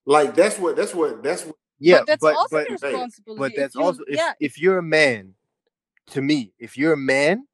Like 0.05 0.35
that's 0.35 0.59
what. 0.59 0.76
That's 0.76 0.94
what. 0.94 1.22
That's 1.22 1.44
what. 1.44 1.57
Yeah, 1.79 1.98
but 1.98 2.07
that's 2.07 2.20
but 2.20 2.37
also 2.37 2.57
but 2.57 2.68
your 2.68 2.79
but 2.79 2.88
responsibility. 2.88 3.38
but 3.38 3.50
if 3.53 3.57
that's 3.57 3.74
you, 3.74 3.83
also 3.83 4.03
if 4.07 4.16
yeah, 4.16 4.33
if 4.38 4.61
you're 4.61 4.79
a 4.79 4.83
man, 4.83 5.35
to 6.09 6.20
me, 6.20 6.53
if 6.59 6.76
you're 6.76 6.92
a 6.92 6.98
man, 6.98 7.46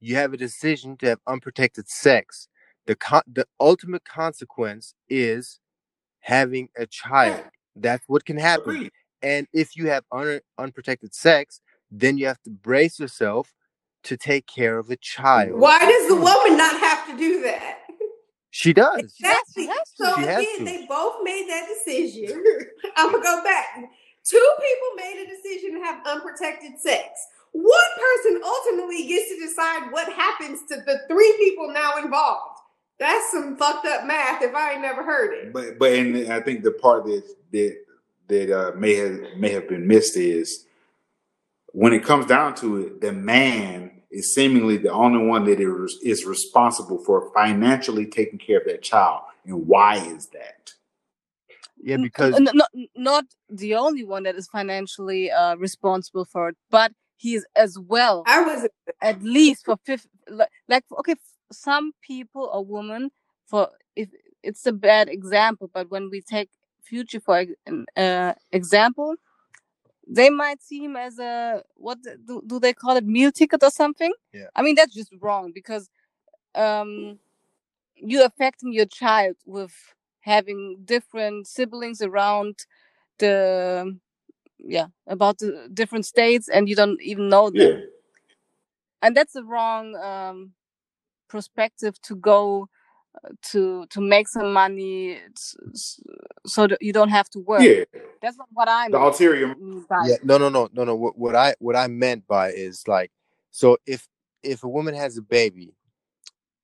you 0.00 0.16
have 0.16 0.32
a 0.32 0.38
decision 0.38 0.96
to 0.98 1.06
have 1.06 1.20
unprotected 1.26 1.88
sex. 1.88 2.48
The 2.86 2.96
con- 2.96 3.22
the 3.30 3.46
ultimate 3.60 4.04
consequence 4.06 4.94
is 5.10 5.60
having 6.20 6.70
a 6.78 6.86
child. 6.86 7.42
Yeah, 7.44 7.50
That's 7.76 8.04
what 8.06 8.24
can 8.24 8.38
happen. 8.38 8.70
agreed. 8.70 8.92
And 9.22 9.46
if 9.52 9.76
you 9.76 9.88
have 9.88 10.04
un- 10.12 10.40
unprotected 10.58 11.14
sex, 11.14 11.60
then 11.90 12.18
you 12.18 12.26
have 12.26 12.42
to 12.42 12.50
brace 12.50 12.98
yourself 12.98 13.52
to 14.04 14.16
take 14.16 14.46
care 14.46 14.78
of 14.78 14.86
the 14.86 14.96
child. 14.96 15.58
Why 15.58 15.78
does 15.80 16.08
the 16.08 16.16
hmm. 16.16 16.22
woman 16.22 16.56
not 16.56 16.78
have 16.80 17.06
to 17.08 17.16
do 17.16 17.42
that? 17.42 17.78
She 18.50 18.72
does. 18.72 19.00
Exactly. 19.00 19.64
she 19.64 19.66
has 19.66 19.92
to. 19.96 20.04
So 20.04 20.14
She 20.16 20.22
has 20.22 20.38
again, 20.38 20.58
to. 20.58 20.64
they 20.64 20.86
both 20.86 21.16
made 21.22 21.46
that 21.48 21.68
decision. 21.68 22.42
I'm 22.96 23.12
gonna 23.12 23.22
go 23.22 23.42
back. 23.44 23.66
Two 24.24 24.50
people 24.60 24.88
made 24.96 25.24
a 25.24 25.28
decision 25.28 25.78
to 25.78 25.84
have 25.84 26.06
unprotected 26.06 26.78
sex. 26.78 27.08
One 27.52 27.90
person 27.98 28.40
ultimately 28.44 29.06
gets 29.06 29.30
to 29.30 29.38
decide 29.40 29.90
what 29.90 30.12
happens 30.12 30.60
to 30.68 30.76
the 30.76 31.00
three 31.08 31.34
people 31.38 31.72
now 31.72 31.96
involved. 32.02 32.60
That's 32.98 33.30
some 33.30 33.56
fucked 33.56 33.86
up 33.86 34.06
math 34.06 34.42
if 34.42 34.54
I 34.54 34.72
ain't 34.72 34.82
never 34.82 35.02
heard 35.02 35.34
it. 35.34 35.52
But 35.52 35.78
but 35.78 35.92
and 35.92 36.32
I 36.32 36.40
think 36.40 36.62
the 36.62 36.72
part 36.72 37.04
that 37.04 37.22
that 37.52 37.76
that 38.28 38.50
uh, 38.50 38.76
may 38.76 38.94
have 38.94 39.18
may 39.36 39.50
have 39.50 39.68
been 39.68 39.86
missed 39.86 40.16
is 40.16 40.66
when 41.72 41.92
it 41.92 42.04
comes 42.04 42.26
down 42.26 42.54
to 42.56 42.78
it, 42.78 43.00
the 43.00 43.12
man 43.12 44.02
is 44.10 44.34
seemingly 44.34 44.78
the 44.78 44.92
only 44.92 45.24
one 45.24 45.44
that 45.44 45.60
is, 45.60 45.98
is 46.02 46.24
responsible 46.24 47.02
for 47.04 47.30
financially 47.34 48.06
taking 48.06 48.38
care 48.38 48.58
of 48.58 48.66
that 48.66 48.82
child. 48.82 49.22
And 49.44 49.66
why 49.66 49.96
is 49.96 50.28
that? 50.28 50.72
Yeah, 51.80 51.98
because 51.98 52.34
n- 52.34 52.48
not 52.54 52.70
not 52.96 53.24
the 53.48 53.74
only 53.76 54.04
one 54.04 54.24
that 54.24 54.34
is 54.34 54.48
financially 54.48 55.30
uh, 55.30 55.56
responsible 55.56 56.24
for 56.24 56.48
it, 56.50 56.56
but 56.70 56.92
he 57.16 57.34
is 57.34 57.46
as 57.54 57.78
well. 57.78 58.24
I 58.26 58.42
was 58.42 58.68
at 59.00 59.22
least 59.22 59.64
for 59.64 59.76
fifth 59.84 60.06
like, 60.28 60.50
like 60.68 60.84
okay 60.98 61.14
some 61.52 61.92
people 62.02 62.50
or 62.52 62.64
women 62.64 63.10
for 63.46 63.70
if 63.96 64.08
it's 64.42 64.66
a 64.66 64.72
bad 64.72 65.08
example 65.08 65.70
but 65.72 65.90
when 65.90 66.10
we 66.10 66.20
take 66.20 66.50
future 66.90 67.20
for 67.20 67.36
uh, 67.96 68.32
example 68.52 69.14
they 70.06 70.30
might 70.30 70.62
see 70.62 70.80
him 70.84 70.96
as 70.96 71.18
a 71.18 71.62
what 71.76 71.98
do, 72.02 72.42
do 72.46 72.60
they 72.60 72.72
call 72.72 72.96
it 72.96 73.04
meal 73.06 73.32
ticket 73.32 73.62
or 73.62 73.70
something 73.70 74.12
Yeah. 74.32 74.48
i 74.56 74.62
mean 74.62 74.74
that's 74.76 74.94
just 74.94 75.12
wrong 75.20 75.52
because 75.54 75.90
um 76.54 77.18
you're 77.96 78.26
affecting 78.26 78.72
your 78.72 78.86
child 78.86 79.36
with 79.46 79.74
having 80.20 80.78
different 80.84 81.46
siblings 81.46 82.00
around 82.02 82.54
the 83.18 83.96
yeah 84.58 84.88
about 85.06 85.38
the 85.38 85.68
different 85.74 86.06
states 86.06 86.48
and 86.48 86.68
you 86.68 86.76
don't 86.76 87.00
even 87.02 87.28
know 87.28 87.50
them 87.50 87.60
Yeah. 87.60 87.80
and 89.02 89.16
that's 89.16 89.36
a 89.36 89.44
wrong 89.44 89.96
um 89.96 90.52
perspective 91.28 92.00
to 92.02 92.16
go 92.16 92.68
to 93.42 93.86
to 93.90 94.00
make 94.00 94.28
some 94.28 94.52
money 94.52 95.14
s- 95.36 95.56
s- 95.72 96.00
so 96.46 96.66
that 96.66 96.80
you 96.80 96.92
don't 96.92 97.10
have 97.10 97.28
to 97.30 97.40
work 97.40 97.62
Yeah. 97.62 97.84
that's 98.22 98.36
not 98.36 98.48
what 98.52 98.68
I'm. 98.68 98.90
The 98.92 98.98
mean 98.98 99.06
ulterior 99.06 99.48
mm, 99.54 99.88
by 99.88 100.06
yeah, 100.08 100.16
no, 100.22 100.38
no, 100.38 100.48
no, 100.48 100.68
no, 100.72 100.84
no. 100.84 100.94
What, 100.94 101.18
what 101.18 101.34
I 101.36 101.54
what 101.58 101.76
I 101.76 101.86
meant 101.88 102.26
by 102.26 102.50
is 102.50 102.86
like, 102.88 103.10
so 103.50 103.78
if 103.86 104.08
if 104.42 104.62
a 104.64 104.68
woman 104.68 104.94
has 104.94 105.16
a 105.18 105.22
baby, 105.22 105.74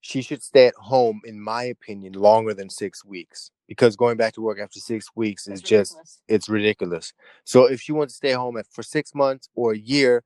she 0.01 0.23
should 0.23 0.43
stay 0.43 0.67
at 0.67 0.75
home, 0.77 1.21
in 1.25 1.41
my 1.41 1.65
opinion, 1.65 2.13
longer 2.15 2.55
than 2.55 2.71
six 2.71 3.05
weeks 3.05 3.51
because 3.67 3.97
going 3.97 4.17
back 4.17 4.35
to 4.35 4.43
work 4.43 4.59
after 4.61 4.79
six 4.79 5.09
weeks 5.17 5.47
is 5.49 5.61
that's 5.61 5.71
just 5.71 6.23
it's 6.29 6.49
ridiculous. 6.49 7.13
So 7.45 7.67
if 7.67 7.81
she 7.81 7.93
wants 7.93 8.15
to 8.15 8.17
stay 8.19 8.33
home 8.33 8.57
at, 8.59 8.67
for 8.71 8.83
six 8.83 9.15
months 9.15 9.49
or 9.55 9.73
a 9.73 9.79
year, 9.79 10.23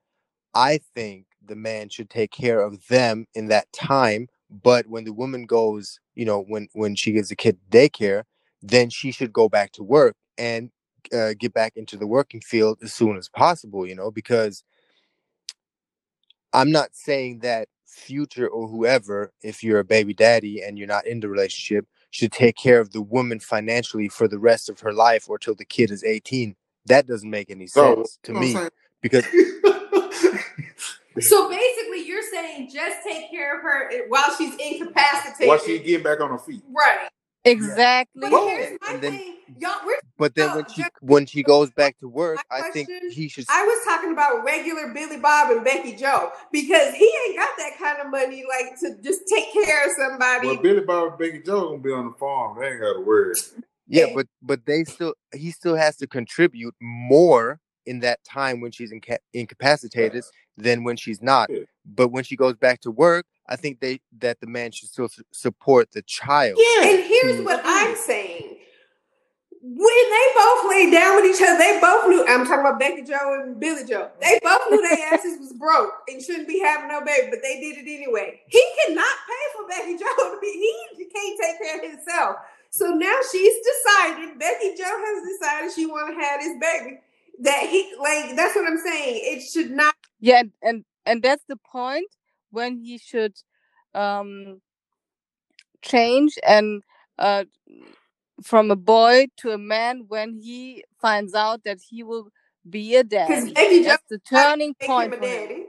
I 0.54 0.80
think 0.94 1.26
the 1.44 1.56
man 1.56 1.88
should 1.88 2.10
take 2.10 2.30
care 2.32 2.60
of 2.60 2.86
them 2.88 3.26
in 3.34 3.48
that 3.48 3.72
time. 3.72 4.28
But 4.50 4.86
when 4.86 5.04
the 5.04 5.12
woman 5.12 5.46
goes, 5.46 6.00
you 6.14 6.24
know, 6.24 6.42
when 6.42 6.68
when 6.72 6.94
she 6.94 7.12
gives 7.12 7.28
the 7.28 7.36
kid 7.36 7.58
daycare, 7.70 8.24
then 8.62 8.90
she 8.90 9.12
should 9.12 9.32
go 9.32 9.48
back 9.48 9.72
to 9.72 9.82
work 9.82 10.16
and 10.36 10.70
uh, 11.12 11.34
get 11.38 11.52
back 11.52 11.74
into 11.76 11.96
the 11.96 12.06
working 12.06 12.40
field 12.40 12.78
as 12.82 12.92
soon 12.92 13.16
as 13.16 13.28
possible. 13.28 13.86
You 13.86 13.94
know, 13.94 14.10
because 14.10 14.64
I'm 16.52 16.70
not 16.70 16.90
saying 16.94 17.40
that 17.40 17.68
future 17.86 18.48
or 18.48 18.68
whoever, 18.68 19.32
if 19.42 19.62
you're 19.62 19.80
a 19.80 19.84
baby 19.84 20.14
daddy 20.14 20.62
and 20.62 20.78
you're 20.78 20.86
not 20.86 21.06
in 21.06 21.20
the 21.20 21.28
relationship, 21.28 21.86
should 22.10 22.32
take 22.32 22.56
care 22.56 22.80
of 22.80 22.92
the 22.92 23.02
woman 23.02 23.38
financially 23.40 24.08
for 24.08 24.28
the 24.28 24.38
rest 24.38 24.70
of 24.70 24.80
her 24.80 24.92
life 24.92 25.28
or 25.28 25.38
till 25.38 25.54
the 25.54 25.64
kid 25.64 25.90
is 25.90 26.02
18. 26.04 26.56
That 26.86 27.06
doesn't 27.06 27.28
make 27.28 27.50
any 27.50 27.66
sense 27.66 28.18
to 28.22 28.32
you 28.32 28.34
know 28.34 28.40
what 28.40 28.54
me 28.54 28.68
because? 29.02 29.26
so 31.20 31.48
basically 31.48 32.06
you're 32.06 32.22
saying 32.22 32.70
just 32.72 32.98
take 33.04 33.30
care 33.30 33.56
of 33.56 33.62
her 33.62 34.08
while 34.08 34.34
she's 34.36 34.54
incapacitated. 34.54 35.48
While 35.48 35.58
she 35.58 35.78
get 35.78 36.04
back 36.04 36.20
on 36.20 36.30
her 36.30 36.38
feet. 36.38 36.62
right. 36.74 37.08
exactly 37.44 38.30
But 38.30 38.30
here's 38.30 38.70
and, 38.70 38.78
my 38.82 38.92
and 38.92 39.02
then. 39.02 39.34
Y'all 39.58 39.80
we're 39.84 39.98
but 40.18 40.34
then 40.34 40.54
when 40.54 40.66
she 40.68 40.84
when 41.00 41.26
she 41.26 41.42
goes 41.42 41.70
back 41.70 41.98
to 42.00 42.08
work, 42.08 42.38
I 42.50 42.70
think 42.70 42.88
question, 42.88 43.10
he 43.10 43.28
should 43.28 43.46
I 43.48 43.64
was 43.64 43.84
talking 43.84 44.12
about 44.12 44.44
regular 44.44 44.92
Billy 44.92 45.16
Bob 45.16 45.50
and 45.50 45.64
Becky 45.64 45.94
Joe 45.94 46.32
because 46.52 46.94
he 46.94 47.10
ain't 47.26 47.36
got 47.36 47.50
that 47.56 47.78
kind 47.78 47.98
of 48.00 48.10
money 48.10 48.44
like 48.48 48.78
to 48.80 49.00
just 49.02 49.20
take 49.28 49.52
care 49.52 49.86
of 49.86 49.92
somebody. 49.96 50.48
Well, 50.48 50.56
Billy 50.56 50.80
Bob 50.80 51.10
and 51.10 51.18
Becky 51.18 51.42
Joe 51.44 51.70
gonna 51.70 51.78
be 51.78 51.92
on 51.92 52.06
the 52.06 52.18
farm. 52.18 52.58
They 52.60 52.68
ain't 52.68 52.80
got 52.80 52.94
to 52.94 53.00
worry. 53.00 53.34
Yeah, 53.86 54.06
but 54.14 54.26
but 54.42 54.66
they 54.66 54.84
still 54.84 55.14
he 55.34 55.50
still 55.50 55.76
has 55.76 55.96
to 55.96 56.06
contribute 56.06 56.74
more 56.80 57.58
in 57.88 58.00
that 58.00 58.22
time 58.22 58.60
when 58.60 58.70
she's 58.70 58.92
inca- 58.92 59.18
incapacitated 59.32 60.22
uh-huh. 60.22 60.62
than 60.62 60.84
when 60.84 60.96
she's 60.96 61.22
not. 61.22 61.48
Yeah. 61.50 61.60
But 61.86 62.08
when 62.08 62.22
she 62.22 62.36
goes 62.36 62.54
back 62.54 62.80
to 62.82 62.90
work, 62.90 63.24
I 63.48 63.56
think 63.56 63.80
they 63.80 64.00
that 64.18 64.40
the 64.40 64.46
man 64.46 64.70
should 64.70 64.90
still 64.90 65.08
su- 65.08 65.24
support 65.32 65.90
the 65.92 66.02
child. 66.02 66.58
Yeah. 66.58 66.88
And 66.88 67.04
here's 67.04 67.36
to- 67.38 67.44
what 67.44 67.60
I'm 67.64 67.88
mm-hmm. 67.88 67.96
saying. 67.96 68.54
When 69.60 69.74
they 69.74 70.26
both 70.36 70.70
laid 70.70 70.92
down 70.92 71.16
with 71.16 71.34
each 71.34 71.42
other, 71.42 71.58
they 71.58 71.80
both 71.80 72.06
knew. 72.06 72.24
I'm 72.28 72.46
talking 72.46 72.60
about 72.60 72.78
Becky 72.78 73.02
Joe 73.02 73.42
and 73.42 73.58
Billy 73.58 73.82
Joe. 73.82 74.08
They 74.20 74.38
mm-hmm. 74.38 74.46
both 74.46 74.70
knew 74.70 74.80
their 74.88 75.12
asses 75.12 75.40
was 75.40 75.52
broke 75.54 75.90
and 76.06 76.22
shouldn't 76.22 76.46
be 76.46 76.60
having 76.60 76.88
no 76.88 77.00
baby, 77.00 77.26
but 77.30 77.40
they 77.42 77.58
did 77.58 77.78
it 77.78 77.90
anyway. 77.90 78.40
He 78.46 78.62
cannot 78.84 79.16
pay 79.26 79.44
for 79.56 79.68
Becky 79.68 79.98
Joe 79.98 80.30
to 80.30 80.38
be. 80.40 80.46
He 80.96 81.06
can't 81.06 81.40
take 81.42 81.58
care 81.58 81.84
of 81.84 81.90
himself. 81.90 82.36
So 82.70 82.90
now 82.90 83.18
she's 83.32 83.54
decided. 83.64 84.38
Becky 84.38 84.76
Joe 84.76 84.84
has 84.84 85.24
decided 85.26 85.72
she 85.74 85.86
want 85.86 86.14
to 86.14 86.22
have 86.22 86.40
this 86.40 86.54
baby. 86.60 87.00
That 87.40 87.68
he 87.70 87.94
like. 88.00 88.36
That's 88.36 88.56
what 88.56 88.66
I'm 88.68 88.78
saying. 88.78 89.20
It 89.24 89.42
should 89.42 89.70
not. 89.72 89.94
yeah 90.20 90.42
and, 90.62 90.84
and 91.06 91.22
that's 91.22 91.44
the 91.48 91.56
point 91.70 92.10
when 92.50 92.78
he 92.78 92.98
should 92.98 93.34
um 93.94 94.60
change 95.82 96.38
and 96.46 96.82
uh 97.18 97.44
from 98.42 98.70
a 98.70 98.76
boy 98.76 99.26
to 99.38 99.50
a 99.52 99.58
man 99.58 100.04
when 100.08 100.34
he 100.34 100.84
finds 101.00 101.34
out 101.34 101.64
that 101.64 101.78
he 101.90 102.02
will 102.04 102.28
be 102.68 102.96
a 102.96 103.04
Jo 103.04 103.18
that's 103.84 104.04
the 104.10 104.18
turning 104.20 104.74
point 104.82 105.14
him 105.14 105.14
a 105.14 105.18
for 105.18 105.26
him 105.26 105.48
daddy. 105.48 105.66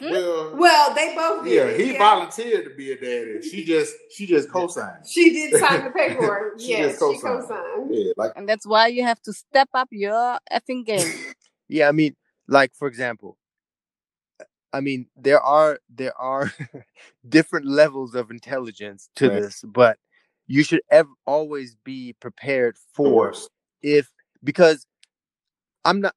Hmm? 0.00 0.10
Well, 0.10 0.56
Well, 0.56 0.94
they 0.94 1.14
both 1.14 1.44
did. 1.44 1.52
yeah, 1.54 1.62
it, 1.64 1.80
he 1.80 1.96
volunteered 1.96 2.64
to 2.64 2.70
be 2.76 2.92
a 2.92 2.96
daddy. 3.00 3.42
She 3.48 3.64
just 3.64 3.94
she 4.10 4.26
just 4.26 4.50
co-signed. 4.50 5.06
She 5.06 5.32
did 5.32 5.54
sign 5.60 5.84
the 5.84 5.90
paperwork. 5.90 6.58
She 6.60 6.72
yes, 6.72 6.88
just 6.88 6.98
she 6.98 7.00
co-signed. 7.00 7.48
co-signed. 7.48 7.94
Yeah, 7.94 8.12
like 8.16 8.32
and 8.36 8.48
that's 8.48 8.66
why 8.66 8.88
you 8.88 9.04
have 9.04 9.20
to 9.22 9.32
step 9.32 9.68
up 9.74 9.88
your 9.90 10.38
effing 10.52 10.84
game 10.84 11.12
Yeah, 11.68 11.88
I 11.88 11.92
mean, 11.92 12.14
like 12.48 12.74
for 12.74 12.88
example, 12.88 13.38
I 14.72 14.80
mean 14.80 15.06
there 15.16 15.40
are 15.40 15.80
there 15.88 16.16
are 16.18 16.52
different 17.28 17.66
levels 17.66 18.14
of 18.14 18.30
intelligence 18.30 19.08
to 19.16 19.28
Right. 19.30 19.42
this, 19.42 19.64
but 19.66 19.98
you 20.46 20.62
should 20.62 20.82
ever 20.90 21.08
always 21.26 21.74
be 21.84 22.14
prepared 22.20 22.76
for 22.94 23.32
if 23.82 24.10
because 24.44 24.86
I'm 25.84 26.00
not. 26.00 26.14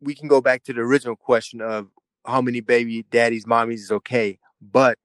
We 0.00 0.14
can 0.14 0.28
go 0.28 0.40
back 0.40 0.62
to 0.64 0.72
the 0.72 0.80
original 0.80 1.16
question 1.16 1.60
of 1.60 1.88
how 2.28 2.42
many 2.42 2.60
baby 2.60 3.04
daddies, 3.10 3.46
mommies 3.46 3.74
is 3.80 3.92
okay. 3.92 4.38
But 4.60 4.98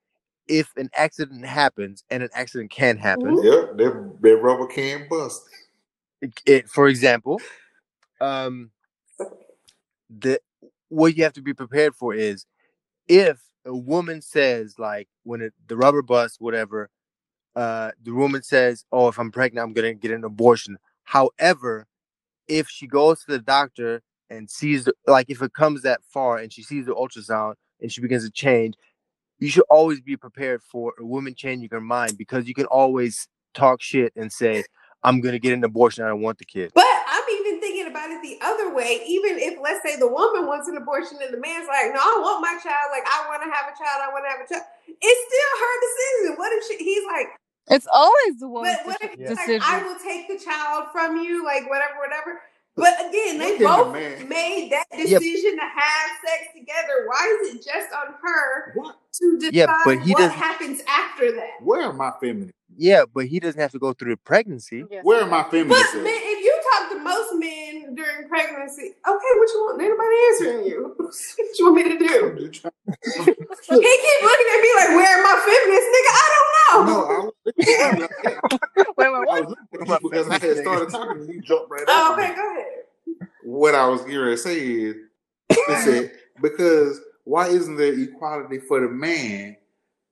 if 0.47 0.71
an 0.75 0.89
accident 0.95 1.45
happens, 1.45 2.03
and 2.09 2.21
an 2.23 2.29
accident 2.33 2.69
can 2.71 2.97
happen. 2.97 3.35
Yeah, 3.43 3.65
that, 3.75 4.39
rubber 4.41 4.67
can 4.67 5.07
bust. 5.09 5.41
it, 6.21 6.33
it- 6.45 6.69
for 6.69 6.87
example, 6.87 7.41
um, 8.21 8.71
the 10.09 10.39
what 10.89 11.15
you 11.15 11.23
have 11.23 11.33
to 11.33 11.41
be 11.41 11.53
prepared 11.53 11.95
for 11.95 12.13
is 12.13 12.45
if 13.07 13.41
a 13.65 13.75
woman 13.75 14.21
says 14.21 14.75
like 14.77 15.07
when 15.23 15.41
it, 15.41 15.53
the 15.67 15.77
rubber 15.77 16.01
busts, 16.01 16.39
whatever, 16.39 16.89
uh, 17.55 17.91
the 18.03 18.11
woman 18.13 18.43
says, 18.43 18.85
"Oh, 18.91 19.07
if 19.07 19.17
I'm 19.19 19.31
pregnant, 19.31 19.65
I'm 19.65 19.73
gonna 19.73 19.93
get 19.93 20.11
an 20.11 20.23
abortion." 20.23 20.77
However, 21.05 21.87
if 22.47 22.69
she 22.69 22.87
goes 22.87 23.23
to 23.23 23.31
the 23.31 23.39
doctor 23.39 24.01
and 24.33 24.49
sees 24.49 24.85
the, 24.85 24.93
like 25.07 25.29
if 25.29 25.41
it 25.41 25.53
comes 25.53 25.81
that 25.83 26.01
far 26.03 26.37
and 26.37 26.51
she 26.51 26.63
sees 26.63 26.85
the 26.85 26.93
ultrasound 26.93 27.53
and 27.81 27.91
she 27.91 28.01
begins 28.01 28.25
to 28.25 28.31
change, 28.31 28.75
you 29.39 29.49
should 29.49 29.65
always 29.69 30.01
be 30.01 30.17
prepared 30.17 30.61
for 30.63 30.93
a 30.99 31.05
woman 31.05 31.35
changing 31.35 31.69
her 31.71 31.81
mind 31.81 32.17
because 32.17 32.47
you 32.47 32.53
can 32.53 32.65
always 32.65 33.27
talk 33.53 33.81
shit 33.81 34.13
and 34.15 34.31
say, 34.31 34.63
"I'm 35.03 35.21
gonna 35.21 35.39
get 35.39 35.53
an 35.53 35.63
abortion. 35.63 36.03
I 36.03 36.07
don't 36.09 36.21
want 36.21 36.39
the 36.39 36.45
kid." 36.45 36.71
But 36.73 36.85
I'm 37.07 37.23
even 37.29 37.59
thinking 37.59 37.87
about 37.87 38.09
it 38.09 38.21
the 38.21 38.39
other 38.41 38.73
way. 38.73 39.03
Even 39.05 39.37
if, 39.37 39.59
let's 39.61 39.83
say, 39.83 39.97
the 39.97 40.07
woman 40.07 40.47
wants 40.47 40.67
an 40.67 40.77
abortion 40.77 41.19
and 41.21 41.33
the 41.33 41.39
man's 41.39 41.67
like, 41.67 41.93
"No, 41.93 41.99
I 41.99 42.19
want 42.21 42.41
my 42.41 42.57
child. 42.63 42.89
Like, 42.91 43.03
I 43.05 43.27
want 43.27 43.43
to 43.43 43.49
have 43.51 43.67
a 43.67 43.77
child. 43.77 44.01
I 44.01 44.09
want 44.11 44.25
to 44.25 44.31
have 44.31 44.41
a 44.41 44.47
child." 44.49 44.65
It's 44.87 45.21
still 45.27 45.53
her 45.63 45.75
decision. 45.85 46.37
What 46.37 46.51
if 46.53 46.63
she? 46.67 46.83
He's 46.83 47.05
like, 47.05 47.27
It's 47.69 47.87
always 47.91 48.39
the 48.39 48.47
woman's 48.49 48.77
but 48.83 48.85
what 48.87 49.01
if 49.01 49.11
deci- 49.11 49.35
like, 49.35 49.37
decision. 49.37 49.61
"I 49.63 49.83
will 49.83 49.99
take 49.99 50.27
the 50.27 50.37
child 50.37 50.87
from 50.91 51.17
you." 51.17 51.45
Like, 51.45 51.69
whatever, 51.69 51.99
whatever. 51.99 52.41
But 52.75 52.93
again, 53.07 53.37
they 53.37 53.57
the 53.59 53.65
both 53.65 53.93
made 54.27 54.71
that 54.71 54.87
Yeah. 54.91 55.19
decision 55.19 55.55
to 55.57 55.61
have 55.61 56.09
sex 56.25 56.47
together. 56.55 57.05
Why 57.07 57.37
is 57.41 57.55
it 57.55 57.63
just 57.63 57.93
on 57.93 58.15
her 58.21 58.71
What? 58.75 58.97
to 59.13 59.37
decide 59.37 59.53
Yeah, 59.53 59.81
but 59.85 59.99
he 59.99 60.11
what 60.13 60.21
doesn't- 60.21 60.37
happens 60.39 60.81
after 60.87 61.31
that? 61.33 61.61
Where 61.61 61.81
am 61.83 62.01
I 62.01 62.11
feminine? 62.19 62.53
Yeah, 62.77 63.03
but 63.13 63.25
he 63.27 63.39
doesn't 63.39 63.59
have 63.59 63.71
to 63.71 63.79
go 63.79 63.93
through 63.93 64.11
the 64.11 64.17
pregnancy. 64.17 64.83
Yes. 64.89 65.03
Where 65.03 65.21
am 65.21 65.33
I 65.33 65.43
feminine? 65.43 65.69
But 65.69 65.85
self? 65.87 66.03
man, 66.03 66.13
if 66.15 66.43
you 66.43 66.61
talk 66.71 66.89
to 66.91 66.99
most 66.99 67.33
men 67.35 67.95
during 67.95 68.27
pregnancy, 68.29 68.93
okay, 69.07 69.31
what 69.37 69.49
you 69.53 69.59
want? 69.65 69.81
Ain't 69.81 69.91
nobody 69.91 70.15
answering 70.29 70.65
you. 70.67 70.95
what 70.97 71.59
you 71.59 71.65
want 71.71 71.75
me 71.75 71.83
to 71.83 71.97
do? 72.07 72.25
I'm 72.29 72.37
just 72.51 72.61
trying- 72.61 72.73
He 73.25 73.97
keep 73.97 74.21
looking 74.23 74.49
at 74.53 74.61
me 74.61 74.69
like, 74.75 74.89
where 74.89 75.17
am 75.17 75.25
I 75.25 75.35
feminist, 75.45 75.87
nigga? 75.93 76.11
I 76.13 76.25
don't 76.33 76.87
know. 76.87 76.93
No, 76.93 77.05
I 77.05 77.19
was 77.25 77.33
looking 77.45 78.31
at 78.31 78.51
you 78.51 78.59
Wait, 78.77 78.95
wait, 78.97 79.07
I 79.07 79.19
what? 79.19 79.45
was 79.47 79.55
looking 79.71 80.09
because 80.09 80.29
I 80.29 80.33
had 80.39 80.57
started 80.57 80.89
talking 80.89 81.21
and 81.21 81.29
you 81.29 81.41
jumped 81.41 81.69
right 81.69 81.83
Oh, 81.87 82.13
up. 82.13 82.19
okay, 82.19 82.33
go 82.35 82.51
ahead. 82.51 83.27
What 83.43 83.75
I 83.75 83.87
was 83.87 84.01
going 84.01 84.13
to 84.13 84.37
say 84.37 84.57
is, 84.59 84.95
it 85.49 85.83
said, 85.83 86.11
because 86.41 86.99
why 87.25 87.47
isn't 87.47 87.75
there 87.75 87.93
equality 87.99 88.59
for 88.59 88.79
the 88.81 88.87
man 88.89 89.55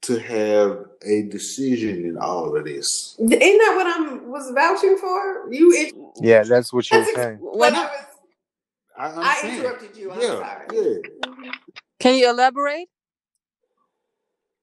to 0.04 0.20
have 0.20 0.86
a 1.06 1.24
decision 1.24 2.06
in 2.06 2.18
all 2.18 2.56
of 2.56 2.66
this? 2.66 3.18
Ain't 3.20 3.32
that 3.32 3.74
what 3.76 3.88
I'm 3.88 4.30
was 4.32 4.52
vouching 4.56 4.98
for? 4.98 5.52
You, 5.54 5.72
it, 5.74 5.94
Yeah, 6.22 6.44
that's 6.44 6.74
what 6.74 6.90
you 6.92 7.00
were 7.00 7.04
that's 7.06 7.16
saying. 7.16 7.38
what 7.40 7.58
When- 7.60 7.76
I 7.76 7.84
was. 7.86 8.06
I, 8.98 9.08
I 9.08 9.50
interrupted 9.58 9.98
you. 9.98 10.12
I'm 10.12 10.22
yeah, 10.22 10.28
sorry. 10.28 10.68
yeah. 10.74 10.82
Mm-hmm. 11.26 11.50
Can 12.00 12.16
you 12.16 12.30
elaborate? 12.30 12.88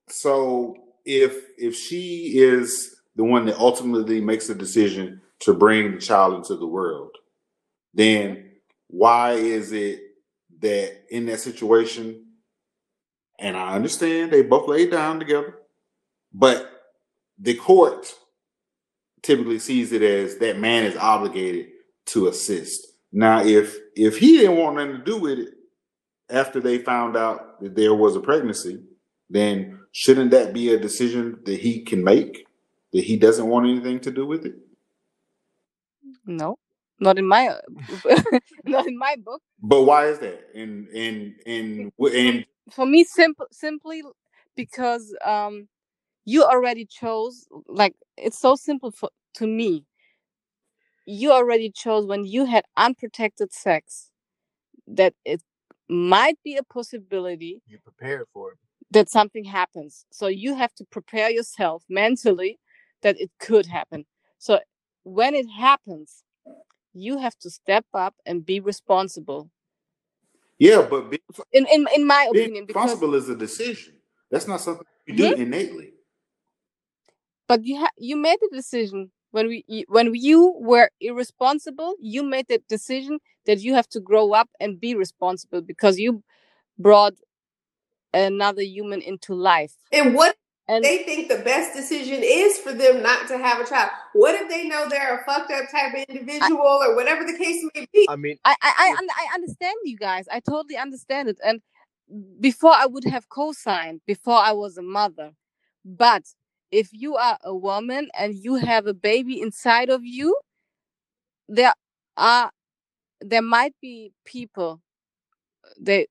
So 0.08 0.76
if 1.04 1.36
if 1.58 1.76
she 1.76 2.38
is 2.38 2.96
the 3.16 3.24
one 3.24 3.46
that 3.46 3.58
ultimately 3.58 4.20
makes 4.20 4.48
the 4.48 4.54
decision 4.54 5.20
to 5.40 5.54
bring 5.54 5.92
the 5.94 6.00
child 6.00 6.34
into 6.34 6.56
the 6.56 6.66
world, 6.66 7.10
then 7.94 8.50
why 8.88 9.32
is 9.34 9.72
it 9.72 10.00
that 10.60 11.02
in 11.10 11.26
that 11.26 11.40
situation, 11.40 12.26
and 13.38 13.56
I 13.56 13.74
understand 13.74 14.30
they 14.30 14.42
both 14.42 14.68
laid 14.68 14.90
down 14.90 15.18
together, 15.18 15.54
but 16.32 16.70
the 17.38 17.54
court 17.54 18.12
typically 19.22 19.58
sees 19.58 19.92
it 19.92 20.02
as 20.02 20.38
that 20.38 20.58
man 20.58 20.84
is 20.84 20.96
obligated 20.96 21.68
to 22.06 22.28
assist. 22.28 22.86
Now, 23.12 23.44
if 23.44 23.76
if 23.94 24.18
he 24.18 24.38
didn't 24.38 24.56
want 24.56 24.76
nothing 24.76 24.92
to 24.92 25.04
do 25.04 25.18
with 25.18 25.38
it 25.38 25.54
after 26.30 26.60
they 26.60 26.78
found 26.78 27.16
out 27.16 27.60
that 27.60 27.74
there 27.74 27.94
was 27.94 28.16
a 28.16 28.20
pregnancy, 28.20 28.82
then 29.30 29.80
shouldn't 29.92 30.30
that 30.32 30.52
be 30.52 30.72
a 30.72 30.78
decision 30.78 31.38
that 31.44 31.60
he 31.60 31.82
can 31.82 32.04
make 32.04 32.46
that 32.92 33.04
he 33.04 33.16
doesn't 33.16 33.46
want 33.46 33.66
anything 33.66 34.00
to 34.00 34.10
do 34.10 34.26
with 34.26 34.44
it? 34.44 34.54
No, 36.26 36.58
not 37.00 37.18
in 37.18 37.26
my 37.26 37.56
not 38.64 38.86
in 38.86 38.98
my 38.98 39.16
book. 39.16 39.40
But 39.62 39.82
why 39.82 40.06
is 40.06 40.18
that? 40.18 40.50
And 40.54 40.88
and 40.88 41.34
and 41.46 41.92
and 41.98 42.46
For 42.72 42.86
me, 42.86 43.04
simple 43.04 43.46
simply 43.52 44.02
because 44.56 45.14
um, 45.24 45.68
you 46.26 46.44
already 46.44 46.86
chose. 46.86 47.48
Like 47.68 47.94
it's 48.16 48.38
so 48.38 48.56
simple 48.56 48.90
for 48.92 49.10
to 49.36 49.46
me. 49.46 49.86
You 51.06 51.32
already 51.32 51.70
chose 51.70 52.06
when 52.06 52.24
you 52.26 52.46
had 52.46 52.64
unprotected 52.76 53.52
sex 53.52 54.10
that 54.88 55.14
it 55.24 55.42
might 55.88 56.38
be 56.44 56.56
a 56.56 56.64
possibility 56.64 57.62
You 57.68 57.78
prepared 57.80 58.26
for 58.32 58.52
it. 58.52 58.58
that 58.92 59.10
something 59.10 59.44
happens. 59.44 60.06
So 60.12 60.28
you 60.28 60.56
have 60.56 60.74
to 60.76 60.86
prepare 60.86 61.30
yourself 61.30 61.84
mentally 61.90 62.58
that 63.02 63.20
it 63.20 63.30
could 63.40 63.66
happen. 63.66 64.06
So 64.38 64.60
when 65.04 65.34
it 65.34 65.48
happens, 65.48 66.24
you 66.94 67.18
have 67.18 67.36
to 67.40 67.50
step 67.50 67.86
up 67.94 68.14
and 68.26 68.46
be 68.46 68.60
responsible. 68.60 69.50
Yeah, 70.58 70.86
but 70.88 71.10
being, 71.10 71.20
In 71.52 71.66
in, 71.66 71.86
in 71.94 72.06
my 72.06 72.28
being 72.32 72.44
opinion, 72.46 72.66
because 72.66 72.90
responsible 72.90 73.14
is 73.14 73.28
a 73.28 73.36
decision. 73.36 73.94
That's 74.30 74.46
not 74.48 74.60
something 74.60 74.86
you 75.06 75.14
do 75.14 75.32
innately. 75.34 75.92
but 77.46 77.64
you 77.64 77.78
ha- 77.78 77.96
you 77.96 78.16
made 78.16 78.38
the 78.40 78.48
decision 78.52 79.10
when 79.30 79.46
we 79.48 79.64
when 79.88 80.14
you 80.14 80.54
were 80.60 80.90
irresponsible. 81.00 81.94
You 82.00 82.22
made 82.22 82.48
the 82.48 82.62
decision 82.68 83.18
that 83.46 83.60
you 83.60 83.74
have 83.74 83.88
to 83.90 84.00
grow 84.00 84.32
up 84.32 84.48
and 84.60 84.80
be 84.80 84.94
responsible 84.94 85.62
because 85.62 85.98
you 85.98 86.22
brought 86.78 87.14
another 88.12 88.62
human 88.62 89.00
into 89.00 89.34
life. 89.34 89.74
And 89.92 90.14
what 90.14 90.36
And 90.68 90.84
they 90.84 90.98
think 90.98 91.28
the 91.28 91.38
best 91.38 91.74
decision 91.74 92.20
is 92.22 92.58
for 92.58 92.74
them 92.74 93.02
not 93.02 93.26
to 93.28 93.38
have 93.38 93.58
a 93.60 93.68
child? 93.68 93.90
What 94.12 94.34
if 94.34 94.50
they 94.50 94.68
know 94.68 94.86
they're 94.88 95.18
a 95.18 95.24
fucked 95.24 95.50
up 95.50 95.70
type 95.70 95.94
of 95.94 96.04
individual 96.14 96.60
or 96.60 96.94
whatever 96.94 97.24
the 97.24 97.38
case 97.38 97.64
may 97.74 97.86
be? 97.92 98.06
I 98.08 98.16
mean, 98.16 98.36
I 98.44 98.54
I 98.60 98.72
I, 98.76 99.08
I 99.16 99.34
understand 99.34 99.76
you 99.84 99.96
guys. 99.96 100.26
I 100.30 100.40
totally 100.40 100.76
understand 100.76 101.30
it. 101.30 101.38
And 101.42 101.62
before 102.38 102.72
I 102.74 102.86
would 102.86 103.04
have 103.04 103.28
co-signed 103.28 104.02
before 104.06 104.36
I 104.36 104.52
was 104.52 104.76
a 104.76 104.82
mother. 104.82 105.32
But 105.84 106.24
if 106.70 106.90
you 106.92 107.16
are 107.16 107.38
a 107.42 107.54
woman 107.54 108.10
and 108.18 108.34
you 108.34 108.56
have 108.56 108.86
a 108.86 108.94
baby 108.94 109.40
inside 109.40 109.88
of 109.88 110.04
you, 110.04 110.36
there 111.48 111.72
are 112.16 112.50
there 113.20 113.42
might 113.42 113.74
be 113.80 114.12
people 114.24 114.82
they 115.80 116.06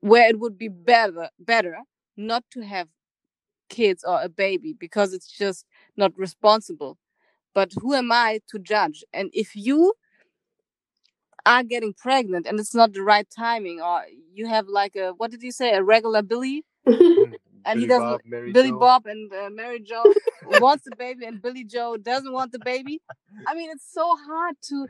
where 0.00 0.28
it 0.28 0.38
would 0.38 0.58
be 0.58 0.68
better 0.68 1.28
better 1.38 1.76
not 2.16 2.44
to 2.50 2.62
have 2.62 2.88
kids 3.72 4.04
or 4.04 4.22
a 4.22 4.30
baby 4.30 4.74
because 4.78 5.14
it's 5.14 5.32
just 5.44 5.66
not 5.96 6.12
responsible. 6.18 6.98
But 7.54 7.72
who 7.82 7.94
am 7.94 8.12
I 8.12 8.40
to 8.50 8.60
judge? 8.60 9.04
And 9.14 9.30
if 9.34 9.56
you 9.56 9.94
are 11.46 11.62
getting 11.62 11.92
pregnant 11.94 12.46
and 12.46 12.58
it's 12.60 12.74
not 12.74 12.92
the 12.92 13.02
right 13.02 13.26
timing 13.30 13.80
or 13.80 14.02
you 14.32 14.46
have 14.46 14.68
like 14.68 14.96
a 14.96 15.10
what 15.16 15.30
did 15.30 15.42
you 15.42 15.52
say 15.52 15.72
a 15.74 15.82
regular 15.82 16.22
billy 16.22 16.64
and 17.66 17.80
he 17.80 17.86
doesn't 17.86 18.08
Bob, 18.08 18.20
Mary 18.24 18.52
billy 18.52 18.70
Jo. 18.70 18.78
bob 18.78 19.06
and 19.06 19.32
uh, 19.32 19.50
mary 19.50 19.80
joe 19.80 20.14
wants 20.44 20.84
the 20.84 20.92
baby 20.92 21.24
and 21.26 21.42
billy 21.42 21.64
joe 21.64 21.96
doesn't 21.96 22.32
want 22.32 22.52
the 22.52 22.58
baby 22.58 23.00
i 23.46 23.54
mean 23.54 23.70
it's 23.70 23.92
so 23.92 24.16
hard 24.26 24.54
to 24.62 24.86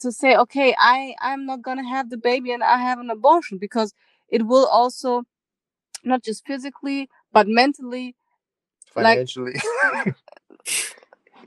to 0.00 0.10
say 0.12 0.36
okay 0.36 0.74
i 0.78 1.14
i'm 1.20 1.46
not 1.46 1.62
gonna 1.62 1.86
have 1.88 2.10
the 2.10 2.16
baby 2.16 2.52
and 2.52 2.64
i 2.64 2.78
have 2.78 2.98
an 2.98 3.10
abortion 3.10 3.58
because 3.58 3.94
it 4.28 4.46
will 4.46 4.66
also 4.66 5.22
not 6.04 6.22
just 6.22 6.46
physically 6.46 7.08
but 7.32 7.46
mentally 7.48 8.16
like- 8.96 9.04
financially. 9.04 9.52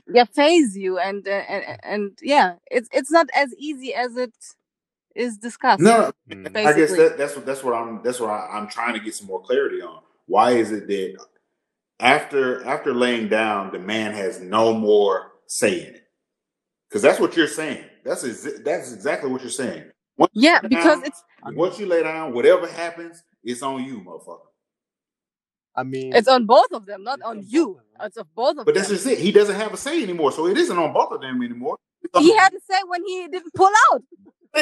yeah 0.08 0.24
phase 0.24 0.76
you 0.76 0.98
and 0.98 1.26
uh, 1.26 1.30
and, 1.30 1.78
and 1.82 2.18
yeah 2.22 2.54
it's 2.70 2.88
it's 2.92 3.10
not 3.10 3.26
as 3.34 3.52
easy 3.58 3.92
as 3.94 4.16
it 4.16 4.32
is 5.14 5.36
discussed 5.38 5.80
No, 5.80 6.12
Mm. 6.30 6.48
I 6.48 6.50
guess 6.50 6.74
basically. 6.90 7.08
that, 7.08 7.18
that's 7.18 7.34
what 7.36 7.46
that's 7.46 7.62
what 7.64 7.74
I'm 7.74 8.02
that's 8.04 8.20
what 8.20 8.30
I, 8.30 8.48
I'm 8.52 8.68
trying 8.68 8.94
to 8.94 9.00
get 9.00 9.14
some 9.14 9.26
more 9.26 9.40
clarity 9.40 9.80
on. 9.80 10.00
Why 10.26 10.52
is 10.52 10.70
it 10.72 10.86
that 10.88 11.16
after 12.00 12.64
after 12.66 12.92
laying 12.94 13.28
down, 13.28 13.72
the 13.72 13.78
man 13.78 14.12
has 14.12 14.40
no 14.40 14.74
more 14.74 15.32
say 15.46 15.80
in 15.86 15.94
it? 15.94 16.02
Because 16.88 17.00
that's 17.02 17.18
what 17.18 17.36
you're 17.36 17.46
saying. 17.48 17.84
That's 18.04 18.24
ex- 18.24 18.60
that's 18.64 18.92
exactly 18.92 19.30
what 19.30 19.40
you're 19.40 19.50
saying. 19.50 19.84
Once 20.18 20.32
yeah 20.34 20.60
lay 20.62 20.68
because 20.68 20.98
down- 20.98 21.04
it's 21.06 21.22
once 21.54 21.78
you 21.78 21.86
lay 21.86 22.02
down, 22.02 22.34
whatever 22.34 22.66
happens, 22.66 23.22
it's 23.42 23.62
on 23.62 23.82
you, 23.84 24.00
motherfucker. 24.02 24.40
I 25.76 25.82
mean, 25.82 26.14
it's 26.14 26.28
on 26.28 26.46
both 26.46 26.72
of 26.72 26.86
them 26.86 27.02
not 27.04 27.20
on 27.22 27.38
on 27.38 27.44
you 27.46 27.80
of 28.00 28.06
it's 28.06 28.16
of 28.16 28.26
both 28.34 28.50
of 28.58 28.64
But 28.64 28.66
them 28.66 28.74
But 28.74 28.74
that's 28.76 28.88
just 28.88 29.06
it. 29.06 29.18
He 29.18 29.30
doesn't 29.32 29.56
have 29.56 29.74
a 29.74 29.76
say 29.76 30.02
anymore, 30.02 30.32
so 30.32 30.46
it 30.46 30.56
isn't 30.56 30.76
on 30.78 30.92
both 30.92 31.12
of 31.12 31.20
them 31.20 31.42
anymore. 31.42 31.76
It's 32.02 32.18
he 32.18 32.34
had 32.36 32.50
to 32.50 32.60
say 32.70 32.76
when 32.86 33.04
he 33.04 33.28
didn't 33.28 33.52
pull 33.54 33.70
out 33.92 34.02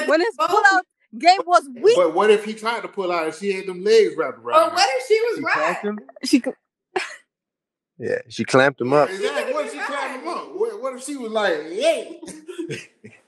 when 0.09 0.21
his 0.21 0.35
both- 0.37 0.51
pull 0.51 0.63
out 0.73 0.85
Gabe 1.17 1.41
was 1.47 1.69
weak. 1.81 1.97
But 1.97 2.13
what 2.15 2.31
if 2.31 2.45
he 2.45 2.55
tried 2.55 2.81
to 2.83 2.89
pull 2.89 3.13
out 3.13 3.27
and 3.27 3.35
she 3.35 3.53
had 3.53 3.67
them 3.67 3.85
legs 3.85 4.17
wrapped 4.17 4.39
Or 4.39 4.43
around? 4.51 4.73
what 4.75 4.89
if 4.97 5.07
she 5.07 5.21
was 5.21 5.37
She 5.39 5.61
right? 5.61 5.79
him. 5.79 6.01
She 6.25 6.41
could- 6.41 6.55
Yeah, 7.99 8.19
she 8.29 8.45
clamped 8.45 8.81
him 8.81 8.93
up. 8.93 9.09
Exactly. 9.09 9.55
What 9.55 9.67
if 9.67 9.73
she 9.73 9.79
clamped 9.79 10.21
him 10.23 10.29
up? 10.29 10.53
What, 10.57 10.83
what 10.83 10.95
if 10.97 11.05
she 11.05 11.17
was 11.17 11.31
like, 11.31 11.55
"Yay"? 11.71 12.21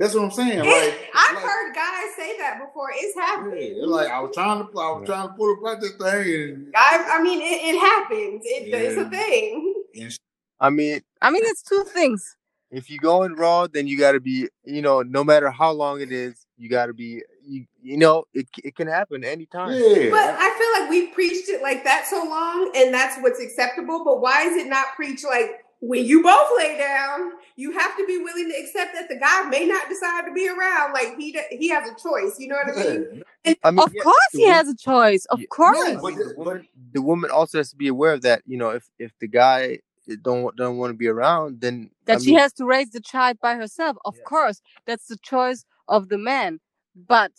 That's 0.00 0.14
what 0.14 0.24
I'm 0.24 0.30
saying. 0.30 0.58
Like, 0.70 1.10
I've 1.14 1.34
like, 1.34 1.44
heard 1.44 1.74
guys 1.74 2.14
say 2.16 2.38
that 2.38 2.58
before. 2.58 2.90
It's 2.94 3.14
yeah, 3.14 3.26
happening. 3.26 3.82
like 3.86 4.08
I 4.08 4.20
was 4.20 4.34
trying 4.34 4.60
to, 4.60 4.78
I 4.78 4.98
was 4.98 5.06
trying 5.06 5.28
to 5.28 5.34
pull 5.34 5.52
apart 5.52 5.82
this 5.82 5.92
thing, 5.92 6.54
and, 6.54 6.72
I, 6.74 7.18
I 7.18 7.22
mean, 7.22 7.40
it, 7.42 7.74
it 7.74 7.78
happens. 7.78 8.42
It, 8.44 8.72
It's 8.72 8.96
a 8.96 9.10
thing. 9.10 9.74
I 10.60 10.70
mean, 10.70 11.02
I 11.20 11.30
mean, 11.30 11.42
it's 11.44 11.62
two 11.62 11.84
things. 11.84 12.36
if 12.70 12.88
you 12.88 12.98
go 12.98 13.18
going 13.18 13.34
raw, 13.34 13.66
then 13.66 13.86
you 13.86 13.98
got 13.98 14.12
to 14.12 14.20
be, 14.20 14.48
you 14.64 14.80
know, 14.80 15.02
no 15.02 15.22
matter 15.22 15.50
how 15.50 15.70
long 15.70 16.00
it 16.00 16.12
is, 16.12 16.46
you 16.56 16.70
got 16.70 16.86
to 16.86 16.94
be, 16.94 17.22
you, 17.44 17.66
you 17.82 17.98
know, 17.98 18.24
it 18.32 18.46
it 18.64 18.74
can 18.76 18.88
happen 18.88 19.22
anytime. 19.22 19.72
yeah. 19.72 20.08
But 20.10 20.34
I 20.38 20.56
feel 20.56 20.82
like 20.82 20.90
we've 20.90 21.12
preached 21.12 21.50
it 21.50 21.60
like 21.62 21.84
that 21.84 22.06
so 22.08 22.24
long, 22.24 22.72
and 22.74 22.94
that's 22.94 23.20
what's 23.20 23.40
acceptable. 23.40 24.02
But 24.04 24.22
why 24.22 24.44
is 24.44 24.56
it 24.56 24.68
not 24.68 24.94
preached 24.96 25.26
like 25.26 25.64
when 25.80 26.04
you 26.04 26.22
both 26.22 26.50
lay 26.58 26.78
down, 26.78 27.32
you 27.56 27.72
have 27.72 27.96
to 27.96 28.06
be 28.06 28.18
willing 28.18 28.50
to 28.50 28.56
accept 28.58 28.94
that 28.94 29.08
the 29.08 29.16
guy 29.16 29.44
may 29.48 29.66
not 29.66 29.88
decide 29.88 30.26
to 30.26 30.32
be 30.32 30.48
around. 30.48 30.92
Like 30.92 31.16
he 31.18 31.32
d- 31.32 31.56
he 31.58 31.68
has 31.70 31.88
a 31.88 31.94
choice. 31.94 32.38
You 32.38 32.48
know 32.48 32.56
what 32.56 32.76
I 32.76 32.78
mean? 32.78 33.22
I 33.64 33.70
mean, 33.70 33.78
Of 33.84 33.92
yeah, 33.94 34.02
course, 34.02 34.16
he 34.32 34.46
wo- 34.46 34.52
has 34.54 34.68
a 34.68 34.76
choice. 34.76 35.24
Of 35.26 35.40
Yeah. 35.40 35.46
course. 35.48 35.78
I 35.78 36.02
mean, 36.02 36.18
the 36.18 36.34
woman, 36.36 36.68
the 36.92 37.02
woman 37.02 37.30
also 37.30 37.58
has 37.58 37.70
to 37.70 37.76
be 37.76 37.88
aware 37.88 38.12
of 38.14 38.22
that. 38.22 38.42
You 38.46 38.58
know, 38.58 38.70
if 38.70 38.88
if 38.98 39.12
the 39.20 39.28
guy 39.28 39.80
don't 40.22 40.54
don't 40.56 40.78
want 40.78 40.90
to 40.92 40.96
be 40.98 41.08
around, 41.08 41.60
then 41.60 41.90
that 42.06 42.16
I 42.16 42.20
she 42.20 42.32
mean, 42.32 42.38
has 42.38 42.52
to 42.54 42.66
raise 42.66 42.90
the 42.90 43.00
child 43.00 43.38
by 43.40 43.54
herself. 43.56 43.96
Of 44.04 44.16
Yeah. 44.16 44.24
course, 44.24 44.62
that's 44.86 45.06
the 45.08 45.18
choice 45.18 45.64
of 45.88 46.08
the 46.08 46.18
man. 46.18 46.60
But 46.94 47.32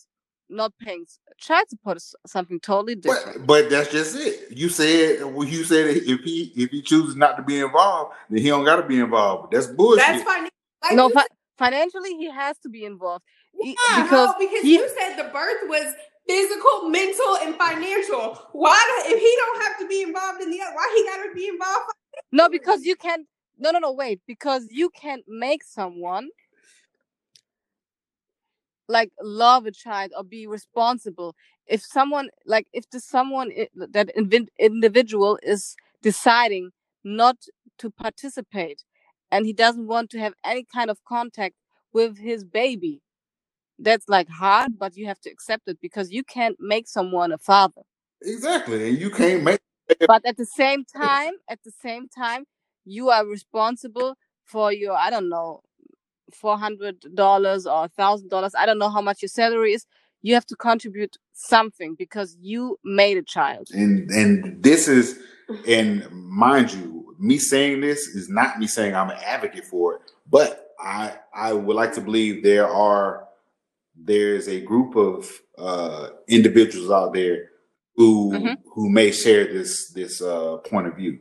not 0.51 0.73
paying 0.79 1.03
s- 1.03 1.19
child 1.37 1.69
support 1.69 1.97
is 1.97 2.15
something 2.27 2.59
totally 2.59 2.95
different. 2.95 3.47
But 3.47 3.63
but 3.63 3.69
that's 3.69 3.91
just 3.91 4.15
it. 4.17 4.51
You 4.57 4.69
said 4.69 5.23
well, 5.25 5.47
you 5.47 5.63
said 5.63 5.87
if 5.87 6.21
he 6.21 6.53
if 6.55 6.71
he 6.71 6.81
chooses 6.81 7.15
not 7.15 7.37
to 7.37 7.43
be 7.43 7.59
involved, 7.59 8.13
then 8.29 8.41
he 8.41 8.49
don't 8.49 8.65
got 8.65 8.77
to 8.77 8.87
be 8.87 8.99
involved. 8.99 9.53
That's 9.53 9.67
bullshit. 9.67 10.05
That's 10.05 10.23
fine. 10.23 10.49
Like 10.83 10.95
no, 10.95 11.09
fi- 11.09 11.27
financially, 11.57 12.15
he 12.17 12.29
has 12.31 12.57
to 12.59 12.69
be 12.69 12.85
involved 12.85 13.23
Yeah, 13.53 14.03
because 14.03 14.29
no, 14.29 14.35
because 14.39 14.63
he- 14.63 14.75
you 14.75 14.89
said 14.99 15.15
the 15.17 15.29
birth 15.31 15.63
was 15.67 15.93
physical, 16.27 16.89
mental, 16.89 17.37
and 17.43 17.55
financial. 17.55 18.35
Why 18.53 19.03
do, 19.05 19.13
if 19.15 19.19
he 19.21 19.35
don't 19.37 19.61
have 19.63 19.79
to 19.79 19.87
be 19.87 20.03
involved 20.03 20.41
in 20.41 20.51
the 20.51 20.61
other? 20.61 20.75
Why 20.75 20.93
he 20.95 21.05
got 21.05 21.27
to 21.27 21.33
be 21.35 21.47
involved? 21.47 21.85
no, 22.31 22.49
because 22.49 22.83
you 22.83 22.95
can't. 22.95 23.27
No, 23.59 23.71
no, 23.71 23.79
no. 23.79 23.91
Wait, 23.91 24.21
because 24.27 24.67
you 24.71 24.89
can't 24.89 25.23
make 25.27 25.63
someone 25.63 26.29
like 28.87 29.11
love 29.21 29.65
a 29.65 29.71
child 29.71 30.11
or 30.17 30.23
be 30.23 30.47
responsible. 30.47 31.35
If 31.67 31.81
someone 31.83 32.29
like 32.45 32.67
if 32.73 32.89
the 32.89 32.99
someone 32.99 33.51
that 33.75 34.09
individual 34.59 35.39
is 35.43 35.75
deciding 36.01 36.71
not 37.03 37.37
to 37.79 37.89
participate 37.89 38.83
and 39.31 39.45
he 39.45 39.53
doesn't 39.53 39.87
want 39.87 40.09
to 40.11 40.19
have 40.19 40.33
any 40.45 40.63
kind 40.63 40.89
of 40.89 41.03
contact 41.05 41.55
with 41.93 42.17
his 42.19 42.43
baby 42.43 43.01
that's 43.79 44.07
like 44.07 44.29
hard 44.29 44.77
but 44.77 44.95
you 44.95 45.05
have 45.07 45.19
to 45.19 45.29
accept 45.29 45.67
it 45.67 45.77
because 45.81 46.11
you 46.11 46.23
can't 46.23 46.57
make 46.59 46.87
someone 46.87 47.31
a 47.31 47.37
father 47.37 47.81
exactly, 48.21 48.89
and 48.89 48.99
you 48.99 49.09
can't 49.09 49.43
make. 49.43 49.59
but 50.07 50.23
at 50.25 50.37
the 50.37 50.45
same 50.45 50.85
time 50.85 51.33
at 51.49 51.59
the 51.65 51.71
same 51.81 52.07
time 52.07 52.43
you 52.85 53.09
are 53.09 53.25
responsible 53.25 54.15
for 54.45 54.71
your 54.71 54.93
i 54.93 55.09
don't 55.09 55.29
know 55.29 55.61
$400 56.35 57.65
or 57.65 57.85
a 57.85 57.89
$1000 57.89 58.51
i 58.57 58.65
don't 58.65 58.79
know 58.79 58.89
how 58.89 59.01
much 59.01 59.21
your 59.21 59.29
salary 59.29 59.73
is 59.73 59.85
you 60.21 60.33
have 60.35 60.45
to 60.45 60.55
contribute 60.55 61.17
something 61.33 61.95
because 61.95 62.37
you 62.41 62.77
made 62.83 63.17
a 63.17 63.23
child 63.23 63.67
And 63.73 64.09
and 64.11 64.61
this 64.63 64.87
is 64.87 65.19
and 65.67 66.09
mind 66.11 66.73
you, 66.73 67.15
me 67.19 67.37
saying 67.37 67.81
this 67.81 68.07
is 68.07 68.29
not 68.29 68.59
me 68.59 68.67
saying 68.67 68.95
I'm 68.95 69.09
an 69.09 69.17
advocate 69.25 69.65
for 69.65 69.95
it, 69.95 70.01
but 70.29 70.69
I 70.79 71.15
I 71.33 71.53
would 71.53 71.75
like 71.75 71.93
to 71.93 72.01
believe 72.01 72.43
there 72.43 72.67
are 72.67 73.27
there's 73.95 74.47
a 74.47 74.61
group 74.61 74.95
of 74.95 75.29
uh, 75.57 76.09
individuals 76.27 76.89
out 76.91 77.13
there 77.13 77.49
who 77.95 78.31
Mhm. 78.31 78.57
who 78.73 78.89
may 78.89 79.11
share 79.11 79.45
this 79.51 79.89
this 79.91 80.21
uh, 80.21 80.57
point 80.57 80.87
of 80.87 80.95
view. 80.95 81.19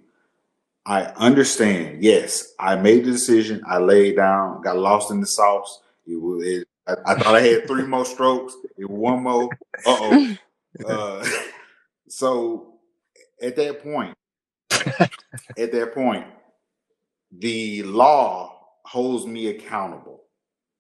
I 0.87 1.03
understand. 1.16 2.03
Yes, 2.03 2.55
I 2.59 2.76
made 2.76 3.05
the 3.05 3.12
decision. 3.12 3.62
I 3.68 3.78
laid 3.78 4.16
down, 4.16 4.62
got 4.62 4.78
lost 4.78 5.11
in 5.11 5.20
the 5.20 5.26
sauce. 5.26 5.83
It 6.07 6.16
was. 6.16 6.47
It, 6.47 6.66
I, 6.87 6.95
I 7.07 7.14
thought 7.14 7.35
I 7.35 7.43
had 7.43 7.66
three 7.66 7.85
more 7.85 8.05
strokes. 8.05 8.55
It 8.76 8.89
one 8.89 9.22
more. 9.22 9.49
Uh-oh. 9.87 10.37
Uh 10.87 11.26
So 12.09 12.74
at 13.41 13.57
that 13.57 13.83
point, 13.83 14.14
at 14.70 15.72
that 15.72 15.93
point, 15.95 16.26
the 17.37 17.83
law 17.85 18.61
holds 18.85 19.26
me 19.26 19.49
accountable. 19.49 20.24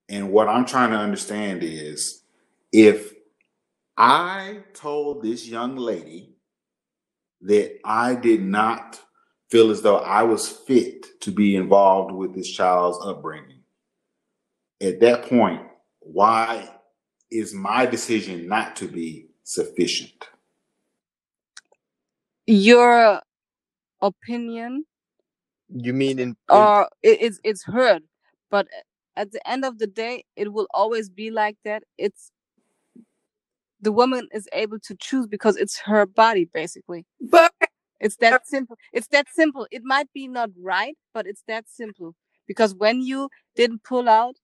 And 0.08 0.32
what 0.32 0.48
I'm 0.48 0.64
trying 0.64 0.90
to 0.90 0.96
understand 0.96 1.62
is 1.62 2.22
if 2.72 3.12
I 3.96 4.58
told 4.74 5.22
this 5.22 5.46
young 5.46 5.76
lady 5.76 6.34
that 7.42 7.78
I 7.84 8.16
did 8.16 8.42
not 8.42 9.00
feel 9.50 9.70
as 9.70 9.82
though 9.82 9.98
I 9.98 10.22
was 10.22 10.48
fit 10.48 11.20
to 11.20 11.30
be 11.30 11.56
involved 11.56 12.12
with 12.12 12.34
this 12.34 12.48
child's 12.48 12.98
upbringing, 13.04 13.60
at 14.80 15.00
that 15.00 15.24
point, 15.28 15.62
why 16.00 16.70
is 17.30 17.52
my 17.52 17.86
decision 17.86 18.48
not 18.48 18.76
to 18.76 18.88
be 18.88 19.28
sufficient? 19.44 20.28
your 22.46 23.20
opinion 24.02 24.84
you 25.72 25.92
mean 25.92 26.18
in, 26.18 26.28
in 26.30 26.36
or 26.48 26.88
it, 27.02 27.18
it's 27.20 27.38
it's 27.44 27.62
heard 27.62 28.02
but 28.50 28.66
at 29.16 29.30
the 29.32 29.48
end 29.48 29.64
of 29.64 29.78
the 29.78 29.86
day 29.86 30.24
it 30.34 30.52
will 30.52 30.66
always 30.72 31.08
be 31.08 31.30
like 31.30 31.56
that. 31.64 31.82
It's 31.98 32.32
the 33.80 33.92
woman 33.92 34.28
is 34.32 34.48
able 34.52 34.78
to 34.80 34.96
choose 34.96 35.26
because 35.26 35.56
it's 35.56 35.78
her 35.80 36.06
body 36.06 36.48
basically. 36.52 37.06
But 37.20 37.52
it's 38.00 38.16
that 38.16 38.46
simple 38.46 38.76
it's 38.92 39.08
that 39.08 39.26
simple 39.32 39.66
it 39.70 39.82
might 39.84 40.12
be 40.12 40.26
not 40.26 40.50
right 40.60 40.96
but 41.14 41.26
it's 41.26 41.42
that 41.46 41.64
simple 41.68 42.14
because 42.46 42.74
when 42.74 43.02
you 43.02 43.28
didn't 43.56 43.82
pull 43.84 44.08
out 44.08 44.36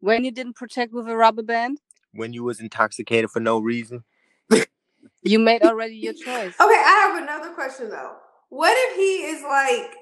when 0.00 0.24
you 0.24 0.30
didn't 0.30 0.56
protect 0.56 0.92
with 0.92 1.08
a 1.08 1.16
rubber 1.16 1.42
band 1.42 1.78
when 2.12 2.32
you 2.32 2.42
was 2.42 2.60
intoxicated 2.60 3.30
for 3.30 3.40
no 3.40 3.58
reason. 3.58 4.04
you 5.22 5.38
made 5.38 5.62
already 5.64 5.96
your 5.96 6.12
choice 6.14 6.54
Okay, 6.60 6.82
I 6.84 7.12
have 7.12 7.22
another 7.22 7.50
question 7.54 7.90
though. 7.90 8.16
What 8.50 8.74
if 8.76 8.96
he 8.96 9.26
is 9.26 9.42
like, 9.42 9.94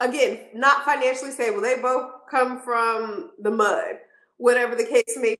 again, 0.00 0.48
not 0.54 0.84
financially 0.84 1.30
stable? 1.30 1.62
They 1.62 1.76
both 1.80 2.10
come 2.30 2.60
from 2.60 3.30
the 3.40 3.50
mud, 3.50 3.96
whatever 4.36 4.74
the 4.74 4.84
case 4.84 5.16
may 5.16 5.36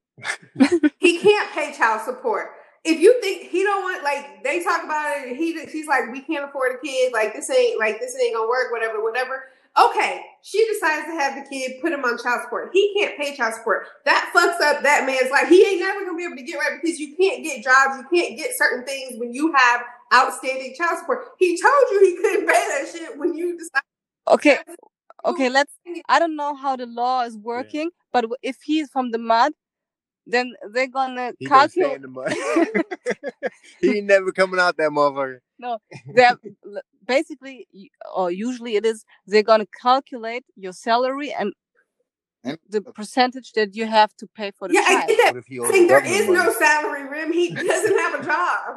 be. 0.59 0.91
he 0.99 1.19
can't 1.19 1.53
pay 1.53 1.75
child 1.77 2.03
support. 2.03 2.53
If 2.87 3.01
you 3.01 3.21
think 3.21 3.51
he 3.51 3.63
don't 3.63 3.83
want, 3.83 4.05
like 4.05 4.43
they 4.45 4.63
talk 4.63 4.85
about 4.85 5.19
it, 5.19 5.37
he 5.37 5.61
he's 5.67 5.87
like, 5.87 6.11
we 6.13 6.21
can't 6.23 6.45
afford 6.45 6.77
a 6.77 6.79
kid. 6.79 7.13
Like 7.13 7.35
this 7.35 7.51
ain't 7.51 7.79
like 7.79 7.99
this 8.01 8.17
ain't 8.21 8.35
gonna 8.35 8.49
work. 8.49 8.71
Whatever, 8.71 9.03
whatever. 9.03 9.45
Okay, 9.79 10.23
she 10.41 10.67
decides 10.73 11.05
to 11.05 11.13
have 11.13 11.35
the 11.35 11.47
kid, 11.51 11.83
put 11.83 11.93
him 11.93 12.03
on 12.05 12.17
child 12.17 12.41
support. 12.45 12.71
He 12.73 12.95
can't 12.99 13.19
pay 13.19 13.37
child 13.37 13.55
support. 13.55 13.89
That 14.07 14.33
fucks 14.35 14.65
up 14.65 14.83
that 14.83 15.05
man's 15.05 15.31
life. 15.31 15.49
He 15.49 15.67
ain't 15.67 15.81
never 15.81 16.05
gonna 16.07 16.17
be 16.17 16.25
able 16.25 16.37
to 16.37 16.43
get 16.43 16.57
right 16.57 16.81
because 16.81 16.99
you 16.99 17.15
can't 17.17 17.45
get 17.45 17.63
jobs, 17.63 17.99
you 17.99 18.07
can't 18.19 18.39
get 18.39 18.57
certain 18.57 18.87
things 18.87 19.19
when 19.19 19.35
you 19.35 19.53
have 19.55 19.83
outstanding 20.15 20.75
child 20.79 20.99
support. 21.01 21.27
He 21.39 21.61
told 21.61 21.85
you 21.91 22.01
he 22.07 22.17
couldn't 22.23 22.47
pay 22.47 22.53
that 22.55 22.89
shit 22.91 23.19
when 23.19 23.35
you 23.35 23.59
decided. 23.59 23.85
okay 24.29 24.59
okay 25.25 25.49
let's 25.49 25.73
i 26.09 26.19
don't 26.19 26.37
know 26.37 26.55
how 26.55 26.77
the 26.77 26.87
law 26.87 27.23
is 27.23 27.37
working 27.39 27.91
but 28.13 28.25
if 28.43 28.57
he's 28.63 28.89
from 28.91 29.11
the 29.11 29.19
mud 29.19 29.53
then 30.27 30.55
they're 30.73 30.89
gonna 30.89 31.33
He 31.39 31.47
calculate 31.47 31.97
in 31.97 32.03
the 32.03 32.09
mud. 32.09 32.35
he 33.81 33.99
ain't 33.99 34.07
never 34.07 34.33
coming 34.33 34.61
out 34.61 34.77
that 34.79 34.91
motherfucker. 34.91 35.39
No, 35.59 35.79
they're 36.15 36.37
basically 37.07 37.67
or 38.15 38.31
usually 38.31 38.77
it 38.77 38.85
is 38.85 39.05
they're 39.27 39.43
gonna 39.43 39.67
calculate 39.81 40.45
your 40.57 40.73
salary 40.73 41.33
and 41.33 41.53
And- 42.45 42.59
the 42.69 42.81
percentage 42.83 43.53
that 43.53 43.75
you 43.75 43.87
have 43.87 44.15
to 44.17 44.27
pay 44.27 44.51
for 44.51 44.69
the 44.69 44.75
Yeah, 44.75 44.85
I 44.87 44.95
child 44.95 45.09
get 45.09 45.17
that. 45.25 45.35
What 45.35 45.39
if 45.39 45.47
he 45.47 45.61
I 45.61 45.71
think 45.71 45.89
the 45.89 45.95
there 45.95 46.01
government 46.03 46.33
no 46.47 46.53
salary 46.53 47.09
rim. 47.09 47.33
He 47.33 47.55
doesn't 47.55 47.99
have 47.99 48.21
a 48.21 48.25
job. 48.25 48.77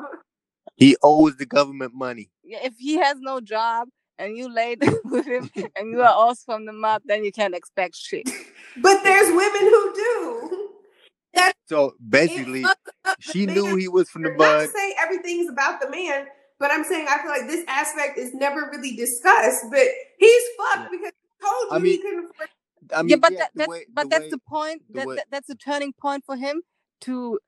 He 0.78 0.95
owes 1.04 1.36
the 1.36 1.45
government 1.45 1.93
money. 1.93 2.30
Yeah, 2.43 2.60
if 2.64 2.76
he 2.78 2.95
has 2.97 3.18
no 3.20 3.41
job 3.41 3.89
and 4.18 4.38
you 4.38 4.47
laid 4.54 4.82
with 5.06 5.26
him 5.26 5.50
and 5.76 5.91
you 5.91 6.02
are 6.02 6.14
also 6.14 6.41
from 6.45 6.66
the 6.66 6.74
mob, 6.74 7.02
then 7.06 7.24
you 7.26 7.32
can't 7.32 7.54
expect 7.56 7.95
shit 7.95 8.30
But 8.78 9.04
there's 9.04 9.28
women 9.30 9.62
who 9.62 9.93
do. 9.95 10.59
That 11.39 11.53
So 11.67 11.95
basically, 12.09 12.63
fucks 12.63 12.75
up 13.05 13.17
the 13.27 13.33
she 13.33 13.45
man. 13.47 13.55
knew 13.55 13.75
he 13.75 13.87
was 13.87 14.09
from 14.09 14.23
the 14.23 14.29
Not 14.31 14.37
mud. 14.37 14.61
to 14.61 14.67
say 14.69 14.95
everything's 14.99 15.49
about 15.49 15.81
the 15.81 15.89
man, 15.89 16.27
but 16.59 16.71
I'm 16.71 16.83
saying 16.85 17.07
I 17.09 17.19
feel 17.21 17.31
like 17.31 17.47
this 17.47 17.65
aspect 17.67 18.17
is 18.19 18.33
never 18.35 18.69
really 18.71 18.95
discussed. 18.95 19.65
But 19.71 19.87
he's 20.19 20.43
fucked 20.57 20.91
because 20.91 21.13
he 21.13 21.47
told 21.47 21.63
you 21.63 21.71
I 21.71 21.79
he 21.79 21.83
mean, 21.83 22.01
couldn't 22.03 22.19
afford. 22.25 22.49
I 22.95 23.03
mean, 23.03 23.09
yeah 23.09 23.15
but 23.17 23.33
yeah, 23.33 23.39
that, 23.39 23.51
that's 23.55 23.69
way, 23.69 23.85
but 23.93 24.03
the 24.03 24.09
that's 24.09 24.23
way, 24.23 24.29
the 24.31 24.39
point 24.49 24.83
the 24.89 24.99
that, 24.99 25.07
that 25.17 25.25
that's 25.31 25.49
a 25.49 25.55
turning 25.55 25.93
point 25.93 26.25
for 26.25 26.35
him 26.37 26.63
to 27.01 27.39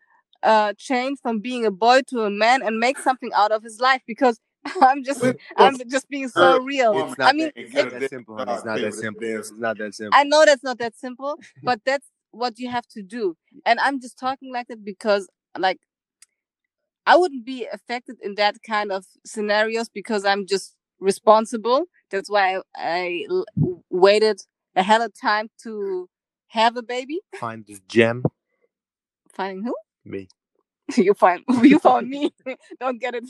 uh 0.44 0.74
change 0.78 1.20
from 1.22 1.40
being 1.40 1.66
a 1.66 1.72
boy 1.72 2.02
to 2.10 2.24
a 2.24 2.30
man 2.32 2.62
and 2.64 2.80
make 2.80 3.00
something 3.00 3.32
out 3.36 3.52
of 3.52 3.64
his 3.64 3.80
life 3.80 4.02
because 4.08 4.40
I'm 4.82 5.04
just 5.04 5.22
Well, 5.22 5.34
I'm 5.58 5.78
just 5.90 6.10
being 6.10 6.30
so 6.30 6.44
her 6.44 6.62
real. 6.62 6.94
It's 7.00 7.18
not 7.18 7.32
I 7.32 7.34
mean, 7.34 7.48
that, 7.48 7.54
it's 7.62 7.74
get 7.74 7.84
not 7.84 7.92
that 7.94 8.10
simple. 8.10 8.40
It's 8.48 8.66
not 8.66 8.82
that 8.82 8.94
simple. 8.94 9.28
It's 9.28 9.52
not 9.58 9.78
that 9.80 9.96
simple. 9.96 10.20
I 10.20 10.24
know 10.26 10.46
that's 10.46 10.64
not 10.64 10.80
that 10.80 10.98
simple, 10.98 11.40
but 11.64 11.82
that's 11.86 12.08
what 12.32 12.60
you 12.60 12.70
have 12.70 12.88
to 12.90 13.02
do. 13.04 13.36
And 13.66 13.80
I'm 13.80 14.02
just 14.02 14.18
talking 14.20 14.52
like 14.54 14.68
that 14.68 14.84
because 14.86 15.30
like 15.58 15.80
I 17.06 17.18
wouldn't 17.18 17.46
be 17.46 17.68
affected 17.72 18.18
in 18.22 18.36
that 18.36 18.58
kind 18.68 18.92
of 18.92 19.06
scenarios 19.26 19.90
because 19.90 20.26
I'm 20.26 20.46
just 20.48 20.76
responsible. 21.00 21.86
That's 22.12 22.30
why 22.30 22.62
I 22.76 23.26
waited 23.90 24.42
a 24.76 24.84
hell 24.84 25.02
of 25.02 25.14
time 25.20 25.50
to 25.64 26.10
have 26.50 26.78
a 26.78 26.84
baby. 26.84 27.20
Find 27.34 27.66
this 27.66 27.82
gem, 27.88 28.24
Finding 29.34 29.64
who? 29.64 29.76
me. 30.06 30.30
you 30.98 31.14
find 31.14 31.44
you 31.64 31.80
found 31.80 32.10
me. 32.10 32.32
Don't 32.80 33.00
get 33.02 33.16
it 33.16 33.26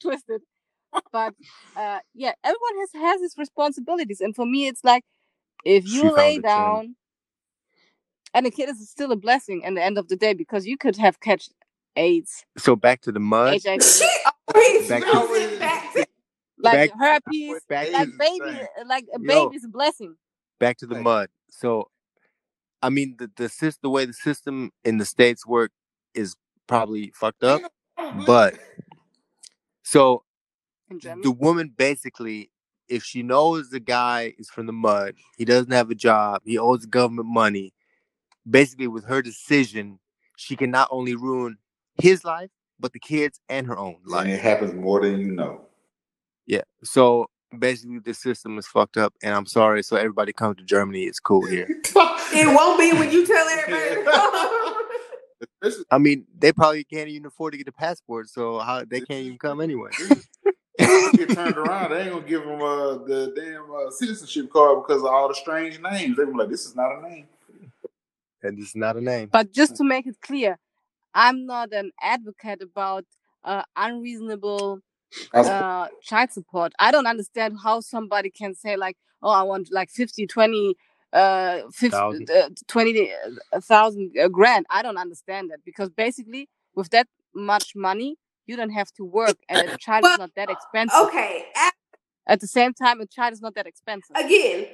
twisted. 0.00 0.42
But 1.12 1.34
uh, 1.76 2.00
yeah, 2.14 2.32
everyone 2.44 2.78
has 2.80 2.90
has 2.94 3.20
his 3.22 3.34
responsibilities, 3.38 4.20
and 4.20 4.34
for 4.36 4.46
me, 4.46 4.68
it's 4.68 4.84
like 4.84 5.04
if 5.64 5.84
you 5.86 6.10
found 6.10 6.16
lay 6.16 6.38
down, 6.38 6.96
and 8.34 8.46
a 8.46 8.50
kid 8.50 8.68
is 8.68 8.88
still 8.88 9.12
a 9.12 9.16
blessing 9.16 9.62
in 9.62 9.74
the 9.74 9.82
end 9.82 9.98
of 9.98 10.08
the 10.08 10.16
day 10.16 10.32
because 10.34 10.66
you 10.66 10.76
could 10.76 10.96
have 10.96 11.20
catch 11.20 11.48
AIDS, 11.96 12.44
So 12.56 12.74
back 12.76 13.02
to 13.02 13.12
the 13.12 13.20
mud. 13.20 13.60
HIV, 13.64 13.82
She 13.82 14.08
always 14.54 14.88
Back 14.88 15.02
brings 15.02 15.12
to- 15.28 15.34
it 15.34 15.58
back 15.60 15.92
to 15.94 16.06
like 16.58 16.90
back- 16.92 16.98
herpes, 16.98 17.60
back 17.68 17.92
like 17.92 18.08
to- 18.08 18.16
baby, 18.18 18.60
like 18.86 19.04
a 19.14 19.18
Yo. 19.20 19.48
a 19.48 19.68
blessing. 19.68 20.16
back 20.58 20.78
to 20.78 20.86
the 20.86 20.94
Right. 20.94 21.04
mud. 21.04 21.28
So, 21.50 21.90
I 22.80 22.88
mean, 22.88 23.16
the 23.18 23.30
the 23.36 23.44
sys- 23.44 23.78
the 23.82 23.90
way 23.90 24.04
the 24.06 24.12
system 24.14 24.72
in 24.84 24.98
the 24.98 25.04
states 25.04 25.44
work 25.46 25.70
is 26.14 26.34
probably 26.66 27.10
fucked 27.14 27.44
up. 27.44 27.60
But 28.26 28.58
so 29.82 30.24
the 31.22 31.30
woman 31.30 31.72
basically, 31.76 32.50
if 32.88 33.02
she 33.04 33.22
knows 33.22 33.70
the 33.70 33.80
guy 33.80 34.34
is 34.38 34.48
from 34.50 34.66
the 34.66 34.72
mud, 34.72 35.14
he 35.36 35.44
doesn't 35.44 35.72
have 35.72 35.90
a 35.90 35.94
job, 35.94 36.42
he 36.44 36.58
owes 36.58 36.80
the 36.82 36.86
government 36.86 37.28
money. 37.28 37.72
Basically, 38.48 38.88
with 38.88 39.04
her 39.04 39.22
decision, 39.22 39.98
she 40.36 40.56
can 40.56 40.70
not 40.70 40.88
only 40.90 41.14
ruin 41.14 41.58
his 42.00 42.24
life 42.24 42.50
but 42.82 42.92
the 42.92 42.98
kids 42.98 43.40
and 43.48 43.66
her 43.66 43.78
own 43.78 43.96
and 44.12 44.28
it 44.30 44.40
happens 44.40 44.74
more 44.74 45.00
than 45.00 45.20
you 45.20 45.32
know. 45.32 45.62
Yeah. 46.46 46.62
So 46.82 47.30
basically, 47.56 48.00
the 48.00 48.12
system 48.12 48.58
is 48.58 48.66
fucked 48.66 48.96
up, 48.96 49.14
and 49.22 49.34
I'm 49.34 49.46
sorry. 49.46 49.82
So 49.82 49.96
everybody 49.96 50.32
come 50.32 50.54
to 50.56 50.64
Germany. 50.64 51.04
It's 51.04 51.20
cool 51.20 51.46
here. 51.46 51.68
It 52.34 52.46
won't 52.46 52.80
be 52.80 52.94
when 52.94 53.12
you 53.12 53.26
tell 53.26 53.46
everybody. 53.46 53.94
to 53.94 54.10
come. 54.10 54.74
This- 55.60 55.84
I 55.90 55.98
mean, 55.98 56.24
they 56.38 56.50
probably 56.50 56.82
can't 56.82 57.08
even 57.10 57.26
afford 57.26 57.52
to 57.52 57.58
get 57.58 57.68
a 57.68 57.72
passport, 57.72 58.30
so 58.30 58.58
how 58.58 58.84
they 58.86 59.00
can't 59.00 59.26
even 59.26 59.36
come 59.36 59.60
anyway. 59.60 59.90
Get 60.78 61.30
turned 61.34 61.58
around, 61.58 61.90
they 61.90 62.04
ain't 62.04 62.12
gonna 62.12 62.26
give 62.26 62.42
them 62.44 62.62
uh, 62.62 62.94
the 63.04 63.34
damn 63.36 63.70
uh, 63.70 63.90
citizenship 63.90 64.50
card 64.50 64.82
because 64.82 65.02
of 65.02 65.08
all 65.08 65.28
the 65.28 65.34
strange 65.34 65.78
names. 65.80 66.16
They 66.16 66.24
be 66.24 66.32
like, 66.32 66.48
"This 66.48 66.64
is 66.64 66.74
not 66.74 66.98
a 66.98 67.02
name." 67.02 67.26
And 68.42 68.58
this 68.58 68.68
is 68.70 68.76
not 68.76 68.96
a 68.96 69.00
name. 69.00 69.28
but 69.32 69.52
just 69.52 69.76
to 69.76 69.84
make 69.84 70.06
it 70.06 70.20
clear, 70.22 70.58
I'm 71.14 71.46
not 71.46 71.72
an 71.72 71.92
advocate 72.02 72.62
about 72.62 73.04
uh, 73.44 73.62
unreasonable 73.76 74.80
uh, 75.34 75.88
child 76.02 76.32
support. 76.32 76.72
I 76.78 76.90
don't 76.92 77.06
understand 77.06 77.58
how 77.62 77.80
somebody 77.80 78.30
can 78.30 78.54
say 78.54 78.76
like, 78.76 78.96
oh, 79.22 79.30
I 79.30 79.42
want 79.42 79.68
like 79.72 79.90
50, 79.90 80.26
20, 80.26 80.76
uh, 81.12 81.58
50, 81.72 81.88
Thousand. 81.90 82.30
uh, 82.30 82.48
20,000 82.68 84.12
uh, 84.22 84.28
grand. 84.28 84.66
I 84.70 84.82
don't 84.82 84.96
understand 84.98 85.50
that 85.50 85.60
because 85.64 85.90
basically 85.90 86.48
with 86.74 86.90
that 86.90 87.08
much 87.34 87.72
money, 87.76 88.16
you 88.46 88.56
don't 88.56 88.70
have 88.70 88.92
to 88.94 89.04
work 89.04 89.38
and 89.48 89.60
a 89.70 89.76
child 89.78 90.04
Well, 90.04 90.14
is 90.14 90.18
not 90.18 90.30
that 90.36 90.50
expensive. 90.50 91.08
okay, 91.08 91.46
At 92.26 92.40
the 92.40 92.46
same 92.46 92.72
time, 92.74 93.00
a 93.00 93.06
child 93.06 93.32
is 93.34 93.40
not 93.42 93.54
that 93.54 93.66
expensive. 93.66 94.16
again, 94.16 94.66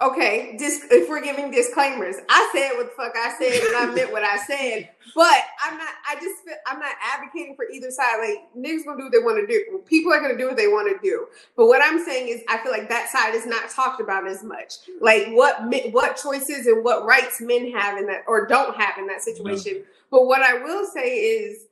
okay, 0.00 0.56
just 0.58 0.82
if 0.90 1.08
we're 1.08 1.22
giving 1.22 1.50
disclaimers, 1.50 2.16
I 2.28 2.50
said 2.52 2.76
what 2.76 2.86
the 2.86 3.02
fuck 3.02 3.14
I 3.16 3.34
said 3.38 3.52
and 3.52 3.76
I 3.76 3.94
meant 3.94 4.12
what 4.12 4.24
I 4.24 4.36
said, 4.38 4.90
but 5.14 5.42
I'm 5.64 5.78
not. 5.78 5.88
I 6.08 6.14
just 6.16 6.44
feel 6.44 6.54
I'm 6.66 6.78
not 6.78 6.94
advocating 7.02 7.56
for 7.56 7.64
either 7.72 7.90
side. 7.90 8.18
Like 8.20 8.38
niggas 8.56 8.84
gonna 8.84 8.98
do 8.98 9.04
what 9.04 9.12
they 9.12 9.18
want 9.18 9.40
to 9.40 9.46
do. 9.46 9.82
People 9.86 10.12
are 10.12 10.20
gonna 10.20 10.36
do 10.36 10.48
what 10.48 10.56
they 10.56 10.68
want 10.68 10.94
to 10.94 11.08
do. 11.08 11.26
But 11.56 11.66
what 11.66 11.82
I'm 11.82 12.04
saying 12.04 12.28
is, 12.28 12.42
I 12.48 12.58
feel 12.58 12.72
like 12.72 12.88
that 12.88 13.08
side 13.10 13.34
is 13.34 13.46
not 13.46 13.70
talked 13.70 14.00
about 14.00 14.26
as 14.26 14.42
much. 14.42 14.74
Like 15.00 15.28
what 15.30 15.62
what 15.92 16.16
choices 16.16 16.66
and 16.66 16.84
what 16.84 17.04
rights 17.04 17.40
men 17.40 17.72
have 17.72 17.98
in 17.98 18.06
that 18.06 18.24
or 18.26 18.46
don't 18.46 18.76
have 18.76 18.98
in 18.98 19.06
that 19.06 19.22
situation. 19.22 19.84
But 20.10 20.26
what 20.26 20.42
I 20.42 20.62
will 20.62 20.86
say 20.86 21.16
is, 21.16 21.66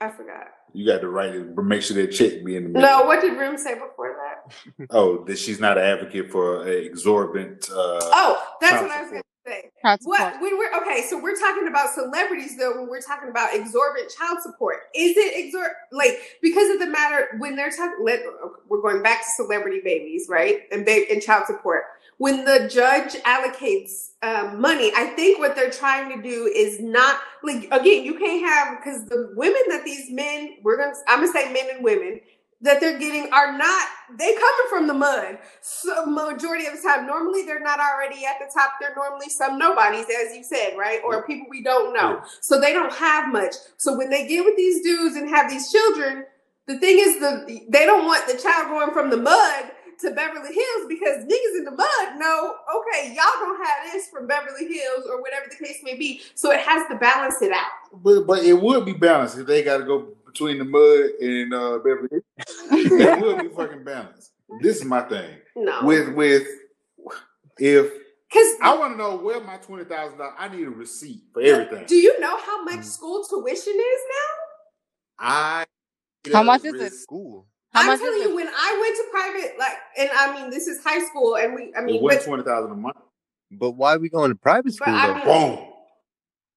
I 0.00 0.10
forgot. 0.10 0.48
You 0.72 0.84
got 0.84 1.02
the 1.02 1.08
right 1.08 1.32
to 1.32 1.62
make 1.62 1.82
sure 1.82 1.96
that 1.96 2.08
check 2.08 2.44
be 2.44 2.56
in 2.56 2.64
the 2.64 2.68
middle. 2.70 2.82
No, 2.82 3.06
what 3.06 3.20
did 3.20 3.38
Room 3.38 3.56
say 3.56 3.74
before 3.74 4.16
that? 4.18 4.23
Oh, 4.90 5.24
that 5.24 5.38
she's 5.38 5.60
not 5.60 5.78
an 5.78 5.84
advocate 5.84 6.30
for 6.30 6.62
an 6.62 6.84
exorbitant. 6.84 7.68
Uh, 7.70 7.98
Oh, 8.02 8.42
that's 8.60 8.82
what 8.82 8.90
I 8.90 9.02
was 9.02 9.10
going 9.10 9.22
to 9.22 9.28
say. 9.50 9.70
Child 9.82 10.00
support. 10.02 10.18
What 10.20 10.40
when 10.40 10.58
we're 10.58 10.72
okay, 10.80 11.04
so 11.08 11.18
we're 11.20 11.38
talking 11.38 11.68
about 11.68 11.90
celebrities 11.94 12.56
though. 12.56 12.74
When 12.76 12.88
we're 12.88 13.00
talking 13.02 13.28
about 13.28 13.54
exorbitant 13.54 14.12
child 14.16 14.38
support, 14.42 14.76
is 14.94 15.14
it 15.16 15.52
exor 15.54 15.68
like 15.92 16.18
because 16.42 16.70
of 16.70 16.78
the 16.80 16.86
matter 16.86 17.28
when 17.38 17.54
they're 17.56 17.70
talking? 17.70 17.96
We're 18.68 18.80
going 18.80 19.02
back 19.02 19.20
to 19.20 19.28
celebrity 19.36 19.80
babies, 19.84 20.26
right? 20.28 20.62
And 20.72 20.84
ba- 20.86 21.10
and 21.10 21.20
child 21.22 21.44
support. 21.46 21.84
When 22.18 22.44
the 22.44 22.70
judge 22.72 23.14
allocates 23.24 24.10
um, 24.22 24.60
money, 24.60 24.92
I 24.96 25.06
think 25.08 25.38
what 25.40 25.56
they're 25.56 25.70
trying 25.70 26.16
to 26.16 26.22
do 26.22 26.46
is 26.46 26.80
not 26.80 27.18
like 27.42 27.64
again. 27.70 28.04
You 28.04 28.18
can't 28.18 28.44
have 28.46 28.78
because 28.78 29.04
the 29.06 29.32
women 29.36 29.60
that 29.68 29.84
these 29.84 30.10
men 30.10 30.56
we're 30.62 30.78
gonna 30.78 30.94
I'm 31.08 31.20
gonna 31.20 31.32
say 31.32 31.52
men 31.52 31.68
and 31.74 31.84
women 31.84 32.20
that 32.64 32.80
they're 32.80 32.98
getting 32.98 33.32
are 33.32 33.56
not 33.56 33.88
they 34.18 34.34
coming 34.34 34.68
from 34.68 34.86
the 34.86 34.94
mud. 34.94 35.38
So 35.62 36.06
majority 36.06 36.66
of 36.66 36.74
the 36.74 36.82
time 36.82 37.06
normally 37.06 37.44
they're 37.44 37.60
not 37.60 37.78
already 37.78 38.24
at 38.24 38.36
the 38.40 38.50
top. 38.52 38.72
They're 38.80 38.94
normally 38.96 39.28
some 39.28 39.58
nobodies 39.58 40.06
as 40.06 40.34
you 40.34 40.42
said 40.42 40.76
right? 40.76 41.00
Or 41.04 41.26
people 41.26 41.46
we 41.48 41.62
don't 41.62 41.94
know. 41.94 42.22
So 42.40 42.60
they 42.60 42.72
don't 42.72 42.92
have 42.92 43.32
much. 43.32 43.54
So 43.76 43.96
when 43.96 44.10
they 44.10 44.26
get 44.26 44.44
with 44.44 44.56
these 44.56 44.82
dudes 44.82 45.16
and 45.16 45.28
have 45.28 45.48
these 45.50 45.70
children 45.70 46.24
the 46.66 46.78
thing 46.78 46.98
is 46.98 47.20
the 47.20 47.60
they 47.68 47.84
don't 47.84 48.06
want 48.06 48.26
the 48.26 48.38
child 48.38 48.68
going 48.68 48.90
from 48.92 49.10
the 49.10 49.18
mud 49.18 49.70
to 50.00 50.10
Beverly 50.10 50.52
Hills 50.52 50.86
because 50.88 51.24
niggas 51.24 51.58
in 51.58 51.64
the 51.64 51.70
mud 51.70 52.18
know, 52.18 52.54
okay, 52.76 53.14
y'all 53.14 53.24
don't 53.40 53.64
have 53.64 53.92
this 53.92 54.08
from 54.08 54.26
Beverly 54.26 54.66
Hills 54.66 55.04
or 55.08 55.20
whatever 55.20 55.46
the 55.48 55.64
case 55.64 55.78
may 55.84 55.96
be. 55.96 56.20
So 56.34 56.50
it 56.50 56.60
has 56.60 56.88
to 56.88 56.96
balance 56.96 57.40
it 57.42 57.52
out. 57.52 58.02
but 58.02 58.26
but 58.26 58.44
it 58.44 58.54
would 58.54 58.84
be 58.84 58.92
balanced 58.92 59.38
if 59.38 59.46
they 59.46 59.62
got 59.62 59.78
to 59.78 59.84
go 59.84 60.08
between 60.34 60.58
the 60.58 60.64
mud 60.64 61.10
and 61.20 61.54
uh, 61.54 61.78
Beverly 61.78 62.08
Hills. 62.10 62.22
it 62.72 63.20
would 63.22 63.42
be 63.48 63.54
fucking 63.54 63.84
balanced. 63.84 64.32
This 64.60 64.78
is 64.78 64.84
my 64.84 65.02
thing 65.02 65.30
No. 65.56 65.84
with 65.84 66.12
with 66.14 66.46
if 67.58 67.90
Because 68.28 68.48
I 68.62 68.76
want 68.76 68.94
to 68.94 68.98
know 68.98 69.16
where 69.16 69.40
my 69.40 69.56
twenty 69.58 69.84
thousand 69.84 70.18
dollars. 70.18 70.34
I 70.38 70.48
need 70.48 70.66
a 70.66 70.70
receipt 70.70 71.22
for 71.32 71.40
everything. 71.40 71.86
do 71.86 71.94
you 71.96 72.18
know 72.20 72.36
how 72.38 72.64
much 72.64 72.82
school 72.84 73.24
tuition 73.24 73.72
is 73.74 74.00
now? 74.10 74.34
I 75.20 75.64
How 76.32 76.42
much 76.42 76.64
is 76.64 76.74
it? 76.74 76.92
School. 76.94 77.46
How 77.72 77.90
I'm 77.92 77.98
telling 77.98 78.20
you, 78.22 78.30
it? 78.30 78.34
when 78.34 78.48
I 78.48 78.78
went 78.80 78.96
to 78.96 79.04
private, 79.10 79.58
like, 79.58 79.72
and 79.98 80.08
I 80.16 80.40
mean, 80.40 80.50
this 80.50 80.68
is 80.68 80.82
high 80.84 81.04
school, 81.06 81.36
and 81.36 81.54
we, 81.54 81.72
I 81.76 81.80
It 81.80 81.84
mean, 81.86 82.02
wasn't 82.02 82.24
twenty 82.24 82.42
thousand 82.44 82.72
a 82.72 82.76
month. 82.76 82.96
But 83.52 83.72
why 83.72 83.94
are 83.94 83.98
we 83.98 84.08
going 84.08 84.30
to 84.30 84.36
private 84.36 84.64
But 84.66 84.74
school 84.74 84.94
I 84.94 85.06
though? 85.06 85.14
mean- 85.14 85.56
Boom. 85.56 85.68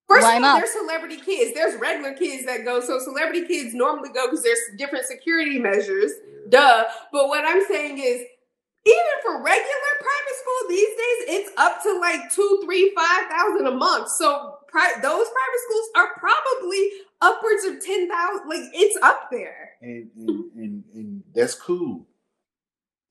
First 0.08 0.24
Why 0.24 0.36
of 0.36 0.44
all, 0.44 0.54
not? 0.54 0.60
there's 0.60 0.72
celebrity 0.72 1.18
kids. 1.18 1.54
There's 1.54 1.80
regular 1.80 2.14
kids 2.14 2.46
that 2.46 2.64
go. 2.64 2.80
So 2.80 2.98
celebrity 3.00 3.46
kids 3.46 3.74
normally 3.74 4.10
go 4.10 4.26
because 4.28 4.44
there's 4.44 4.60
different 4.78 5.06
security 5.06 5.58
measures. 5.60 6.12
Duh. 6.50 6.84
But 7.12 7.28
what 7.28 7.44
I'm 7.46 7.64
saying 7.68 7.98
is, 7.98 8.22
even 8.86 9.16
for 9.22 9.42
regular 9.44 9.92
private 10.00 10.36
school 10.40 10.68
these 10.70 10.88
days, 10.88 11.40
it's 11.40 11.50
up 11.58 11.82
to 11.84 12.00
like 12.00 12.32
two, 12.34 12.62
three, 12.64 12.92
five 12.96 13.26
thousand 13.30 13.66
a 13.68 13.72
month. 13.72 14.10
So 14.10 14.58
pri- 14.68 14.94
those 15.02 15.26
private 15.28 15.62
schools 15.68 15.88
are 15.96 16.08
probably 16.18 16.90
upwards 17.20 17.64
of 17.66 17.84
ten 17.84 18.08
thousand. 18.10 18.48
Like 18.48 18.70
it's 18.74 18.98
up 19.02 19.28
there. 19.30 19.70
And, 19.82 20.10
and, 20.16 20.44
and, 20.56 20.84
and 20.94 21.24
that's 21.34 21.54
cool. 21.54 22.06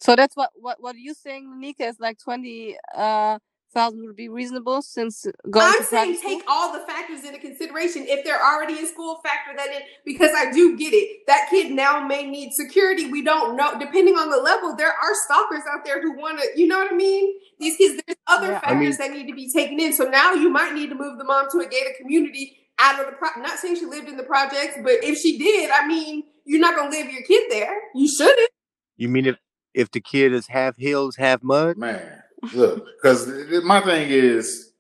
So 0.02 0.16
that's 0.16 0.36
what 0.38 0.52
what 0.56 0.78
what 0.82 0.96
are 0.96 1.00
you 1.00 1.14
saying, 1.16 1.60
Nika? 1.60 1.86
Is 1.86 2.00
like 2.00 2.20
twenty 2.20 2.78
uh 2.96 3.40
thousand 3.78 4.06
would 4.06 4.16
be 4.16 4.28
reasonable 4.30 4.82
since 4.82 5.26
going 5.50 5.66
I'm 5.68 5.78
to 5.78 5.84
saying 5.84 6.06
private 6.16 6.20
school? 6.20 6.40
take 6.40 6.44
all 6.50 6.74
the 6.74 6.80
factors 6.88 7.24
into 7.24 7.38
consideration. 7.40 8.06
If 8.08 8.26
they're 8.26 8.44
already 8.44 8.80
in 8.80 8.88
school, 8.88 9.20
factor 9.24 9.56
that 9.56 9.68
in 9.68 9.82
because 10.06 10.32
I 10.36 10.52
do 10.52 10.76
get 10.78 10.94
it. 10.94 11.22
That 11.28 11.48
kid 11.50 11.72
now 11.72 12.06
may 12.06 12.26
need 12.28 12.54
security. 12.54 13.10
We 13.12 13.24
don't 13.24 13.56
know. 13.56 13.78
Depending 13.80 14.16
on 14.16 14.30
the 14.32 14.38
level, 14.38 14.76
there 14.76 14.90
are 14.90 15.14
stalkers 15.26 15.62
out 15.72 15.86
there 15.86 16.02
who 16.02 16.18
want 16.18 16.40
to, 16.40 16.60
you 16.60 16.68
know 16.68 16.80
what 16.80 16.92
I 16.92 16.96
mean? 16.96 17.34
These 17.60 17.78
kids, 17.78 18.02
there's 18.06 18.18
other 18.28 18.48
Yeah. 18.54 18.60
I 18.64 18.74
mean- 18.74 18.92
factors 18.92 18.98
that 18.98 19.12
need 19.12 19.28
to 19.28 19.36
be 19.36 19.52
taken 19.52 19.80
in. 19.80 19.94
So 19.94 20.06
now 20.06 20.34
you 20.34 20.50
might 20.50 20.74
need 20.74 20.90
to 20.90 20.96
move 20.96 21.18
the 21.20 21.24
mom 21.24 21.46
to 21.52 21.60
a 21.60 21.68
gated 21.68 21.94
community 22.00 22.58
out 22.80 23.00
of 23.00 23.06
the 23.08 23.12
pro. 23.14 23.30
Not 23.42 23.60
saying 23.60 23.76
she 23.78 23.86
lived 23.86 24.08
in 24.10 24.18
the 24.18 24.24
projects, 24.24 24.76
but 24.84 24.94
if 25.04 25.18
she 25.20 25.38
did, 25.38 25.70
I 25.72 25.88
mean, 25.88 26.24
you're 26.46 26.60
not 26.60 26.76
going 26.76 26.92
to 26.92 26.98
leave 26.98 27.12
your 27.12 27.24
kid 27.24 27.50
there. 27.50 27.76
You 27.96 28.08
shouldn't. 28.10 28.50
You 28.98 29.08
mean 29.10 29.26
if 29.28 29.38
if 29.74 29.92
the 29.92 30.02
kid 30.02 30.34
is 30.34 30.48
half 30.48 30.78
hills, 30.78 31.16
half 31.18 31.44
mud? 31.44 31.78
Man, 31.78 32.24
look, 32.54 32.86
because 33.02 33.28
my 33.64 33.82
thing 33.82 34.10
is, 34.10 34.72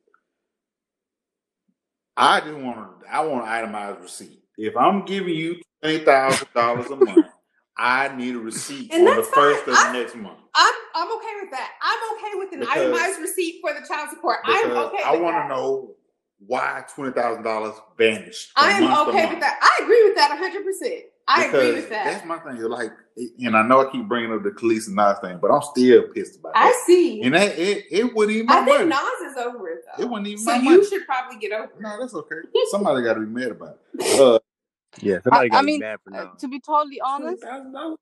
I 2.16 2.40
just 2.42 2.58
want 2.58 2.78
to. 3.02 3.08
I 3.14 3.22
want 3.26 3.44
an 3.44 3.50
itemized 3.50 4.02
receipt. 4.02 4.40
If 4.58 4.76
I'm 4.76 5.06
giving 5.06 5.36
you 5.36 5.62
twenty 5.82 6.00
thousand 6.00 6.48
dollars 6.54 6.90
a 6.90 6.96
month, 7.06 7.28
I 7.78 8.16
need 8.16 8.36
a 8.36 8.40
receipt 8.40 8.92
And 8.94 9.08
on 9.08 9.18
the 9.18 9.24
first 9.24 9.66
fine. 9.66 9.74
of 9.74 9.80
I- 9.80 9.92
the 9.94 10.00
next 10.00 10.16
month. 10.16 10.40
I'm 10.56 10.74
I'm 10.96 11.12
okay 11.18 11.34
with 11.42 11.52
that. 11.52 11.72
I'm 11.82 12.18
okay 12.18 12.32
with 12.40 12.54
an 12.54 12.60
Because- 12.62 12.78
itemized 12.78 13.20
receipt 13.22 13.60
for 13.62 13.74
the 13.80 13.86
child 13.88 14.10
support. 14.10 14.40
I'm 14.46 14.72
okay 14.72 15.04
I 15.06 15.16
want 15.18 15.36
to 15.44 15.48
know 15.48 15.96
why 16.46 16.84
twenty 16.94 17.12
thousand 17.12 17.44
dollars 17.44 17.76
vanished. 17.98 18.50
I 18.56 18.72
am 18.72 19.08
okay 19.10 19.28
with 19.30 19.40
that. 19.40 19.60
I 19.62 19.84
agree 19.84 20.04
with 20.06 20.16
that 20.16 20.30
100. 20.32 20.64
percent 20.66 21.04
I 21.28 21.46
agree 21.46 21.52
Because 21.60 21.76
with 21.76 21.90
that. 21.90 22.06
That's 22.06 22.26
my 22.26 22.40
thing. 22.40 22.62
Like, 22.64 22.92
and 23.40 23.58
I 23.58 23.64
know 23.68 23.88
I 23.88 23.92
keep 23.92 24.08
bringing 24.08 24.34
up 24.34 24.44
the 24.44 24.52
Kelis 24.52 24.88
and 24.88 24.96
Nas 24.96 25.18
thing, 25.22 25.40
but 25.42 25.52
I'm 25.52 25.62
still 25.62 26.04
pissed 26.14 26.40
about 26.40 26.52
it. 26.52 26.58
I 26.58 26.70
that. 26.70 26.84
see. 26.86 27.22
And 27.24 27.34
that 27.36 27.58
it, 27.60 27.86
it 27.92 28.14
wasn't 28.16 28.36
even 28.36 28.48
my 28.48 28.56
I 28.56 28.66
think 28.66 28.78
money. 28.80 28.90
Nas 28.90 29.32
is 29.32 29.38
over 29.38 29.70
it 29.70 29.84
though. 29.98 30.04
It 30.04 30.10
wasn't 30.10 30.28
even 30.28 30.44
so 30.44 30.54
you 30.54 30.64
money. 30.64 30.88
should 30.88 31.06
probably 31.06 31.38
get 31.40 31.52
over 31.52 31.66
it. 31.66 31.82
No, 31.82 32.00
that's 32.00 32.14
okay. 32.14 32.36
Somebody 32.72 33.04
got 33.04 33.16
to 33.16 33.20
be 33.22 33.26
mad 33.28 33.52
about 33.52 33.80
it. 34.00 34.22
Uh, 34.22 34.40
Yeah, 35.02 35.20
somebody 35.24 35.50
got 35.50 35.62
to 35.62 35.66
be 35.66 35.72
mean, 35.74 35.82
mad 35.82 36.00
for 36.04 36.12
Uh, 36.14 36.24
now. 36.24 36.34
to 36.40 36.48
be 36.48 36.60
totally 36.60 37.02
honest, 37.02 37.44
$20,000? 37.44 37.98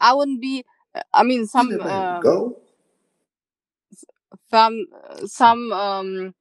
I 0.00 0.14
wouldn't 0.14 0.40
be. 0.40 0.64
uh, 0.94 1.02
I 1.14 1.22
mean, 1.24 1.46
some 1.46 1.70
You 1.70 1.78
um, 1.80 2.20
go. 2.20 2.58
some 4.50 4.86
some 5.26 5.72
um 5.72 6.34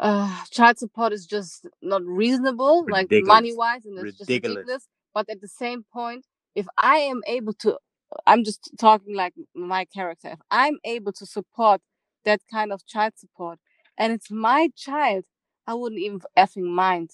uh 0.00 0.44
child 0.50 0.78
support 0.78 1.12
is 1.12 1.26
just 1.26 1.66
not 1.82 2.04
reasonable, 2.04 2.86
like 2.88 3.08
money 3.12 3.54
wise, 3.54 3.84
and 3.86 3.98
it's 3.98 4.18
just 4.18 4.30
Ridiculous. 4.30 4.66
But 5.14 5.28
at 5.30 5.40
the 5.40 5.48
same 5.48 5.84
point, 5.92 6.26
if 6.54 6.66
I 6.78 6.98
am 6.98 7.22
able 7.26 7.54
to, 7.54 7.78
I'm 8.26 8.44
just 8.44 8.70
talking 8.78 9.16
like 9.16 9.34
my 9.54 9.86
character. 9.86 10.30
If 10.30 10.40
I'm 10.50 10.78
able 10.84 11.12
to 11.14 11.26
support 11.26 11.80
that 12.24 12.40
kind 12.52 12.72
of 12.72 12.86
child 12.86 13.14
support, 13.16 13.58
and 13.98 14.12
it's 14.12 14.30
my 14.30 14.70
child, 14.76 15.24
I 15.66 15.74
wouldn't 15.74 16.00
even 16.02 16.20
effing 16.38 16.70
mind, 16.74 17.12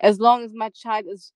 as 0.00 0.20
long 0.20 0.44
as 0.44 0.52
my 0.54 0.70
child 0.70 1.06
is 1.08 1.32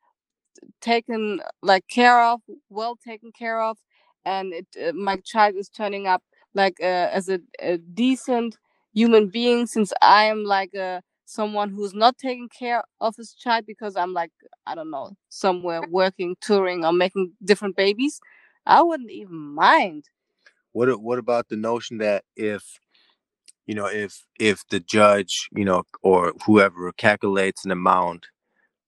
taken 0.82 1.40
like 1.62 1.86
care 1.88 2.22
of, 2.22 2.40
well 2.70 2.96
taken 2.96 3.32
care 3.32 3.62
of, 3.62 3.78
and 4.24 4.55
it 4.55 4.66
uh, 4.82 4.92
my 4.94 5.16
child 5.18 5.57
is 5.57 5.68
turning 5.70 6.07
up 6.09 6.22
like 6.55 6.76
uh, 6.82 7.09
as 7.12 7.28
a, 7.30 7.40
a 7.61 7.78
decent 7.78 8.57
human 8.94 9.28
being. 9.28 9.66
Since 9.66 9.92
I 10.03 10.24
am 10.26 10.44
like 10.44 10.74
uh, 10.76 11.03
someone 11.31 11.70
who's 11.70 11.95
not 11.95 12.18
taking 12.18 12.49
care 12.49 12.83
of 13.01 13.14
his 13.16 13.33
child 13.35 13.64
because 13.66 13.97
I'm 13.97 14.12
like 14.12 14.33
I 14.66 14.74
don't 14.74 14.91
know 14.91 15.16
somewhere 15.28 15.83
working, 15.89 16.37
touring, 16.41 16.85
or 16.85 16.93
making 16.93 17.33
different 17.45 17.76
babies, 17.76 18.20
I 18.66 18.83
wouldn't 18.83 19.11
even 19.11 19.37
mind. 19.37 20.05
What 20.72 21.01
what 21.01 21.18
about 21.18 21.49
the 21.49 21.57
notion 21.57 21.99
that 21.99 22.24
if 22.37 22.78
you 23.66 23.74
know 23.74 23.87
if 23.87 24.24
if 24.39 24.66
the 24.68 24.81
judge 24.81 25.49
you 25.53 25.64
know 25.64 25.85
or 26.03 26.33
whoever 26.45 26.93
calculates 26.93 27.64
an 27.64 27.70
amount, 27.70 28.26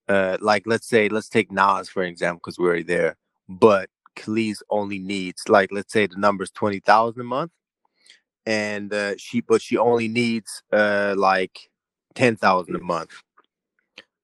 uh, 0.09 0.39
like 0.41 0.65
let's 0.67 0.89
say 0.89 1.09
let's 1.09 1.29
take 1.29 1.53
Nas 1.53 1.89
for 1.89 2.03
example 2.03 2.41
because 2.45 2.59
we're 2.59 2.69
already 2.69 2.83
there, 2.85 3.17
but 3.49 3.89
Kelis 4.17 4.63
only 4.71 4.99
needs 4.99 5.49
like 5.49 5.71
let's 5.73 5.93
say 5.93 6.07
the 6.07 6.17
number's 6.17 6.51
twenty 6.51 6.81
thousand 6.81 7.21
a 7.23 7.25
month, 7.25 7.53
and 8.47 8.93
uh, 8.93 9.15
she 9.17 9.41
but 9.41 9.63
she 9.63 9.77
only 9.77 10.09
needs 10.09 10.63
uh 10.73 11.15
like 11.17 11.72
ten 12.15 12.37
thousand 12.37 12.77
a 12.77 12.81
month. 12.81 13.23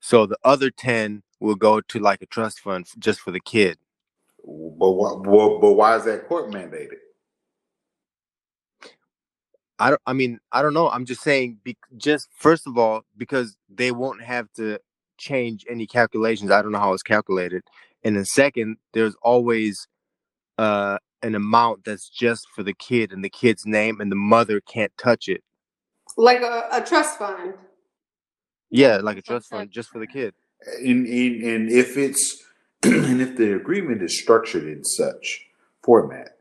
So 0.01 0.27
the 0.27 0.39
other 0.45 0.71
ten 0.71 1.23
will 1.41 1.57
go 1.57 1.81
to 1.81 1.99
like 1.99 2.23
a 2.23 2.27
trust 2.27 2.61
fund 2.61 2.87
just 2.99 3.21
for 3.21 3.31
the 3.31 3.41
kid. 3.41 3.79
But, 4.45 4.91
why, 4.93 5.15
but, 5.17 5.59
but 5.61 5.73
why 5.73 5.97
is 5.97 6.05
that 6.05 6.29
court 6.29 6.51
mandated? 6.51 6.97
I 9.79 9.91
don't. 9.91 10.01
I 10.07 10.13
mean, 10.13 10.41
I 10.53 10.63
don't 10.63 10.75
know. 10.75 10.89
I'm 10.89 11.05
just 11.05 11.23
saying. 11.23 11.59
Be, 11.63 11.77
just 11.97 12.29
first 12.35 12.67
of 12.67 12.77
all, 12.79 13.03
because 13.17 13.57
they 13.69 13.93
won't 13.93 14.23
have 14.23 14.53
to 14.55 14.79
change 15.19 15.65
any 15.69 15.87
calculations. 15.87 16.51
I 16.51 16.63
don't 16.63 16.73
know 16.73 16.79
how 16.79 16.93
it's 16.95 17.03
calculated. 17.03 17.63
And 18.03 18.17
then 18.17 18.25
second, 18.25 18.79
there's 18.93 19.15
always 19.23 19.87
uh 20.57 20.99
an 21.23 21.35
amount 21.35 21.85
that's 21.85 22.09
just 22.09 22.47
for 22.55 22.63
the 22.63 22.73
kid 22.75 23.13
and 23.13 23.25
the 23.25 23.31
kid's 23.31 23.67
name, 23.67 24.01
and 24.01 24.11
the 24.11 24.17
mother 24.17 24.61
can't 24.61 24.93
touch 24.97 25.29
it. 25.29 25.43
Like 26.17 26.41
a, 26.41 26.69
a 26.73 26.81
trust 26.81 27.19
fund. 27.19 27.55
Yeah, 28.71 28.99
like 28.99 29.17
a 29.19 29.23
trust 29.23 29.53
Okay. 29.53 29.61
fund 29.61 29.71
just 29.71 29.91
for 29.91 29.99
the 29.99 30.07
kid. 30.07 30.35
And, 30.81 31.07
and, 31.07 31.43
and 31.43 31.71
if 31.71 31.97
it's 31.97 32.43
and 32.83 33.21
if 33.21 33.37
the 33.37 33.55
agreement 33.55 34.03
is 34.03 34.21
structured 34.21 34.65
in 34.65 34.85
such 34.85 35.47
format, 35.83 36.37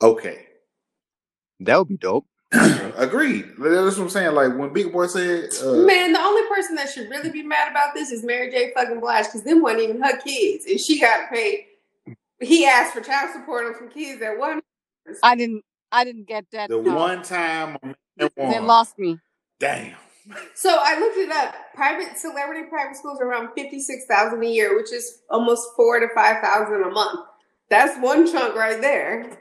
okay, 0.00 0.46
That 1.60 1.78
would 1.78 1.88
be 1.88 1.96
dope. 1.96 2.26
agreed. 2.52 3.46
That's 3.58 3.96
what 3.96 4.04
I'm 4.04 4.10
saying. 4.10 4.34
Like 4.34 4.56
when 4.56 4.72
Big 4.72 4.92
Boy 4.92 5.06
said, 5.08 5.50
uh, 5.62 5.72
Man, 5.86 6.12
the 6.12 6.20
only 6.20 6.48
person 6.48 6.76
that 6.76 6.88
should 6.88 7.10
really 7.10 7.30
be 7.30 7.42
mad 7.42 7.70
about 7.70 7.94
this 7.94 8.10
is 8.12 8.22
Mary 8.24 8.50
J. 8.50 8.72
fucking 8.74 9.00
Blige 9.00 9.26
because 9.26 9.42
them 9.42 9.60
wasn't 9.62 9.82
even 9.82 10.00
her 10.02 10.16
kids, 10.18 10.64
and 10.66 10.78
she 10.80 11.00
got 11.00 11.30
paid. 11.30 11.66
He 12.40 12.64
asked 12.66 12.94
for 12.94 13.00
child 13.00 13.30
support 13.32 13.66
on 13.66 13.74
some 13.76 13.88
kids 13.90 14.20
that 14.20 14.38
wasn't. 14.38 14.64
I 15.22 15.34
didn't. 15.36 15.64
I 15.90 16.04
didn't 16.04 16.26
get 16.26 16.44
that. 16.52 16.68
the 16.70 16.80
part. 16.82 16.96
one 16.96 17.22
time 17.22 17.76
a 17.82 17.86
man 17.86 18.28
they 18.36 18.44
won. 18.58 18.66
lost 18.66 18.98
me. 18.98 19.18
Damn. 19.58 19.94
So 20.54 20.78
I 20.80 20.98
looked 20.98 21.18
it 21.18 21.30
up. 21.30 21.54
Private 21.74 22.16
celebrity 22.16 22.68
private 22.68 22.96
schools 22.96 23.20
are 23.20 23.26
around 23.28 23.50
fifty 23.54 23.80
six 23.80 24.04
thousand 24.06 24.42
a 24.42 24.46
year, 24.46 24.76
which 24.76 24.92
is 24.92 25.20
almost 25.30 25.68
four 25.76 26.00
to 26.00 26.08
five 26.14 26.42
thousand 26.42 26.82
a 26.82 26.90
month. 26.90 27.20
That's 27.68 27.98
one 28.00 28.30
chunk 28.30 28.54
right 28.54 28.80
there. 28.80 29.36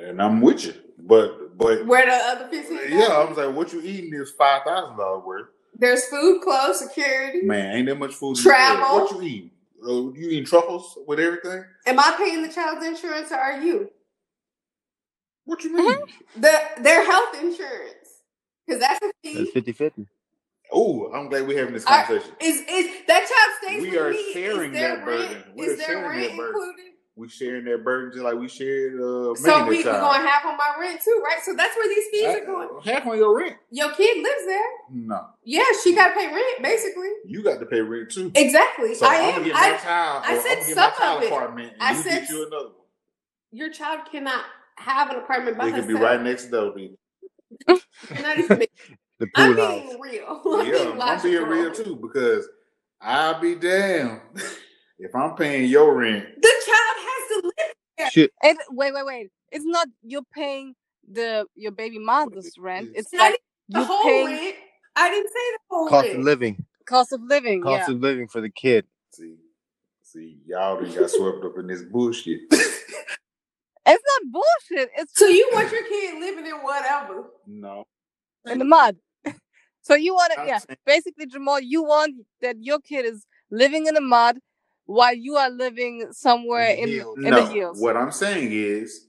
And 0.00 0.20
I'm 0.20 0.40
with 0.40 0.64
you, 0.66 0.74
but 0.98 1.56
but 1.56 1.86
Where 1.86 2.06
the 2.06 2.12
other 2.12 2.48
fifteen? 2.48 2.80
yeah, 2.90 3.06
I 3.06 3.24
was 3.24 3.36
like, 3.36 3.54
what 3.54 3.72
you 3.72 3.80
eating 3.80 4.14
is 4.14 4.32
five 4.32 4.62
thousand 4.64 4.96
dollars 4.96 5.24
worth. 5.24 5.46
There's 5.78 6.04
food, 6.06 6.42
clothes, 6.42 6.80
security. 6.80 7.42
Man, 7.42 7.76
ain't 7.76 7.86
that 7.86 7.98
much 7.98 8.14
food. 8.14 8.36
Travel. 8.36 9.00
What 9.00 9.12
you 9.12 9.22
eating? 9.22 9.50
Uh, 9.80 10.12
you 10.12 10.30
eating 10.30 10.44
truffles 10.44 10.98
with 11.06 11.20
everything? 11.20 11.64
Am 11.86 12.00
I 12.00 12.14
paying 12.18 12.42
the 12.42 12.52
child's 12.52 12.84
insurance 12.84 13.30
or 13.30 13.36
are 13.36 13.60
you? 13.60 13.90
What 15.44 15.62
you 15.64 15.74
mean? 15.74 15.96
The 16.36 16.60
their 16.82 17.04
health 17.04 17.34
insurance. 17.40 17.97
Because 18.68 18.80
that's 18.82 19.02
a 19.04 19.10
fee. 19.24 19.34
That's 19.38 19.50
50 19.52 19.72
50. 19.72 20.06
Oh, 20.70 21.10
I'm 21.14 21.28
glad 21.30 21.46
we're 21.48 21.58
having 21.58 21.72
this 21.74 21.86
I- 21.86 22.02
conversation. 22.04 22.34
Is 22.40 22.60
is 22.68 23.06
that 23.06 23.20
child 23.20 23.58
stays 23.62 23.82
We 23.82 23.90
with 23.90 24.00
are 24.00 24.10
me? 24.10 24.32
sharing 24.34 24.72
that 24.72 25.06
rent, 25.06 25.06
burden. 25.06 25.44
We 25.56 25.66
is 25.66 25.72
are 25.72 25.76
their 25.78 25.86
sharing 25.86 26.04
rent 26.08 26.20
that 26.32 26.36
burden. 26.36 26.46
included? 26.46 26.84
we 27.16 27.28
sharing 27.28 27.64
that 27.64 27.82
burden 27.82 28.12
just 28.12 28.22
like 28.22 28.34
we 28.36 28.46
shared 28.46 28.94
uh 29.00 29.34
So 29.34 29.64
we 29.64 29.78
we 29.78 29.82
time. 29.82 30.00
going 30.00 30.20
half 30.20 30.44
on 30.46 30.56
my 30.56 30.76
rent 30.78 31.00
too, 31.02 31.20
right? 31.24 31.42
So 31.42 31.52
that's 31.56 31.74
where 31.74 31.88
these 31.88 32.04
fees 32.12 32.42
are 32.42 32.46
going. 32.46 32.68
Half 32.84 33.06
on 33.08 33.16
your 33.16 33.36
rent. 33.36 33.56
Your 33.72 33.90
kid 33.92 34.22
lives 34.22 34.46
there. 34.46 34.62
No, 34.92 35.26
Yeah, 35.42 35.64
she 35.82 35.94
got 35.96 36.08
to 36.10 36.14
pay 36.14 36.26
rent 36.32 36.62
basically. 36.62 37.08
you 37.24 37.42
got 37.42 37.58
to 37.60 37.66
pay 37.66 37.80
rent 37.80 38.10
too. 38.12 38.30
Exactly. 38.36 38.94
So 38.94 39.06
I 39.06 39.14
I'm 39.14 39.22
am. 39.24 39.32
gonna 39.32 39.44
get 39.46 39.54
my 39.54 39.60
I, 39.60 39.76
child. 39.78 40.22
I 40.26 40.38
said 40.38 40.38
I'm 40.38 40.44
gonna 40.44 40.66
get 40.66 40.66
some 40.66 40.76
my 40.76 40.86
of 40.90 40.96
child 40.98 41.22
it. 41.22 41.26
apartment, 41.26 41.72
and 41.72 41.82
I 41.82 41.90
you 41.92 42.02
said 42.02 42.20
get 42.20 42.28
you 42.30 42.46
another 42.46 42.64
one. 42.66 42.74
your 43.52 43.70
child 43.70 44.00
cannot 44.12 44.44
have 44.76 45.10
an 45.10 45.16
apartment 45.16 45.58
by 45.58 45.68
It 45.70 45.74
could 45.74 45.88
be 45.88 45.94
right 45.94 46.20
next 46.22 46.46
door. 46.52 46.70
Be 46.72 46.90
Not 46.90 46.98
even 48.38 48.58
me. 48.58 48.66
The 49.18 49.28
I'm 49.34 49.56
house. 49.56 49.82
being 49.82 50.00
real. 50.00 50.42
I'm 50.46 50.66
yeah, 50.66 50.78
I'm 51.02 51.22
being 51.22 51.36
logical. 51.38 51.46
real 51.46 51.72
too 51.72 51.96
because 52.00 52.48
I'll 53.00 53.40
be 53.40 53.54
damned 53.56 54.20
if 54.98 55.14
I'm 55.14 55.34
paying 55.36 55.68
your 55.70 55.94
rent. 55.96 56.26
The 56.40 56.52
child 56.66 56.96
has 56.98 57.28
to 57.28 57.42
live. 57.46 58.12
Shit. 58.12 58.32
It, 58.42 58.56
wait, 58.70 58.94
wait, 58.94 59.06
wait. 59.06 59.28
It's 59.52 59.64
not 59.64 59.88
you're 60.02 60.22
paying 60.34 60.74
the 61.10 61.46
your 61.56 61.72
baby 61.72 61.98
mother's 61.98 62.52
rent. 62.58 62.90
It's 62.94 63.12
Not 63.12 63.32
like 63.32 63.40
The 63.68 63.80
you 63.80 63.84
whole 63.86 64.02
paying 64.04 64.26
rent. 64.26 64.56
I 64.96 65.10
didn't 65.10 65.28
say 65.28 65.52
the 65.52 65.58
whole 65.70 65.88
Cost 65.88 66.06
rent. 66.06 66.18
of 66.18 66.24
living. 66.24 66.66
cost 66.86 67.12
of 67.12 67.20
living. 67.22 67.62
Cost 67.62 67.88
yeah. 67.88 67.94
of 67.94 68.00
living 68.00 68.28
for 68.28 68.40
the 68.40 68.50
kid. 68.50 68.86
See, 69.12 69.36
see, 70.02 70.38
y'all 70.46 70.80
done 70.80 70.94
got 70.94 71.10
swept 71.10 71.44
up 71.44 71.58
in 71.58 71.66
this 71.66 71.82
bullshit. 71.82 72.40
It's 73.88 74.04
not 74.04 74.32
bullshit. 74.32 74.90
It's 74.96 75.12
So 75.18 75.26
you 75.26 75.48
want 75.52 75.70
your 75.72 75.84
kid 75.84 76.20
living 76.20 76.46
in 76.46 76.56
whatever? 76.56 77.24
no, 77.46 77.84
in 78.46 78.58
the 78.58 78.64
mud. 78.64 78.96
so 79.82 79.94
you 79.94 80.14
want 80.14 80.32
to, 80.36 80.44
yeah. 80.46 80.58
saying- 80.58 80.78
Basically, 80.86 81.26
Jamal, 81.26 81.60
you 81.60 81.82
want 81.82 82.14
that 82.42 82.56
your 82.60 82.80
kid 82.80 83.04
is 83.06 83.26
living 83.50 83.86
in 83.86 83.94
the 83.94 84.00
mud 84.00 84.38
while 84.84 85.14
you 85.14 85.36
are 85.36 85.50
living 85.50 86.08
somewhere 86.12 86.70
In 86.70 86.84
in 86.84 86.90
the 86.90 86.94
hills. 86.96 87.16
no. 87.18 87.30
the 87.30 87.46
hills. 87.52 87.80
What 87.80 87.96
I'm 87.96 88.12
saying 88.12 88.50
is 88.52 89.06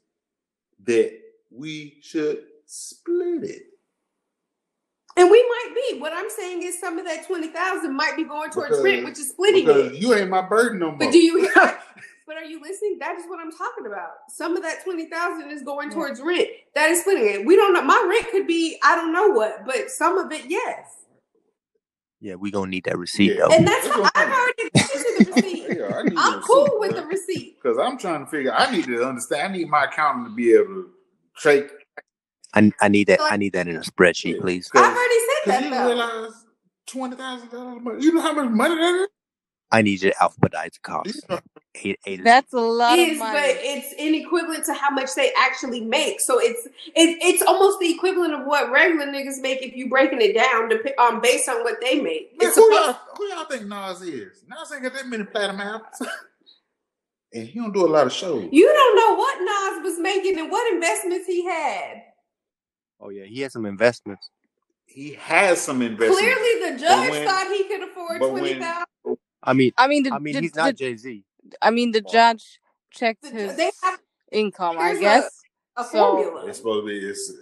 that 0.86 1.12
we 1.52 1.98
should 2.02 2.44
split 2.66 3.44
it. 3.44 3.64
And 5.18 5.30
we 5.30 5.42
might 5.42 5.76
be. 5.90 6.00
What 6.00 6.14
I'm 6.14 6.30
saying 6.30 6.62
is 6.64 6.80
some 6.80 6.98
of 6.98 7.06
that 7.06 7.28
twenty 7.28 7.50
thousand 7.50 7.94
might 7.96 8.16
be 8.16 8.24
going 8.24 8.52
towards 8.52 8.70
Because- 8.70 8.84
rent, 8.84 9.04
which 9.06 9.20
is 9.20 9.30
splitting 9.30 9.68
it. 9.68 9.96
you 9.96 10.14
ain't 10.14 10.30
my 10.30 10.42
burden 10.48 10.80
no 10.80 10.90
more. 10.92 10.98
But 11.00 11.12
do 11.12 11.18
you 11.18 11.42
hear? 11.42 11.80
but 12.30 12.38
are 12.38 12.46
you 12.46 12.62
listening? 12.62 13.00
That 13.02 13.18
is 13.20 13.26
what 13.28 13.42
I'm 13.42 13.52
talking 13.52 13.88
about. 13.88 14.12
Some 14.30 14.56
of 14.58 14.64
that 14.64 14.86
twenty 14.86 15.08
thousand 15.10 15.52
is 15.52 15.64
going 15.64 15.90
Yeah. 15.90 15.96
towards 15.96 16.22
rent. 16.22 16.48
That 16.76 16.92
is 16.92 17.02
splitting 17.02 17.28
it. 17.28 17.46
We 17.48 17.58
don't 17.58 17.74
know. 17.74 17.84
My 17.84 18.06
rent 18.10 18.32
could 18.32 18.48
be 18.48 18.80
I 18.84 18.96
don't 18.96 19.14
know 19.14 19.30
what, 19.30 19.66
but 19.66 19.92
some 19.92 20.18
of 20.20 20.32
it, 20.32 20.46
yes. 20.48 20.88
Yeah, 22.22 22.36
we 22.36 22.52
gonna 22.52 22.72
need 22.72 22.86
that 22.86 22.98
receipt 23.00 23.34
Yeah. 23.36 23.48
though. 23.48 23.56
And 23.56 23.68
that's 23.68 23.86
That's 23.88 23.98
what 23.98 24.04
what 24.04 24.14
I'm 24.16 24.30
I've 24.32 24.40
already 24.40 24.70
given 24.76 24.90
you 25.06 25.26
the 25.26 25.32
receipt. 25.36 25.78
yeah, 25.80 25.98
I 25.98 26.04
need 26.04 26.14
I'm 26.18 26.42
the 26.42 26.46
cool 26.48 26.64
receipt, 26.66 26.80
with 26.80 26.92
bro. 26.92 27.02
the 27.02 27.08
receipt. 27.08 27.58
Because 27.64 27.78
I'm 27.80 27.98
trying 27.98 28.26
to 28.26 28.32
figure. 28.32 28.54
I 28.54 28.72
need 28.72 28.86
to 28.86 29.04
understand. 29.06 29.54
I 29.54 29.58
need 29.58 29.70
my 29.70 29.86
accountant 29.86 30.28
to 30.30 30.36
be 30.36 30.54
able 30.54 30.66
to 30.68 30.90
take. 31.44 31.72
I, 32.54 32.72
I 32.82 32.88
need 32.90 33.08
that. 33.08 33.20
I 33.22 33.38
need 33.38 33.54
that 33.54 33.68
in 33.68 33.76
a 33.78 33.82
spreadsheet, 33.82 34.42
please. 34.42 34.70
I've 34.76 34.96
already 34.96 35.16
said 35.46 35.52
that 35.52 35.64
you 35.64 35.70
though. 35.72 35.88
realize 35.88 36.34
twenty 36.88 37.16
thousand 37.16 37.50
dollars. 37.52 38.04
You 38.04 38.14
know 38.14 38.22
how 38.22 38.34
much 38.34 38.50
money 38.52 38.76
that 38.76 38.96
is? 38.96 39.08
I 39.72 39.82
need 39.84 40.02
you 40.02 40.10
to 40.12 40.16
alphabetize 40.18 40.74
the 40.74 40.80
cost. 40.82 41.22
Eight, 41.76 42.00
eight. 42.08 42.24
That's 42.24 42.52
a 42.54 42.60
lot 42.60 42.98
of 42.98 43.18
money. 43.18 43.38
but 43.40 43.58
it's 43.62 43.94
inequivalent 44.00 44.66
to 44.66 44.74
how 44.74 44.90
much 44.90 45.14
they 45.16 45.32
actually 45.38 45.82
make. 45.82 46.20
So 46.20 46.40
it's 46.40 46.66
it, 46.66 47.18
it's 47.22 47.44
almost 47.44 47.80
the 47.80 47.92
equivalent 47.92 48.34
of 48.34 48.46
what 48.48 48.72
regular 48.72 49.06
niggas 49.06 49.40
make 49.42 49.62
if 49.62 49.76
you 49.76 49.88
breaking 49.88 50.22
it 50.22 50.34
down 50.34 50.70
dep- 50.70 50.98
um, 51.00 51.22
based 51.22 51.48
on 51.48 51.64
what 51.64 51.80
they 51.82 52.02
make. 52.02 52.32
Man, 52.42 52.52
who, 52.54 52.74
y'all, 52.74 52.98
who 53.16 53.28
y'all 53.28 53.46
think 53.46 53.68
Nas 53.68 54.02
is? 54.02 54.44
Nas 54.48 54.72
ain't 54.74 54.84
got 54.84 54.94
that 54.96 55.08
many 55.08 55.24
platinum 55.26 55.62
albums. 55.62 56.02
and 57.34 57.48
he 57.48 57.60
don't 57.60 57.74
do 57.74 57.86
a 57.86 57.88
lot 57.88 58.08
of 58.08 58.14
shows. 58.14 58.50
you 58.52 58.66
don't 58.68 58.96
know 58.96 59.16
what 59.16 59.38
Nas 59.40 59.84
was 59.84 60.00
making 60.00 60.40
and 60.40 60.50
what 60.52 60.74
investments 60.74 61.28
he 61.28 61.46
had. 61.46 62.02
Oh 63.00 63.10
yeah, 63.10 63.26
he 63.26 63.42
has 63.42 63.54
some 63.54 63.68
investments. 63.68 64.30
He 64.88 65.14
has 65.14 65.62
some 65.62 65.84
investments. 65.84 66.20
Clearly, 66.20 66.72
the 66.74 66.80
judge 66.80 67.12
when- 67.12 67.28
thought 67.28 67.48
he 67.56 67.64
could 67.66 67.84
afford 67.88 68.20
but 68.20 68.32
when- 68.32 68.42
twenty 68.42 68.60
thousand. 68.60 68.86
I 69.50 69.54
mean, 69.54 69.72
I 69.78 69.88
mean, 69.88 70.04
the, 70.04 70.14
I 70.14 70.20
mean, 70.20 70.34
the- 70.36 70.42
he's 70.42 70.56
not 70.56 70.76
Jay 70.76 70.96
Z. 70.96 71.24
I 71.62 71.72
mean, 71.72 71.92
the 71.92 72.02
judge 72.02 72.60
checked 72.92 73.26
his 73.26 73.56
They 73.56 73.72
have 73.84 74.00
income. 74.32 74.78
I 74.78 74.88
here's 74.90 74.98
a- 75.00 75.02
guess. 75.02 75.42
a 75.78 75.84
So- 75.84 75.90
formula. 75.92 76.46
It's 76.48 76.58
supposed 76.60 76.84
to 76.84 76.88
be. 76.88 76.98
It's, 77.08 77.34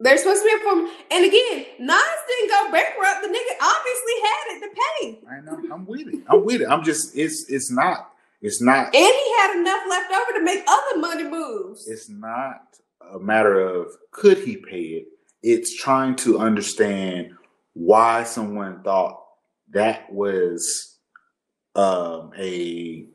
There's 0.00 0.20
supposed 0.22 0.42
to 0.42 0.48
be 0.48 0.54
a 0.60 0.64
formula. 0.64 0.92
And 1.10 1.24
again, 1.24 1.66
Nas 1.80 2.18
didn't 2.28 2.50
go 2.50 2.70
bankrupt. 2.72 3.22
The 3.22 3.28
nigga 3.28 3.54
obviously 3.60 4.14
had 4.26 4.44
it 4.50 4.60
to 4.60 4.70
pay. 4.80 5.20
I 5.30 5.40
know. 5.40 5.74
I'm 5.74 5.86
with 5.86 6.08
it. 6.08 6.20
I'm 6.28 6.44
with 6.44 6.60
it. 6.62 6.68
I'm 6.68 6.82
just. 6.84 7.16
It's. 7.16 7.46
It's 7.48 7.70
not. 7.70 8.10
It's 8.40 8.60
not. 8.62 8.86
And 8.94 8.94
he 8.94 9.32
had 9.40 9.56
enough 9.60 9.82
left 9.88 10.12
over 10.12 10.38
to 10.38 10.44
make 10.44 10.62
other 10.68 10.98
money 10.98 11.24
moves. 11.24 11.88
It's 11.88 12.08
not 12.08 12.62
a 13.12 13.18
matter 13.18 13.60
of 13.60 13.88
could 14.12 14.38
he 14.38 14.56
pay 14.56 14.82
it. 14.98 15.06
It's 15.42 15.74
trying 15.76 16.14
to 16.16 16.38
understand 16.38 17.32
why 17.74 18.24
someone 18.24 18.82
thought 18.82 19.20
that 19.72 20.12
was 20.12 20.98
um, 21.74 22.32
a 22.38 23.06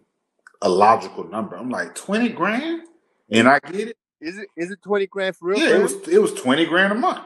a 0.62 0.70
logical 0.70 1.26
number. 1.26 1.56
I'm 1.56 1.70
like 1.70 1.96
twenty 1.96 2.30
grand, 2.30 2.84
and 3.32 3.48
I 3.48 3.60
get 3.60 3.90
it. 3.90 3.98
Is 4.22 4.38
it? 4.38 4.48
Is 4.56 4.72
it 4.72 4.82
twenty 4.82 5.08
grand 5.08 5.36
for 5.36 5.50
real? 5.50 5.60
Yeah, 5.60 5.78
it 5.78 5.82
was 5.84 6.08
it 6.08 6.22
was 6.22 6.34
twenty 6.34 6.66
grand 6.66 6.94
a 6.94 6.96
month. 6.96 7.26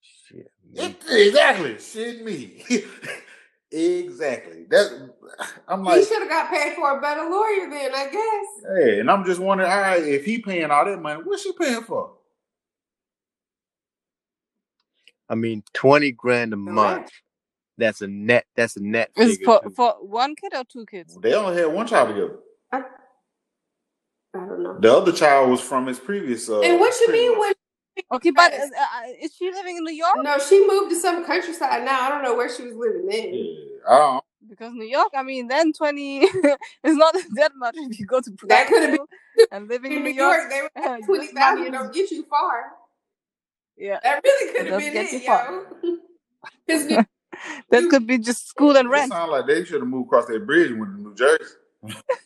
Shit. 0.00 0.50
man. 0.72 0.96
It- 1.08 1.26
exactly. 1.28 1.78
Shit 1.78 2.24
me. 2.24 2.64
exactly. 3.70 4.64
That 4.70 5.10
I'm 5.68 5.80
he 5.84 5.90
like, 5.90 6.08
should 6.08 6.20
have 6.20 6.28
got 6.28 6.50
paid 6.50 6.74
for 6.74 6.98
a 6.98 7.00
better 7.00 7.22
lawyer 7.28 7.70
then, 7.70 7.94
I 7.94 8.08
guess. 8.10 8.76
hey, 8.84 9.00
and 9.00 9.10
I'm 9.10 9.24
just 9.24 9.40
wondering, 9.40 9.70
all 9.70 9.80
right, 9.80 10.02
if 10.02 10.24
he 10.24 10.38
paying 10.38 10.70
all 10.70 10.84
that 10.84 11.00
money, 11.00 11.22
what's 11.24 11.42
she 11.42 11.52
paying 11.52 11.82
for? 11.82 12.12
I 15.28 15.34
mean, 15.36 15.62
twenty 15.72 16.12
grand 16.12 16.52
a 16.52 16.56
month. 16.56 16.98
rent. 16.98 17.10
That's 17.76 18.00
a 18.02 18.06
net. 18.06 18.46
That's 18.56 18.76
a 18.76 18.82
net. 18.82 19.10
Is 19.16 19.38
for 19.44 19.60
too. 19.62 19.70
for 19.70 19.92
one 20.00 20.34
kid 20.36 20.54
or 20.54 20.64
two 20.64 20.86
kids? 20.86 21.16
They 21.20 21.34
only 21.34 21.56
had 21.56 21.66
one 21.72 21.86
child 21.86 22.08
together. 22.08 22.36
I 22.72 22.82
don't 24.46 24.62
know. 24.62 24.78
The 24.80 24.92
other 24.92 25.12
child 25.12 25.50
was 25.50 25.60
from 25.60 25.86
his 25.86 25.98
previous. 25.98 26.48
Uh, 26.48 26.60
and 26.60 26.80
what 26.80 26.92
you 27.00 27.12
mean 27.12 27.32
previous- 27.34 27.38
when 27.40 27.54
Okay, 28.12 28.30
but 28.32 28.52
uh, 28.52 28.56
Yes. 28.56 28.70
uh, 28.72 29.12
is 29.22 29.34
she 29.36 29.52
living 29.52 29.76
in 29.76 29.84
New 29.84 29.92
York? 29.94 30.16
no, 30.20 30.36
she 30.38 30.66
moved 30.66 30.90
to 30.90 30.96
some 30.96 31.24
countryside 31.24 31.84
now. 31.84 32.02
I 32.02 32.08
don't 32.08 32.24
know 32.24 32.34
where 32.34 32.48
she 32.52 32.64
was 32.64 32.74
living 32.74 33.06
then. 33.06 33.32
Yeah, 33.32 33.88
I 33.88 33.98
don't. 33.98 34.24
Because 34.48 34.72
New 34.74 34.84
York, 34.86 35.10
I 35.14 35.22
mean, 35.22 35.46
then 35.46 35.72
twenty 35.72 36.18
is 36.24 36.96
not 36.96 37.14
that 37.36 37.52
much 37.54 37.76
if 37.78 37.98
you 38.00 38.06
go 38.06 38.20
to 38.20 38.30
That 38.48 38.66
could 38.66 38.82
have 38.82 38.94
school 38.94 39.06
and 39.52 39.68
living 39.68 39.92
In 39.92 39.98
in 39.98 40.04
New 40.04 40.10
New 40.10 40.16
York. 40.16 40.36
York, 40.38 40.50
they 40.50 40.62
were 40.82 40.86
uh, 40.88 40.90
like 40.90 41.04
twenty 41.06 41.26
this 41.26 41.34
money 41.34 41.44
thousand 41.46 41.66
is- 41.66 41.72
don't 41.80 41.94
get 41.94 42.10
you 42.10 42.24
far. 42.28 42.64
Yeah, 43.76 43.98
That 44.02 44.22
really 44.24 44.52
could 44.52 44.66
have 44.66 44.80
Does 44.80 44.82
been 44.84 44.92
get 44.92 45.12
you 45.12 45.18
it, 45.18 45.24
far. 45.26 45.52
yo. 45.82 45.98
Because 46.66 46.84
New 46.86 47.04
that 47.70 47.82
You- 47.82 47.88
could 47.90 48.06
be 48.06 48.18
just 48.18 48.48
school 48.48 48.76
and 48.76 48.86
It 48.86 48.90
rent. 48.90 49.12
sounds 49.12 49.30
like 49.30 49.46
they 49.46 49.64
should 49.64 49.80
have 49.80 49.88
moved 49.88 50.06
across 50.08 50.26
that 50.26 50.46
bridge 50.46 50.70
and 50.70 50.80
went 50.80 50.96
to 50.96 51.02
New 51.02 51.14
Jersey. 51.14 51.44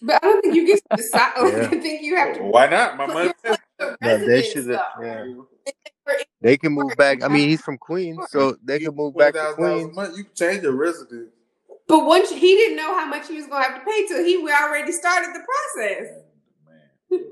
But 0.03 0.17
I 0.17 0.19
don't 0.21 0.41
think 0.43 0.55
you 0.55 0.67
get 0.67 0.81
to 0.91 0.97
decide. 0.97 1.33
Like, 1.41 1.53
Yeah. 1.57 1.67
I 1.67 1.81
think 1.81 2.03
you 2.03 2.17
have 2.17 2.35
to. 2.37 2.43
Well, 2.43 2.53
why 2.53 2.67
not? 2.69 2.97
My 2.97 3.07
put 3.07 3.15
money. 3.15 3.25
your 3.27 3.35
place 3.35 3.59
of 3.81 3.97
No, 4.01 4.19
they 4.19 4.27
residence, 4.27 4.47
should 4.53 4.65
though. 4.67 5.03
have. 5.03 5.27
Yeah. 5.27 6.15
They 6.41 6.57
can 6.57 6.73
move 6.73 6.93
back. 6.97 7.23
I 7.25 7.29
mean, 7.29 7.49
he's 7.49 7.61
from 7.61 7.77
Queens, 7.77 8.19
so 8.31 8.57
they 8.65 8.79
can 8.79 8.95
move 8.95 9.17
back 9.17 9.35
to 9.35 9.41
$20,000 9.41 9.51
a 9.51 9.55
Queens. 9.57 9.97
month, 9.97 10.17
You 10.17 10.25
can 10.25 10.35
change 10.35 10.63
your 10.63 10.73
residence. 10.77 11.31
But 11.89 12.05
once 12.07 12.31
he 12.31 12.39
didn't 12.55 12.77
know 12.77 12.95
how 12.95 13.07
much 13.07 13.29
he 13.29 13.35
was 13.37 13.47
going 13.47 13.63
to 13.65 13.69
have 13.71 13.81
to 13.81 13.85
pay 13.85 14.07
till 14.07 14.25
he 14.25 14.37
already 14.39 14.93
started 14.93 15.35
the 15.35 15.41
process. 15.75 16.13
Man. 17.11 17.25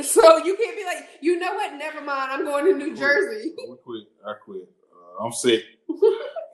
So 0.00 0.38
you 0.38 0.56
can't 0.56 0.76
be 0.76 0.84
like, 0.84 1.06
you 1.20 1.38
know 1.38 1.52
what? 1.54 1.74
Never 1.74 2.00
mind. 2.00 2.30
I'm 2.32 2.44
going 2.44 2.64
to 2.66 2.74
New 2.74 2.94
Jersey. 2.96 3.52
We 3.68 3.76
quit. 3.84 4.04
I 4.26 4.32
quit. 4.44 4.62
Uh, 4.92 5.24
I'm 5.24 5.32
sick. 5.32 5.64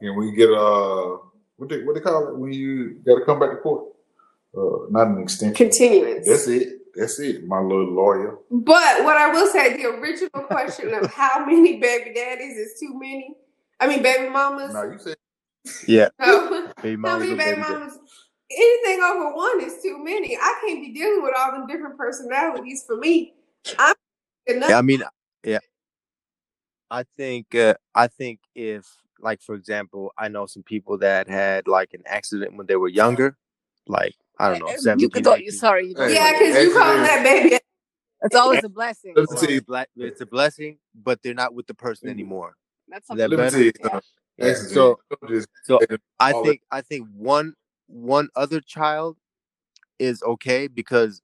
Can 0.01 0.16
we 0.16 0.32
get 0.32 0.51
uh 0.51 1.18
what 1.57 1.68
they 1.68 1.82
what 1.82 1.95
they 1.95 2.01
call 2.01 2.28
it 2.28 2.36
when 2.39 2.53
you 2.53 3.01
got 3.07 3.18
to 3.18 3.24
come 3.24 3.41
back 3.41 3.51
to 3.51 3.57
court? 3.59 3.93
Uh, 4.57 4.86
not 4.91 5.09
an 5.09 5.22
extension. 5.22 5.55
Continuance. 5.55 6.26
That's 6.26 6.47
it. 6.49 6.68
That's 6.95 7.18
it. 7.20 7.47
My 7.47 7.61
little 7.61 7.93
lawyer. 7.93 8.39
But 8.51 9.05
what 9.05 9.16
I 9.16 9.30
will 9.32 9.47
say, 9.49 9.76
the 9.76 9.89
original 9.91 10.45
question 10.45 10.95
of 10.95 11.11
how 11.12 11.45
many 11.47 11.78
baby 11.78 12.12
daddies 12.14 12.57
is 12.57 12.80
too 12.80 12.99
many. 12.99 13.36
I 13.80 13.86
mean, 13.86 14.03
baby 14.03 14.28
mamas. 14.30 14.72
No, 14.72 14.82
you 14.84 14.99
said 14.99 15.16
Yeah, 15.86 16.09
No. 16.20 16.72
baby 16.82 16.97
How 16.97 17.18
mamas 17.18 17.20
many 17.20 17.34
baby 17.34 17.39
baby 17.51 17.61
daddies. 17.62 17.70
mamas? 17.80 17.99
Anything 18.51 19.03
over 19.05 19.34
one 19.34 19.61
is 19.62 19.82
too 19.82 20.03
many. 20.03 20.36
I 20.36 20.61
can't 20.64 20.80
be 20.80 20.93
dealing 20.95 21.22
with 21.22 21.34
all 21.39 21.53
them 21.53 21.66
different 21.66 21.99
personalities. 21.99 22.84
For 22.86 22.97
me, 22.97 23.34
I'm 23.78 23.95
enough. 24.47 24.70
Yeah, 24.70 24.78
I 24.78 24.82
mean, 24.82 25.03
yeah. 25.45 25.59
I 26.91 27.05
think 27.16 27.55
uh, 27.55 27.74
I 27.95 28.09
think 28.09 28.41
if 28.55 28.86
like 29.21 29.43
for 29.43 29.55
example, 29.55 30.12
I 30.19 30.29
know 30.29 30.47
some 30.47 30.62
people 30.64 30.99
that 30.99 31.29
had 31.29 31.69
like 31.69 31.95
an 31.95 32.03
accident 32.07 32.57
when 32.57 32.66
they 32.66 32.77
were 32.77 32.89
younger, 32.89 33.37
like 33.87 34.14
I 34.39 34.49
don't 34.51 34.61
know, 34.61 34.69
Uh, 34.69 34.73
you 34.73 35.09
17, 35.11 35.11
could, 35.11 35.27
oh, 35.27 35.37
18. 35.37 35.61
sorry, 35.61 35.89
you 35.89 35.95
Hey, 35.97 36.14
yeah, 36.14 36.33
because 36.39 36.64
you 36.64 36.71
call 36.73 36.83
that 36.85 37.25
baby. 37.25 37.59
it's 38.23 38.37
always 38.37 38.64
a 38.64 38.69
blessing. 38.69 39.14
Let 39.16 39.23
me 39.23 39.27
So 39.29 39.41
tell 39.41 39.51
it's, 39.51 39.59
a 39.59 39.62
bla- 39.64 39.87
it's 39.97 40.21
a 40.21 40.27
blessing, 40.27 40.79
but 40.95 41.23
they're 41.23 41.35
not 41.35 41.55
with 41.55 41.66
the 41.66 41.75
person 41.75 42.09
Mhm. 42.09 42.12
anymore. 42.12 42.55
That's 42.89 43.07
something. 43.07 43.31
that 43.31 43.37
let 43.37 43.55
me 43.55 43.71
better? 43.83 44.03
Yeah. 44.39 44.47
Yeah. 44.49 44.55
So 44.55 45.01
so 45.64 45.81
I 46.21 46.33
think 46.45 46.62
I 46.71 46.81
think 46.83 47.09
one 47.14 47.55
one 47.89 48.29
other 48.37 48.61
child 48.61 49.16
is 49.99 50.23
okay 50.23 50.69
because 50.69 51.23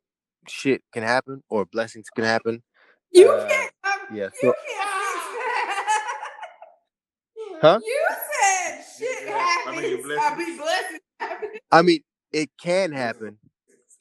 shit 0.49 0.83
can 0.93 1.03
happen 1.03 1.43
or 1.49 1.65
blessings 1.67 2.11
can 2.11 2.25
happen. 2.25 2.63
You 3.13 3.31
Uh, 3.31 3.49
can't. 3.49 3.73
um, 3.85 4.17
yeah, 4.17 4.29
You 4.43 4.53
can't 4.53 4.57
fix 4.67 4.79
that. 4.79 4.94
Huh? 7.61 7.81
You 7.85 8.07
said 8.43 8.85
shit 8.99 9.27
Yeah, 9.27 9.57
I 9.67 9.81
mean, 9.81 9.91
happens. 9.97 10.19
I'll 10.21 10.37
be 10.37 10.57
blessed. 10.57 11.61
I 11.73 11.83
mean 11.83 12.01
it 12.33 12.51
can 12.61 12.93
happen. 12.93 13.39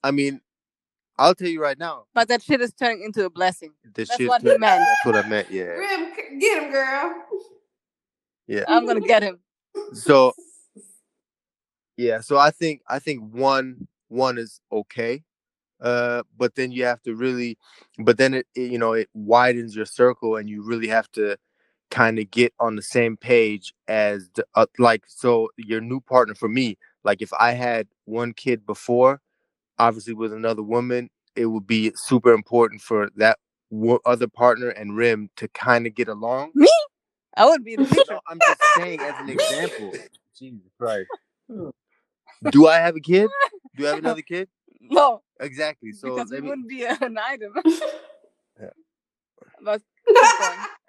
I 0.03 0.11
mean, 0.11 0.41
I'll 1.17 1.35
tell 1.35 1.47
you 1.47 1.61
right 1.61 1.77
now, 1.77 2.05
But 2.13 2.27
that 2.29 2.41
shit 2.41 2.59
is 2.61 2.73
turning 2.73 3.03
into 3.03 3.25
a 3.25 3.29
blessing. 3.29 3.71
the 3.83 3.91
That's 4.05 4.17
shit. 4.17 4.27
what 4.27 4.41
he 4.41 4.47
meant. 4.57 4.61
That's 4.61 5.05
what 5.05 5.15
I 5.15 5.27
meant. 5.27 5.49
Yeah, 5.51 5.63
Rim, 5.65 6.11
get 6.39 6.63
him, 6.63 6.71
girl. 6.71 7.13
yeah. 8.47 8.63
I'm 8.67 8.85
gonna 8.85 8.99
get 8.99 9.23
him. 9.23 9.39
So 9.93 10.33
yeah, 11.97 12.21
so 12.21 12.37
I 12.37 12.49
think 12.51 12.81
I 12.87 12.99
think 12.99 13.31
one 13.33 13.87
one 14.09 14.37
is 14.37 14.59
okay. 14.71 15.23
Uh, 15.79 16.23
but 16.37 16.55
then 16.55 16.71
you 16.71 16.85
have 16.85 17.01
to 17.03 17.13
really, 17.13 17.57
but 17.99 18.17
then 18.17 18.33
it, 18.33 18.47
it 18.55 18.71
you 18.71 18.77
know 18.79 18.93
it 18.93 19.09
widens 19.13 19.75
your 19.75 19.85
circle, 19.85 20.37
and 20.37 20.49
you 20.49 20.63
really 20.63 20.87
have 20.87 21.11
to 21.11 21.37
kind 21.93 22.17
of 22.17 22.31
get 22.31 22.53
on 22.59 22.75
the 22.75 22.81
same 22.81 23.15
page 23.15 23.71
as 23.87 24.27
the 24.33 24.43
uh, 24.55 24.65
like 24.79 25.03
so 25.07 25.49
your 25.57 25.79
new 25.79 26.01
partner 26.01 26.33
for 26.33 26.49
me. 26.49 26.75
Like 27.03 27.21
if 27.21 27.31
I 27.39 27.51
had 27.51 27.87
one 28.05 28.33
kid 28.33 28.65
before, 28.65 29.21
obviously 29.77 30.15
with 30.15 30.33
another 30.33 30.63
woman, 30.63 31.09
it 31.35 31.45
would 31.45 31.67
be 31.67 31.91
super 31.95 32.33
important 32.33 32.81
for 32.81 33.09
that 33.17 33.37
wo- 33.69 33.99
other 34.05 34.27
partner 34.27 34.69
and 34.69 34.97
Rim 34.97 35.29
to 35.35 35.47
kind 35.49 35.85
of 35.85 35.93
get 35.93 36.07
along. 36.07 36.51
Me? 36.55 36.67
I 37.37 37.45
would 37.45 37.63
be 37.63 37.75
the 37.75 37.83
picture. 37.87 38.13
No, 38.13 38.21
I'm 38.27 38.39
just 38.39 38.61
saying 38.75 38.99
as 39.01 39.13
an 39.19 39.29
example. 39.29 39.93
Jesus 40.37 40.71
Christ. 40.79 41.09
Do 42.49 42.67
I 42.67 42.77
have 42.77 42.95
a 42.95 42.99
kid? 42.99 43.29
Do 43.75 43.85
I 43.85 43.89
have 43.89 43.99
another 44.03 44.23
kid? 44.23 44.49
No, 44.81 45.21
Exactly. 45.39 45.91
So 45.91 46.09
because 46.15 46.31
it 46.31 46.41
me, 46.43 46.49
wouldn't 46.49 46.67
be 46.69 46.85
an 46.85 47.17
item. 47.17 47.53
Yeah. 48.59 48.69
But 49.61 49.81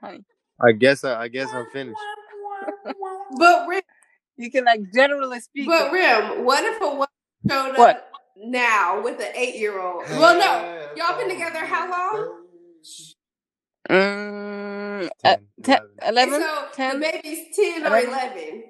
honey. 0.01 0.25
I 0.61 0.73
guess 0.73 1.05
I, 1.05 1.23
I 1.23 1.29
guess 1.29 1.49
I'm 1.53 1.67
finished. 1.73 1.99
But 3.39 3.67
Rim, 3.69 3.83
You 4.37 4.51
can 4.51 4.65
like 4.65 4.81
generally 4.95 5.41
speak. 5.41 5.67
but 5.67 5.93
Rim, 5.93 6.45
what 6.45 6.65
if 6.65 6.81
a 6.81 6.89
woman 6.91 7.07
showed 7.51 7.77
What? 7.77 7.97
up 7.97 8.11
now 8.37 9.03
with 9.03 9.21
an 9.21 9.33
eight-year-old? 9.35 10.05
Well, 10.11 10.39
no, 10.39 10.89
y'all 10.97 11.19
been 11.19 11.29
together 11.31 11.61
how 11.67 11.91
long? 11.91 12.45
Mm, 13.91 15.09
uh, 15.25 15.37
10, 15.63 15.79
10, 15.79 15.79
11. 16.09 16.35
11, 16.35 16.41
so 16.41 16.67
10. 16.75 17.01
the 17.01 17.07
baby's 17.13 17.57
ten 17.57 17.83
or 17.85 17.87
Eleven. 17.89 18.09
eleven. 18.11 18.65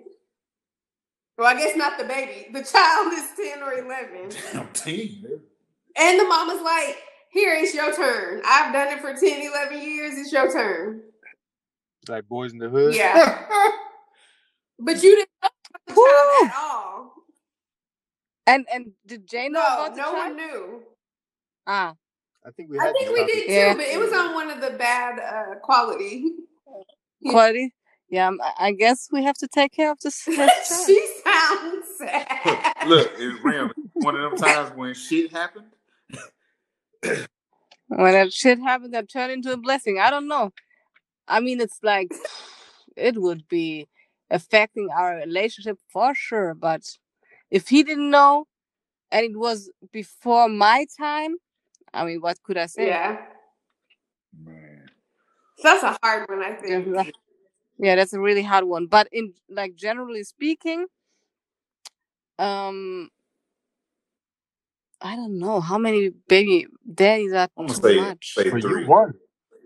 Well, 1.38 1.48
I 1.48 1.54
guess 1.58 1.76
not 1.76 1.98
the 1.98 2.04
baby. 2.04 2.48
The 2.52 2.62
child 2.64 3.12
is 3.12 3.24
ten 3.36 3.62
or 3.62 3.72
eleven. 3.74 4.30
Damn 4.52 4.68
team. 4.72 5.24
And 5.96 6.20
the 6.20 6.24
mama's 6.24 6.62
like, 6.62 6.96
here, 7.30 7.54
it's 7.54 7.74
your 7.74 7.94
turn. 7.94 8.42
I've 8.46 8.72
done 8.72 8.88
it 8.96 9.00
for 9.00 9.12
10, 9.14 9.42
11 9.42 9.82
years. 9.82 10.14
It's 10.18 10.32
your 10.32 10.50
turn. 10.52 11.02
Like 12.08 12.28
boys 12.28 12.52
in 12.52 12.58
the 12.58 12.68
hood. 12.68 12.94
Yeah. 12.94 13.46
But 14.78 15.00
you 15.04 15.14
didn't 15.14 15.30
know 15.42 15.48
about 15.48 15.86
the 15.86 15.94
child 15.94 16.50
at 16.50 16.54
all. 16.56 17.12
And 18.46 18.66
and 18.72 18.92
did 19.06 19.26
Jay 19.26 19.48
know 19.48 19.60
No, 19.60 19.66
about 19.66 19.94
the 19.94 19.96
no 20.02 20.04
child? 20.12 20.16
one 20.16 20.36
knew. 20.36 20.82
Ah, 21.66 21.94
I 22.44 22.50
think 22.50 22.70
we 22.70 22.78
I 22.80 22.92
think 22.92 23.08
we 23.10 23.24
did 23.24 23.46
too, 23.46 23.52
Yeah. 23.52 23.74
but 23.74 23.84
it 23.86 23.98
was 24.00 24.12
on 24.12 24.34
one 24.34 24.50
of 24.50 24.60
the 24.60 24.70
bad 24.76 25.20
uh, 25.20 25.54
quality. 25.60 26.24
quality. 27.28 27.72
Yeah, 28.10 28.26
um, 28.28 28.40
I- 28.42 28.66
I 28.66 28.72
guess 28.72 29.08
we 29.12 29.22
have 29.22 29.36
to 29.38 29.46
take 29.48 29.72
care 29.72 29.92
of 29.92 30.00
this. 30.00 30.24
this 30.26 30.84
she 30.86 31.08
sounds 31.24 31.86
sad. 31.96 32.74
Look, 32.88 33.12
it's 33.16 33.42
Ram. 33.44 33.72
One 33.94 34.16
of 34.16 34.22
them 34.32 34.36
times 34.36 34.76
when 34.76 34.92
shit 34.94 35.30
happened. 35.32 35.66
when 37.86 38.12
that 38.12 38.32
shit 38.32 38.58
happens, 38.58 38.90
that 38.90 39.08
turn 39.08 39.30
into 39.30 39.52
a 39.52 39.56
blessing. 39.56 39.98
I 40.00 40.10
don't 40.10 40.26
know. 40.28 40.52
I 41.28 41.40
mean, 41.40 41.60
it's 41.60 41.80
like 41.82 42.12
it 42.96 43.20
would 43.20 43.48
be 43.48 43.88
affecting 44.30 44.88
our 44.96 45.16
relationship 45.16 45.78
for 45.88 46.14
sure. 46.14 46.54
But 46.54 46.82
if 47.50 47.68
he 47.68 47.82
didn't 47.82 48.10
know, 48.10 48.46
and 49.10 49.24
it 49.24 49.36
was 49.38 49.70
before 49.92 50.48
my 50.48 50.86
time, 50.98 51.36
I 51.92 52.04
mean, 52.04 52.20
what 52.20 52.42
could 52.42 52.56
I 52.58 52.66
say? 52.66 52.88
yeah, 52.88 53.16
Man. 54.44 54.86
that's 55.62 55.82
a 55.82 55.96
hard 56.02 56.28
one. 56.28 56.42
I 56.42 56.54
think. 56.54 56.86
Yeah, 56.94 57.04
yeah, 57.78 57.94
that's 57.96 58.12
a 58.12 58.20
really 58.20 58.42
hard 58.42 58.64
one. 58.64 58.86
But 58.86 59.08
in 59.12 59.34
like 59.48 59.74
generally 59.76 60.24
speaking, 60.24 60.86
um, 62.38 63.10
I 65.00 65.16
don't 65.16 65.38
know 65.38 65.60
how 65.60 65.78
many 65.78 66.10
baby 66.28 66.66
daddies 66.92 67.32
are 67.32 67.48
I'm 67.56 67.66
gonna 67.66 67.74
too 67.74 67.82
say 67.82 67.96
much. 67.96 68.34
say 68.36 68.50
For 68.50 68.60
three. 68.60 68.82
you, 68.82 68.88
one. 68.88 69.14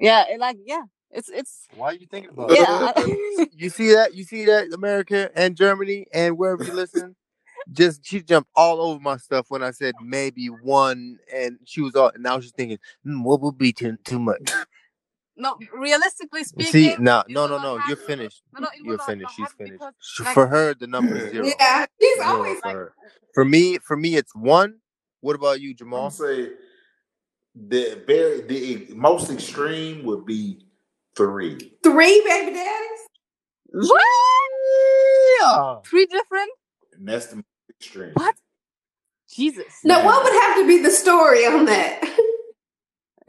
Yeah, 0.00 0.24
like 0.38 0.58
yeah, 0.64 0.82
it's 1.10 1.28
it's 1.28 1.68
Why 1.74 1.88
are 1.88 1.94
you 1.94 2.06
thinking 2.06 2.30
about 2.30 2.50
it? 2.52 2.58
yeah. 2.58 2.92
I- 2.96 3.46
You 3.56 3.70
see 3.70 3.92
that? 3.92 4.14
You 4.14 4.24
see 4.24 4.44
that? 4.44 4.72
America 4.72 5.30
and 5.34 5.56
Germany 5.56 6.06
and 6.12 6.38
wherever 6.38 6.62
you 6.64 6.72
listen. 6.72 7.16
Just 7.72 8.04
she 8.06 8.22
jumped 8.22 8.48
all 8.56 8.80
over 8.80 9.00
my 9.00 9.16
stuff 9.18 9.46
when 9.50 9.62
I 9.62 9.72
said 9.72 9.94
maybe 10.02 10.46
one, 10.46 11.18
and 11.32 11.58
she 11.64 11.80
was 11.82 11.94
all. 11.96 12.12
Now 12.18 12.40
she's 12.40 12.52
thinking, 12.52 12.78
hmm, 13.04 13.22
what 13.24 13.40
would 13.42 13.58
be 13.58 13.72
too 13.72 13.96
too 14.04 14.18
much? 14.18 14.50
no, 15.36 15.56
realistically 15.74 16.44
speaking, 16.44 16.72
See, 16.72 16.96
no, 16.98 17.24
no, 17.28 17.46
no, 17.46 17.58
no. 17.58 17.78
You're 17.88 17.96
finished. 17.96 18.42
No, 18.54 18.60
no, 18.60 18.68
You're 18.82 18.98
finished. 18.98 19.34
She's 19.36 19.52
finished. 19.52 19.74
because 19.80 19.92
Sh- 20.00 20.20
like 20.20 20.34
For 20.34 20.46
her, 20.46 20.74
the 20.74 20.86
number 20.86 21.16
is 21.16 21.24
zero. 21.30 21.46
Yeah, 21.58 21.86
she's 22.00 22.16
Zero 22.16 22.28
always 22.28 22.60
for 22.60 22.68
like, 22.68 22.76
her. 22.76 22.94
For 23.34 23.44
me, 23.44 23.78
for 23.78 23.96
me, 23.96 24.16
it's 24.16 24.34
one. 24.34 24.78
What 25.20 25.36
about 25.36 25.60
you, 25.60 25.70
I'm 25.70 25.76
Jamal? 25.76 26.00
gonna 26.00 26.10
say 26.12 26.50
the 27.54 28.02
very 28.06 28.42
the 28.42 28.94
most 28.94 29.30
extreme 29.30 30.04
would 30.04 30.24
be 30.24 30.64
three. 31.18 31.72
three 31.82 32.22
baby 32.26 32.52
daddies. 32.54 33.00
what? 35.40 35.84
Three 35.84 36.06
different? 36.06 36.50
And 36.96 37.06
that's 37.08 37.26
the 37.26 37.36
most 37.36 37.44
extreme. 37.68 38.12
What? 38.14 38.34
Jesus. 39.34 39.66
Now, 39.84 40.04
what 40.04 40.22
would 40.24 40.32
have 40.32 40.56
to 40.58 40.66
be 40.66 40.80
the 40.82 40.90
story 40.90 41.44
on 41.44 41.66
that? 41.66 42.00
like, 42.02 42.10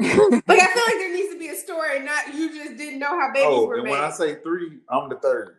I 0.02 0.68
feel 0.74 0.84
like 0.88 0.98
there 0.98 1.14
needs 1.14 1.34
to 1.34 1.40
be 1.40 1.48
a 1.50 1.56
story, 1.56 2.00
not 2.00 2.34
you 2.34 2.54
just 2.56 2.78
didn't 2.78 3.00
know 3.00 3.20
how 3.20 3.34
babies 3.34 3.48
Oh, 3.50 3.66
were 3.68 3.76
and 3.76 3.84
made. 3.86 3.92
when 3.92 4.00
I 4.02 4.12
say 4.12 4.36
three, 4.36 4.80
I'm 4.90 5.10
the 5.10 5.16
third. 5.16 5.58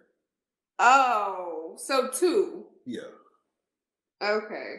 oh, 0.78 1.74
so 1.76 2.08
two. 2.08 2.64
Yeah. 2.86 3.00
Okay. 4.22 4.76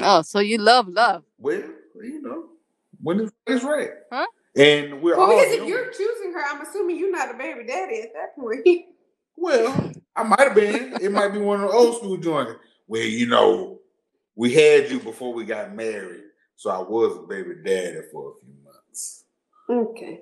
oh, 0.00 0.22
so 0.22 0.40
you 0.40 0.58
love 0.58 0.88
love. 0.88 1.22
Well, 1.38 1.62
you 2.02 2.20
know, 2.22 2.46
when 3.00 3.20
it's, 3.20 3.32
it's 3.46 3.62
right. 3.64 3.90
Huh? 4.10 4.26
And 4.54 5.00
we're 5.00 5.16
Well, 5.16 5.30
all 5.30 5.40
because 5.40 5.54
if 5.54 5.66
you're 5.66 5.90
choosing 5.90 6.32
her, 6.34 6.42
I'm 6.44 6.60
assuming 6.60 6.98
you're 6.98 7.10
not 7.10 7.34
a 7.34 7.38
baby 7.38 7.64
daddy 7.66 8.02
at 8.02 8.12
that 8.14 8.36
point. 8.36 8.66
Well, 9.34 9.92
I 10.14 10.22
might 10.24 10.40
have 10.40 10.54
been. 10.54 10.98
It 11.00 11.10
might 11.10 11.32
be 11.32 11.38
one 11.38 11.62
of 11.62 11.70
the 11.70 11.74
old 11.74 11.96
school 11.96 12.18
joints. 12.18 12.52
Well, 12.86 13.00
you 13.02 13.26
know, 13.26 13.80
we 14.36 14.52
had 14.52 14.90
you 14.90 15.00
before 15.00 15.32
we 15.32 15.44
got 15.44 15.74
married, 15.74 16.24
so 16.56 16.68
I 16.70 16.78
was 16.78 17.16
a 17.16 17.22
baby 17.26 17.54
daddy 17.64 18.00
for 18.12 18.32
a 18.32 18.34
few 18.44 18.54
months. 18.62 19.24
okay. 19.70 20.20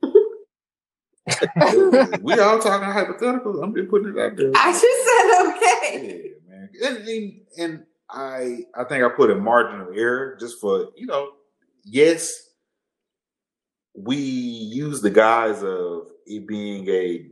we 2.22 2.38
all 2.40 2.58
talking 2.58 2.88
hypotheticals. 2.88 3.62
I'm 3.62 3.74
just 3.74 3.90
putting 3.90 4.16
it 4.16 4.18
out 4.18 4.34
there. 4.36 4.50
I 4.56 4.72
just 4.72 4.82
said 4.82 5.50
okay. 5.50 6.24
Yeah, 6.24 6.30
man. 6.48 6.70
And, 6.82 6.96
and 7.08 7.40
and 7.58 7.84
I 8.08 8.64
I 8.74 8.84
think 8.84 9.04
I 9.04 9.08
put 9.10 9.30
a 9.30 9.34
margin 9.34 9.80
of 9.80 9.88
error 9.94 10.36
just 10.40 10.58
for 10.58 10.88
you 10.96 11.06
know, 11.06 11.32
yes, 11.84 12.47
we 14.02 14.16
use 14.16 15.00
the 15.00 15.10
guise 15.10 15.62
of 15.62 16.08
it 16.26 16.46
being 16.46 16.88
a 16.88 17.26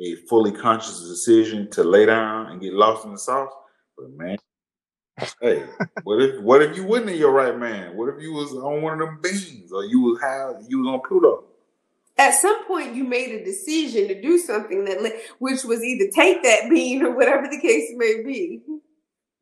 a 0.00 0.16
fully 0.28 0.50
conscious 0.50 1.00
decision 1.08 1.70
to 1.70 1.84
lay 1.84 2.04
down 2.04 2.46
and 2.46 2.60
get 2.60 2.72
lost 2.72 3.04
in 3.04 3.12
the 3.12 3.18
sauce. 3.18 3.52
But 3.96 4.10
man, 4.10 4.38
hey, 5.40 5.64
what 6.02 6.20
if 6.20 6.40
what 6.42 6.62
if 6.62 6.76
you 6.76 6.84
wasn't 6.84 7.10
in 7.10 7.18
your 7.18 7.32
right 7.32 7.56
man? 7.56 7.96
What 7.96 8.14
if 8.14 8.20
you 8.20 8.32
was 8.32 8.52
on 8.52 8.82
one 8.82 8.94
of 8.94 8.98
them 9.00 9.20
beans 9.22 9.72
or 9.72 9.84
you 9.84 10.00
was 10.00 10.20
high 10.20 10.52
you 10.68 10.80
was 10.80 10.88
on 10.88 11.00
Pluto? 11.06 11.44
At 12.16 12.34
some 12.34 12.64
point, 12.66 12.94
you 12.94 13.02
made 13.02 13.32
a 13.32 13.44
decision 13.44 14.06
to 14.06 14.20
do 14.22 14.38
something 14.38 14.84
that, 14.84 14.98
which 15.40 15.64
was 15.64 15.82
either 15.82 16.10
take 16.14 16.44
that 16.44 16.70
bean 16.70 17.02
or 17.02 17.10
whatever 17.14 17.48
the 17.48 17.60
case 17.60 17.90
may 17.96 18.22
be. 18.22 18.62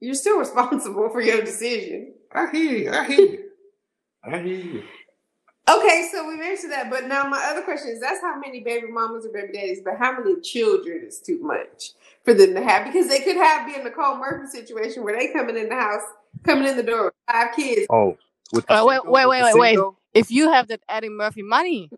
You're 0.01 0.15
still 0.15 0.39
responsible 0.39 1.11
for 1.11 1.21
your 1.21 1.43
decision. 1.43 2.15
I 2.33 2.51
hear 2.51 2.73
you. 2.73 2.91
I 2.91 3.07
hear 3.07 3.21
you. 3.21 3.45
I 4.25 4.39
hear 4.39 4.57
you. 4.57 4.83
Okay, 5.69 6.09
so 6.13 6.29
we 6.29 6.37
mentioned 6.37 6.73
that, 6.73 6.91
but 6.91 7.07
now 7.07 7.25
my 7.25 7.43
other 7.51 7.63
question 7.63 7.91
is: 7.91 8.01
That's 8.01 8.21
how 8.21 8.39
many 8.39 8.61
baby 8.61 8.89
mamas 8.89 9.25
or 9.27 9.31
baby 9.33 9.53
daddies, 9.55 9.81
but 9.85 9.97
how 9.99 10.13
many 10.19 10.41
children 10.41 11.05
is 11.07 11.21
too 11.21 11.41
much 11.43 11.93
for 12.25 12.35
them 12.35 12.55
to 12.55 12.63
have? 12.63 12.87
Because 12.87 13.09
they 13.09 13.21
could 13.21 13.37
have 13.37 13.67
be 13.67 13.75
in 13.75 13.85
the 13.85 13.91
Cole 13.91 14.19
Murphy 14.19 14.47
situation 14.49 15.05
where 15.05 15.19
they 15.19 15.33
coming 15.33 15.57
in 15.57 15.71
the 15.71 15.75
house, 15.75 16.03
coming 16.45 16.69
in 16.69 16.77
the 16.77 16.83
door 16.83 17.07
with 17.07 17.15
five 17.31 17.57
kids. 17.57 17.87
Oh, 17.91 18.19
with 18.53 18.67
the 18.67 18.75
Uh, 18.75 18.85
wait, 18.87 18.97
single- 18.97 19.13
wait, 19.13 19.27
with 19.27 19.31
wait, 19.31 19.55
the 19.55 19.59
wait, 19.61 19.79
wait. 19.79 19.95
If 20.15 20.31
you 20.31 20.51
have 20.53 20.69
that 20.69 20.81
Eddie 20.89 21.09
Murphy 21.09 21.43
money, 21.43 21.91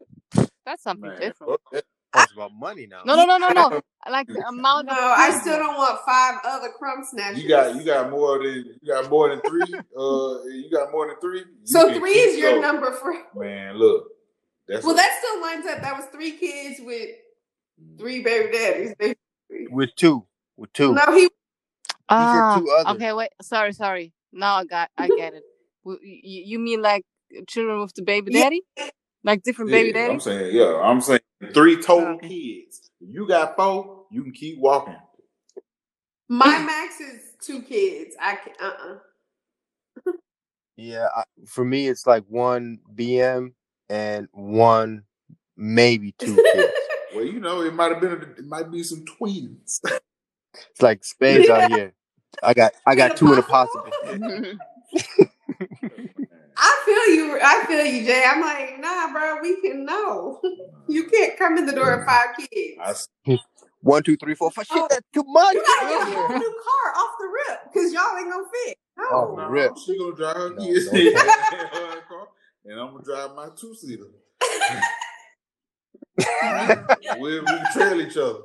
that's 0.65 0.83
something 0.85 1.11
Man, 1.11 1.21
different. 1.21 1.61
Oh, 1.73 1.81
it's 2.23 2.33
about 2.33 2.53
money 2.55 2.87
now. 2.87 3.03
No, 3.05 3.17
no, 3.17 3.25
no, 3.27 3.39
no, 3.39 3.53
no. 3.53 3.81
Like 4.11 4.27
the 4.29 4.47
amount 4.49 4.87
No, 4.89 4.93
of 4.93 4.99
I 4.99 5.31
still 5.41 5.59
don't 5.59 5.77
want 5.77 5.99
five 6.07 6.37
other 6.45 6.69
crumb 6.79 7.05
snatchers. 7.11 7.43
You 7.43 7.49
got 7.49 7.75
you 7.77 7.85
got 7.85 8.11
more 8.11 8.39
than 8.39 8.77
you 8.83 8.93
got 8.93 9.09
more 9.11 9.31
than 9.31 9.41
three. 9.43 9.83
uh, 9.99 10.45
you 10.45 10.69
got 10.71 10.93
more 10.93 11.07
than 11.09 11.17
three. 11.21 11.43
So 11.65 11.93
three 11.99 12.11
is 12.13 12.39
your 12.39 12.51
going. 12.51 12.63
number 12.63 12.93
for. 12.93 13.15
Man, 13.41 13.77
look. 13.79 14.09
That's 14.69 14.85
Well, 14.85 14.95
what- 14.95 15.01
that 15.03 15.19
still 15.21 15.41
lines 15.41 15.67
up. 15.67 15.81
That 15.83 15.97
was 15.97 16.07
three 16.13 16.33
kids 16.33 16.81
with 16.83 17.11
three 17.99 18.23
baby 18.23 18.53
daddies. 18.53 18.95
basically. 18.99 19.17
With 19.71 19.95
two. 19.97 20.27
With 20.57 20.73
two. 20.75 20.95
No, 20.95 21.03
he 21.17 21.29
Ah, 22.09 22.53
two 22.55 22.69
okay, 22.93 23.13
wait. 23.15 23.31
Sorry, 23.43 23.73
sorry. 23.73 24.13
Now 24.33 24.57
I 24.57 24.65
got, 24.65 24.91
I 24.99 25.09
get 25.09 25.35
it. 25.35 25.45
You, 25.87 25.99
you 26.03 26.59
mean 26.59 26.83
like 26.83 27.05
children 27.49 27.81
with 27.81 27.95
the 27.95 28.03
baby 28.03 28.33
Yeah. 28.33 28.45
daddy? 28.45 28.63
Like 29.25 29.43
different 29.43 29.71
baby 29.71 29.99
Yeah, 29.99 30.09
I'm 30.11 30.21
saying, 30.21 30.55
yeah, 30.55 30.81
I'm 30.83 31.01
saying 31.01 31.21
three 31.53 31.81
total 31.83 32.15
Okay. 32.17 32.29
kids. 32.29 32.91
You 33.01 33.27
got 33.29 33.57
four, 33.57 34.07
you 34.11 34.23
can 34.23 34.33
keep 34.33 34.59
walking. 34.59 34.97
my 36.29 36.59
max 36.67 37.01
is 37.01 37.21
two 37.41 37.63
kids. 37.63 38.17
I 38.21 38.37
can 38.37 38.55
uh 38.61 38.73
uh 38.83 38.97
Yeah, 40.77 41.09
I, 41.17 41.25
for 41.47 41.65
me, 41.65 41.89
it's 41.89 42.07
like 42.07 42.25
one 42.29 42.81
BM 42.95 43.53
and 43.91 44.29
one, 44.33 45.05
maybe 45.57 46.15
two 46.19 46.41
kids. 46.53 46.75
Well, 47.15 47.25
you 47.25 47.41
know, 47.41 47.63
it 47.63 47.75
might 47.75 47.93
have 47.93 48.01
been, 48.01 48.13
it 48.39 48.47
might 48.47 48.71
be 48.73 48.83
some 48.83 49.05
twins. 49.07 49.81
It's 50.71 50.83
like 50.83 51.05
spades 51.05 51.49
out 51.49 51.65
here. 51.67 51.95
I 52.43 52.55
got, 52.55 52.73
I 52.87 52.97
got 52.97 53.17
two 53.17 53.33
in 53.33 53.39
a 53.39 53.43
possible. 53.45 53.97
I 56.57 56.83
feel 56.85 57.15
you. 57.17 57.39
I 57.43 57.65
feel 57.67 57.85
you, 57.87 58.05
Jay. 58.07 58.25
I'm 58.27 58.41
like, 58.41 58.79
nah, 58.81 59.13
bro. 59.13 59.41
We 59.43 59.61
can 59.63 59.85
know. 59.85 60.41
You 60.89 61.05
can't 61.09 61.37
come 61.39 61.57
in 61.59 61.65
the 61.67 61.73
door 61.73 61.97
with 61.97 62.05
five 62.07 62.37
kids. 62.39 62.77
I 62.81 62.91
s- 62.91 63.09
One, 63.81 64.03
two, 64.03 64.17
three, 64.19 64.35
four, 64.35 64.51
five. 64.51 64.67
Shit, 64.67 64.77
oh. 64.83 64.87
that's 64.91 65.07
too 65.15 65.25
much. 65.27 65.55
You 65.55 65.63
gotta 65.65 65.89
get 65.89 66.03
a 66.03 66.05
whole 66.15 66.39
new 66.39 66.55
car 66.65 66.93
off 67.03 67.15
the 67.21 67.27
rip 67.27 67.61
because 67.73 67.93
y'all 67.95 68.17
ain't 68.19 68.31
gonna 68.31 68.45
fit. 68.67 68.77
No. 68.99 69.05
Oh, 69.13 69.35
no, 69.37 69.49
rip. 69.49 69.73
she 69.85 69.99
gonna 69.99 70.15
drive 70.17 70.37
her 70.37 70.51
No, 70.51 70.65
kids 70.67 70.93
no 70.93 70.99
in 71.01 71.15
car, 72.09 72.29
and 72.67 72.79
I'm 72.81 72.91
gonna 72.93 73.03
drive 73.05 73.35
my 73.35 73.49
two 73.57 73.75
seater. 73.75 74.05
we 77.21 77.41
we 77.41 77.47
can 77.47 77.73
trail 77.73 78.01
each 78.03 78.17
other. 78.19 78.41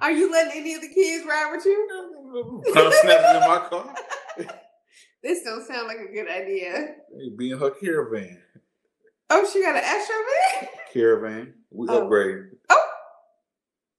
Are 0.00 0.10
you 0.12 0.30
letting 0.32 0.60
any 0.60 0.74
of 0.74 0.80
the 0.82 0.88
kids 0.88 1.24
ride 1.26 1.50
with 1.54 1.64
you? 1.66 2.62
I'm 2.76 2.92
snapping 3.02 3.42
in 3.42 3.48
my 3.48 3.66
car. 3.68 3.94
This 5.22 5.42
don't 5.44 5.66
sound 5.66 5.88
like 5.88 5.98
a 5.98 6.12
good 6.12 6.28
idea. 6.28 6.96
Hey, 7.16 7.30
be 7.36 7.52
in 7.52 7.58
her 7.58 7.70
caravan. 7.70 8.38
Oh, 9.30 9.48
she 9.52 9.62
got 9.62 9.76
an 9.76 9.82
SUV 9.84 10.68
Caravan. 10.92 11.54
We 11.70 11.88
Oh. 11.88 12.02
upgrading. 12.02 12.50
Oh. 12.70 12.88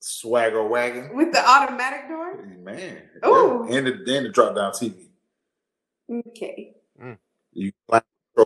Swagger 0.02 0.68
wagon. 0.68 1.16
with 1.16 1.32
the 1.34 1.48
automatic 1.48 2.08
door. 2.10 2.44
Man. 2.64 3.04
Ooh. 3.26 3.68
Yeah. 3.70 3.78
And 3.78 3.88
the 3.88 3.94
and 4.18 4.26
the 4.26 4.30
drop 4.30 4.56
down 4.56 4.72
TV. 4.74 5.10
Okay. 6.30 6.76
You 7.54 7.72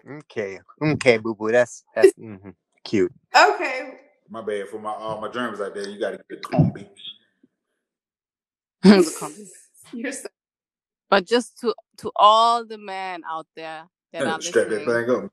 Okay, 0.05 0.59
okay, 0.81 1.17
boo 1.17 1.35
boo. 1.35 1.51
That's 1.51 1.83
that's 1.95 2.13
mhm, 2.19 2.55
cute. 2.83 3.13
Okay. 3.35 3.99
my 4.29 4.41
bad 4.41 4.69
for 4.69 4.79
my 4.79 4.91
all 4.91 5.21
my 5.21 5.29
germs 5.29 5.61
out 5.61 5.75
there. 5.75 5.87
You 5.89 5.99
gotta 5.99 6.17
get 6.29 6.39
a 6.39 6.41
combi. 6.41 6.87
the 8.83 9.15
comedy. 9.19 9.47
You're 9.93 10.11
so 10.13 10.26
But 11.09 11.27
just 11.27 11.59
to 11.59 11.75
to 11.99 12.11
all 12.15 12.65
the 12.65 12.77
men 12.77 13.23
out 13.29 13.47
there 13.55 13.85
that 14.13 14.23
are 14.27 14.39
that 14.53 14.69
listening, 14.69 14.89
up. 15.09 15.31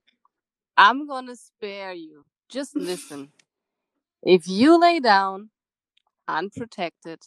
I'm 0.76 1.06
gonna 1.08 1.36
spare 1.36 1.92
you. 1.92 2.24
Just 2.48 2.76
listen. 2.76 3.30
If 4.22 4.48
you 4.48 4.80
lay 4.80 5.00
down 5.00 5.50
unprotected 6.28 7.20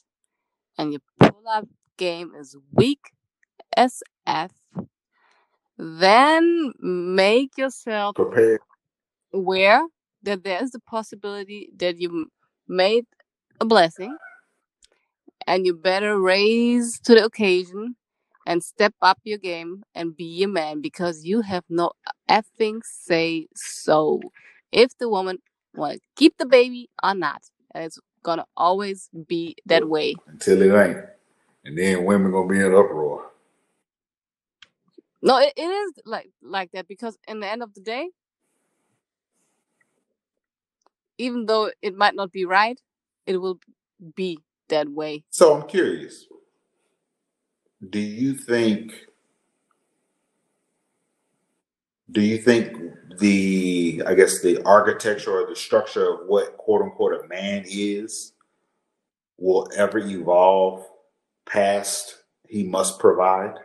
and 0.77 0.93
your 0.93 1.01
pull-up 1.19 1.67
game 1.97 2.33
is 2.39 2.57
weak 2.73 3.11
as 3.77 4.01
f, 4.27 4.51
then 5.77 6.73
make 6.79 7.57
yourself 7.57 8.15
Prepare. 8.15 8.59
aware 9.33 9.83
that 10.23 10.43
there 10.43 10.63
is 10.63 10.71
the 10.71 10.79
possibility 10.81 11.69
that 11.77 11.99
you 11.99 12.27
made 12.67 13.05
a 13.61 13.65
blessing 13.65 14.17
and 15.47 15.65
you 15.65 15.75
better 15.75 16.19
raise 16.19 16.99
to 17.01 17.15
the 17.15 17.25
occasion 17.25 17.95
and 18.47 18.63
step 18.63 18.95
up 19.03 19.19
your 19.25 19.39
game 19.39 19.83
and 19.95 20.17
be 20.17 20.43
a 20.43 20.49
man 20.49 20.81
because 20.81 21.25
you 21.25 21.41
have 21.41 21.65
no 21.69 21.91
effing 22.31 22.81
say 22.85 23.47
so 23.55 24.21
if 24.73 24.97
the 24.99 25.09
woman 25.09 25.39
want 25.75 25.95
to 25.95 26.01
keep 26.17 26.37
the 26.39 26.47
baby 26.47 26.89
or 27.03 27.15
not 27.15 27.43
and 27.75 27.85
it's 27.85 27.99
gonna 28.23 28.45
always 28.57 29.09
be 29.27 29.55
that 29.67 29.89
way 29.89 30.15
Until 30.27 30.61
it 30.63 30.87
ain't. 30.87 31.05
And 31.65 31.77
then 31.77 32.05
women 32.05 32.31
gonna 32.31 32.49
be 32.49 32.59
in 32.59 32.73
uproar. 32.73 33.31
no 35.21 35.37
it, 35.39 35.53
it 35.57 35.63
is 35.63 35.93
like 36.05 36.29
like 36.41 36.71
that 36.73 36.87
because 36.87 37.17
in 37.27 37.41
the 37.41 37.47
end 37.49 37.63
of 37.63 37.73
the 37.75 37.81
day 37.81 38.09
even 41.19 41.45
though 41.47 41.71
it 41.81 41.95
might 41.95 42.15
not 42.15 42.31
be 42.31 42.45
right 42.45 42.79
it 43.27 43.37
will 43.37 43.59
be 44.15 44.39
that 44.69 44.89
way 44.89 45.23
So 45.31 45.55
I'm 45.61 45.67
curious. 45.67 46.25
Do 47.89 47.99
you 47.99 48.33
think 48.33 48.93
do 52.09 52.21
you 52.21 52.37
think 52.37 52.77
the 53.19 54.03
I 54.07 54.13
guess 54.13 54.41
the 54.41 54.61
architecture 54.63 55.31
or 55.31 55.47
the 55.47 55.55
structure 55.55 56.13
of 56.13 56.27
what 56.27 56.57
quote 56.57 56.81
unquote 56.81 57.23
a 57.23 57.27
man 57.27 57.65
is 57.67 58.33
will 59.37 59.69
ever 59.75 59.99
evolve 59.99 60.85
past 61.45 62.23
he 62.47 62.63
must 62.63 62.99
provide? 62.99 63.55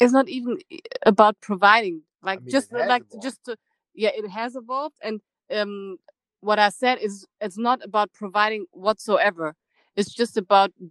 it's 0.00 0.12
not 0.12 0.28
even 0.28 0.58
about 1.06 1.40
providing 1.40 2.02
like 2.22 2.40
mean, 2.42 2.50
just 2.50 2.72
like 2.72 3.02
evolved. 3.08 3.22
just 3.22 3.44
to 3.44 3.56
yeah 3.94 4.10
it 4.14 4.28
has 4.28 4.56
evolved 4.56 4.96
and 5.02 5.20
um 5.54 5.96
what 6.40 6.58
i 6.58 6.68
said 6.68 6.98
is 6.98 7.26
it's 7.40 7.58
not 7.58 7.82
about 7.84 8.12
providing 8.12 8.66
whatsoever 8.72 9.54
it's 9.96 10.12
just 10.12 10.36
about 10.36 10.72
d- 10.78 10.90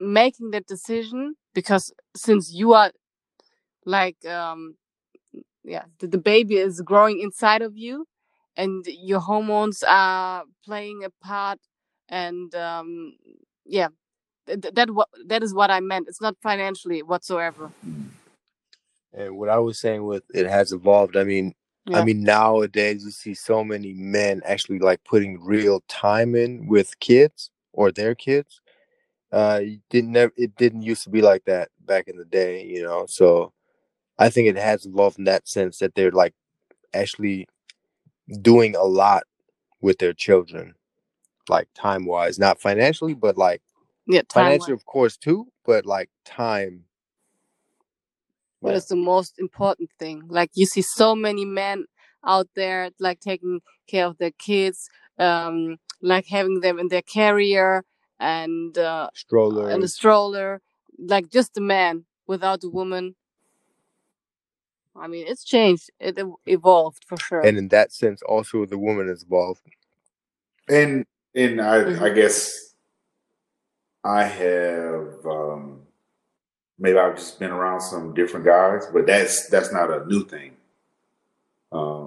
making 0.00 0.50
that 0.50 0.66
decision 0.66 1.34
because 1.54 1.92
since 2.16 2.52
you 2.52 2.72
are 2.74 2.92
like 3.86 4.24
um 4.26 4.74
yeah 5.64 5.84
the, 5.98 6.06
the 6.06 6.18
baby 6.18 6.56
is 6.56 6.80
growing 6.82 7.20
inside 7.20 7.62
of 7.62 7.76
you 7.76 8.06
and 8.56 8.84
your 8.86 9.20
hormones 9.20 9.82
are 9.86 10.44
playing 10.64 11.04
a 11.04 11.10
part 11.24 11.58
and 12.08 12.54
um 12.54 13.14
yeah 13.64 13.88
th- 14.46 14.60
th- 14.62 14.74
that 14.74 14.90
what 14.90 15.08
that 15.26 15.42
is 15.42 15.54
what 15.54 15.70
i 15.70 15.80
meant 15.80 16.08
it's 16.08 16.20
not 16.20 16.36
financially 16.42 17.02
whatsoever 17.02 17.70
And 19.12 19.36
what 19.38 19.48
I 19.48 19.58
was 19.58 19.78
saying 19.78 20.04
with 20.04 20.24
it 20.34 20.46
has 20.46 20.72
evolved. 20.72 21.16
I 21.16 21.24
mean, 21.24 21.54
Yeah. 21.86 22.00
I 22.00 22.04
mean 22.04 22.22
nowadays 22.22 23.04
you 23.04 23.10
see 23.10 23.34
so 23.34 23.64
many 23.64 23.92
men 23.94 24.42
actually 24.44 24.78
like 24.78 25.02
putting 25.04 25.40
real 25.42 25.82
time 25.88 26.34
in 26.34 26.66
with 26.66 26.98
kids 27.00 27.50
or 27.72 27.90
their 27.90 28.14
kids. 28.14 28.60
Uh, 29.32 29.60
didn't 29.90 30.12
never 30.12 30.32
it 30.36 30.56
didn't 30.56 30.82
used 30.82 31.04
to 31.04 31.10
be 31.10 31.22
like 31.22 31.44
that 31.46 31.70
back 31.84 32.08
in 32.08 32.16
the 32.16 32.24
day, 32.24 32.64
you 32.64 32.82
know. 32.82 33.06
So 33.08 33.52
I 34.18 34.30
think 34.30 34.48
it 34.48 34.56
has 34.56 34.86
evolved 34.86 35.18
in 35.18 35.24
that 35.24 35.48
sense 35.48 35.78
that 35.78 35.94
they're 35.94 36.10
like 36.12 36.34
actually 36.94 37.48
doing 38.42 38.76
a 38.76 38.84
lot 38.84 39.24
with 39.80 39.98
their 39.98 40.12
children, 40.14 40.74
like 41.48 41.68
time 41.74 42.06
wise, 42.06 42.38
not 42.38 42.60
financially, 42.60 43.14
but 43.14 43.36
like 43.38 43.62
yeah 44.06 44.22
financially 44.30 44.74
of 44.74 44.84
course 44.86 45.16
too, 45.16 45.48
but 45.64 45.86
like 45.86 46.10
time. 46.24 46.84
what 48.60 48.72
Yeah. 48.72 48.76
is 48.76 48.86
the 48.86 48.96
most 48.96 49.38
important 49.38 49.90
thing 49.98 50.22
like 50.28 50.50
you 50.54 50.66
see 50.66 50.82
so 50.82 51.14
many 51.14 51.44
men 51.44 51.84
out 52.26 52.48
there 52.56 52.90
like 52.98 53.20
taking 53.20 53.60
care 53.88 54.06
of 54.06 54.18
their 54.18 54.32
kids 54.32 54.88
um 55.18 55.76
like 56.02 56.26
having 56.26 56.60
them 56.60 56.78
in 56.78 56.88
their 56.88 57.02
carrier 57.02 57.84
and 58.20 58.76
uh 58.78 59.08
Strollers. 59.14 59.74
in 59.74 59.82
a 59.82 59.88
stroller 59.88 60.60
like 60.98 61.28
just 61.30 61.56
a 61.56 61.60
man 61.60 62.04
without 62.26 62.62
a 62.64 62.68
woman 62.68 63.14
i 64.96 65.06
mean 65.06 65.24
it's 65.28 65.44
changed 65.44 65.90
it 66.00 66.18
evolved 66.46 67.04
for 67.06 67.16
sure 67.18 67.40
and 67.40 67.56
in 67.58 67.68
that 67.68 67.92
sense 67.92 68.20
also 68.22 68.66
the 68.66 68.78
woman 68.78 69.08
is 69.08 69.22
involved. 69.22 69.62
And 70.68 71.06
and 71.34 71.60
I 71.60 71.76
Mhm. 71.84 72.00
I 72.02 72.08
guess 72.10 72.34
I 74.04 74.24
have 74.24 75.26
um 75.26 75.62
maybe 76.78 76.98
I've 76.98 77.16
just 77.16 77.38
been 77.38 77.50
around 77.50 77.80
some 77.80 78.14
different 78.14 78.44
guys, 78.46 78.86
but 78.92 79.06
that's 79.06 79.48
that's 79.48 79.72
not 79.72 79.90
a 79.90 80.04
new 80.06 80.24
thing. 80.24 80.52
Um 81.72 81.97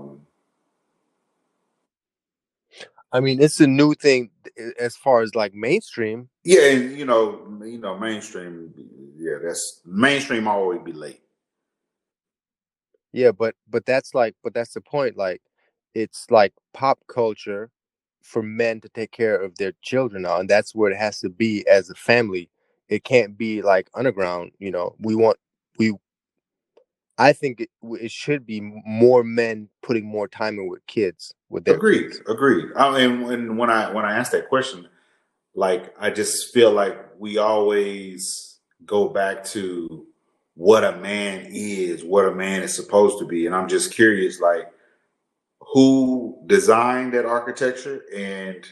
I 3.13 3.19
mean, 3.19 3.41
it's 3.41 3.59
a 3.59 3.67
new 3.67 3.93
thing 3.93 4.31
as 4.79 4.95
far 4.95 5.21
as 5.21 5.35
like 5.35 5.53
mainstream. 5.53 6.29
yeah, 6.43 6.69
and 6.71 6.97
you 6.97 7.05
know, 7.05 7.41
you 7.63 7.77
know, 7.77 7.97
mainstream 7.97 8.73
yeah, 9.17 9.37
that's 9.43 9.81
mainstream 9.85 10.47
always 10.47 10.81
be 10.81 10.93
late. 10.93 11.21
Yeah, 13.13 13.31
but 13.31 13.55
but 13.69 13.85
that's 13.85 14.15
like 14.15 14.35
but 14.43 14.53
that's 14.53 14.73
the 14.73 14.81
point. 14.81 15.17
Like 15.17 15.41
it's 15.93 16.27
like 16.29 16.53
pop 16.73 16.99
culture 17.07 17.69
for 18.21 18.41
men 18.41 18.79
to 18.81 18.89
take 18.89 19.11
care 19.11 19.35
of 19.35 19.55
their 19.57 19.73
children 19.81 20.23
now, 20.23 20.39
and 20.39 20.49
that's 20.49 20.73
where 20.73 20.91
it 20.91 20.97
has 20.97 21.19
to 21.19 21.29
be 21.29 21.67
as 21.67 21.89
a 21.89 21.95
family. 21.95 22.49
It 22.87 23.03
can't 23.03 23.37
be 23.37 23.61
like 23.61 23.89
underground. 23.93 24.51
You 24.59 24.71
know, 24.71 24.95
we 24.99 25.15
want 25.15 25.37
we. 25.77 25.93
I 27.21 27.33
think 27.33 27.61
it, 27.61 27.69
it 27.83 28.09
should 28.09 28.47
be 28.47 28.61
more 28.61 29.23
men 29.23 29.69
putting 29.83 30.05
more 30.05 30.27
time 30.27 30.57
in 30.57 30.67
with 30.67 30.83
kids 30.87 31.35
with 31.49 31.65
their 31.65 31.75
Agreed, 31.75 32.13
kids. 32.13 32.21
agreed. 32.27 32.69
Oh, 32.75 32.95
I 32.95 33.07
mean, 33.07 33.21
when 33.21 33.57
when 33.57 33.69
I 33.69 33.91
when 33.93 34.05
I 34.05 34.17
asked 34.17 34.31
that 34.31 34.49
question, 34.49 34.87
like 35.53 35.93
I 35.99 36.09
just 36.09 36.51
feel 36.51 36.71
like 36.71 36.97
we 37.19 37.37
always 37.37 38.57
go 38.87 39.07
back 39.07 39.43
to 39.45 40.07
what 40.55 40.83
a 40.83 40.97
man 40.97 41.45
is, 41.51 42.03
what 42.03 42.25
a 42.25 42.33
man 42.33 42.63
is 42.63 42.75
supposed 42.75 43.19
to 43.19 43.27
be, 43.27 43.45
and 43.45 43.53
I'm 43.53 43.67
just 43.69 43.93
curious, 43.93 44.41
like 44.41 44.71
who 45.59 46.41
designed 46.47 47.13
that 47.13 47.27
architecture 47.27 48.03
and 48.15 48.67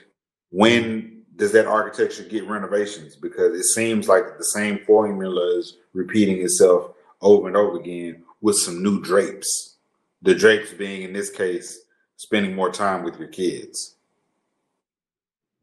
when 0.50 1.22
does 1.36 1.52
that 1.52 1.68
architecture 1.68 2.24
get 2.24 2.50
renovations? 2.50 3.16
Because 3.16 3.58
it 3.58 3.64
seems 3.64 4.10
like 4.10 4.40
the 4.40 4.44
same 4.44 4.80
formula 4.80 5.56
is 5.60 5.78
repeating 5.94 6.42
itself 6.42 6.94
over 7.22 7.48
and 7.48 7.56
over 7.56 7.80
again 7.80 8.24
with 8.41 8.57
some 8.57 8.84
new 8.84 9.02
drapes. 9.02 9.78
The 10.22 10.36
drapes 10.36 10.74
being 10.74 11.03
in 11.03 11.14
this 11.14 11.30
case 11.30 11.80
spending 12.18 12.56
more 12.56 12.72
time 12.72 13.03
with 13.03 13.18
your 13.20 13.30
kids. 13.30 13.95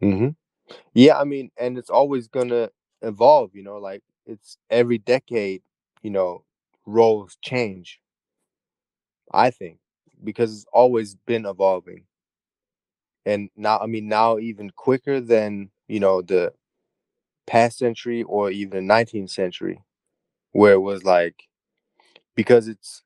hmm 0.00 0.28
Yeah, 0.94 1.18
I 1.18 1.24
mean, 1.24 1.50
and 1.58 1.78
it's 1.78 1.90
always 1.90 2.28
gonna 2.28 2.70
evolve. 3.02 3.54
You 3.54 3.62
know, 3.64 3.78
like 3.78 4.02
it's 4.26 4.58
every 4.70 4.98
decade. 4.98 5.62
You 6.02 6.10
know, 6.10 6.44
roles 6.86 7.36
change. 7.42 8.00
I 9.32 9.50
think 9.50 9.78
because 10.24 10.52
it's 10.52 10.66
always 10.72 11.14
been 11.14 11.46
evolving, 11.46 12.06
and 13.24 13.50
now 13.56 13.78
I 13.78 13.86
mean 13.86 14.08
now 14.08 14.38
even 14.38 14.70
quicker 14.70 15.20
than 15.20 15.70
you 15.88 16.00
know 16.00 16.22
the 16.22 16.52
past 17.46 17.78
century 17.78 18.22
or 18.24 18.50
even 18.50 18.70
the 18.76 18.82
19th 18.82 19.30
century, 19.30 19.82
where 20.52 20.74
it 20.74 20.80
was 20.82 21.04
like 21.04 21.44
because 22.36 22.68
it's 22.68 23.02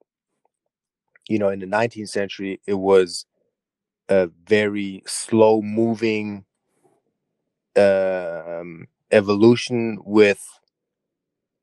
you 1.29 1.39
know 1.39 1.51
in 1.51 1.61
the 1.61 1.67
19th 1.67 2.11
century 2.11 2.61
it 2.67 2.75
was 2.75 3.27
a 4.11 4.29
very 4.47 5.03
slow 5.07 5.63
moving 5.63 6.45
um 7.77 8.89
evolution 9.13 9.99
with 10.05 10.45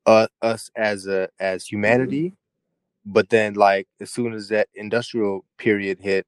uh, 0.06 0.28
us 0.42 0.70
as 0.76 1.06
a 1.06 1.28
as 1.40 1.66
humanity. 1.66 2.34
But 3.06 3.30
then 3.30 3.54
like 3.54 3.88
as 4.00 4.10
soon 4.12 4.34
as 4.34 4.48
that 4.50 4.68
industrial 4.74 5.44
period 5.58 6.00
hit 6.00 6.26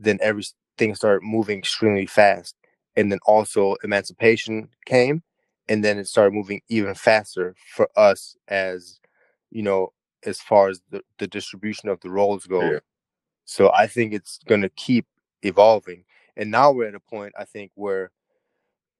then 0.00 0.18
everything 0.22 0.94
started 0.96 1.22
moving 1.24 1.58
extremely 1.60 2.06
fast. 2.06 2.56
And 2.96 3.12
then 3.12 3.20
also 3.26 3.76
emancipation 3.84 4.70
came 4.86 5.22
and 5.68 5.84
then 5.84 5.98
it 5.98 6.08
started 6.08 6.34
moving 6.34 6.62
even 6.70 6.94
faster 6.96 7.56
for 7.74 7.88
us 7.96 8.36
as 8.48 9.00
you 9.50 9.62
know 9.62 9.92
as 10.24 10.40
far 10.40 10.68
as 10.68 10.80
the, 10.90 11.02
the 11.18 11.26
distribution 11.26 11.88
of 11.88 12.00
the 12.00 12.10
roles 12.10 12.46
go. 12.46 12.62
Yeah. 12.62 12.78
so 13.44 13.70
i 13.72 13.86
think 13.86 14.12
it's 14.12 14.38
going 14.46 14.62
to 14.62 14.68
keep 14.70 15.06
evolving. 15.42 16.04
And 16.36 16.50
now 16.50 16.70
we're 16.72 16.88
at 16.88 16.94
a 16.94 17.00
point 17.00 17.32
i 17.38 17.44
think 17.44 17.72
where 17.74 18.10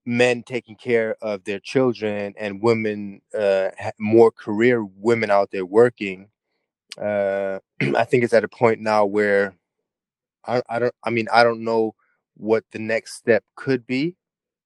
men 0.06 0.42
taking 0.42 0.76
care 0.76 1.16
of 1.20 1.44
their 1.44 1.60
children 1.60 2.34
and 2.38 2.62
women 2.62 3.20
uh, 3.38 3.70
more 3.98 4.30
career 4.30 4.84
women 4.84 5.30
out 5.30 5.50
there 5.50 5.66
working 5.66 6.28
uh, 7.00 7.58
i 7.96 8.04
think 8.04 8.24
it's 8.24 8.32
at 8.32 8.44
a 8.44 8.48
point 8.48 8.80
now 8.80 9.04
where 9.04 9.54
I, 10.46 10.62
I 10.68 10.78
don't 10.78 10.94
i 11.04 11.10
mean 11.10 11.28
i 11.32 11.44
don't 11.44 11.62
know 11.62 11.94
what 12.38 12.64
the 12.70 12.78
next 12.78 13.14
step 13.14 13.44
could 13.56 13.86
be 13.86 14.16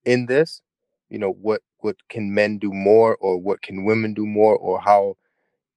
in 0.04 0.26
this. 0.26 0.62
You 1.08 1.18
know 1.18 1.32
what 1.32 1.62
what 1.78 1.96
can 2.08 2.32
men 2.32 2.58
do 2.58 2.72
more 2.72 3.16
or 3.16 3.38
what 3.38 3.60
can 3.62 3.84
women 3.84 4.14
do 4.14 4.24
more 4.24 4.56
or 4.56 4.80
how 4.80 5.16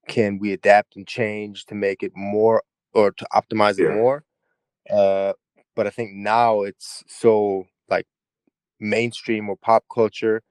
can 0.07 0.39
we 0.39 0.53
adapt 0.53 0.95
and 0.95 1.07
change 1.07 1.65
to 1.65 1.75
make 1.75 2.03
it 2.03 2.13
more 2.15 2.63
or 2.93 3.11
to 3.11 3.27
optimize 3.33 3.79
it 3.79 3.85
Yeah. 3.85 3.87
more 3.87 4.23
uh 4.91 5.33
but 5.75 5.87
i 5.87 5.91
think 5.91 6.11
now 6.13 6.63
it's 6.63 7.03
so 7.07 7.65
like 7.89 8.07
mainstream 8.79 9.49
or 9.49 9.57
pop 9.57 9.85
culture 9.93 10.41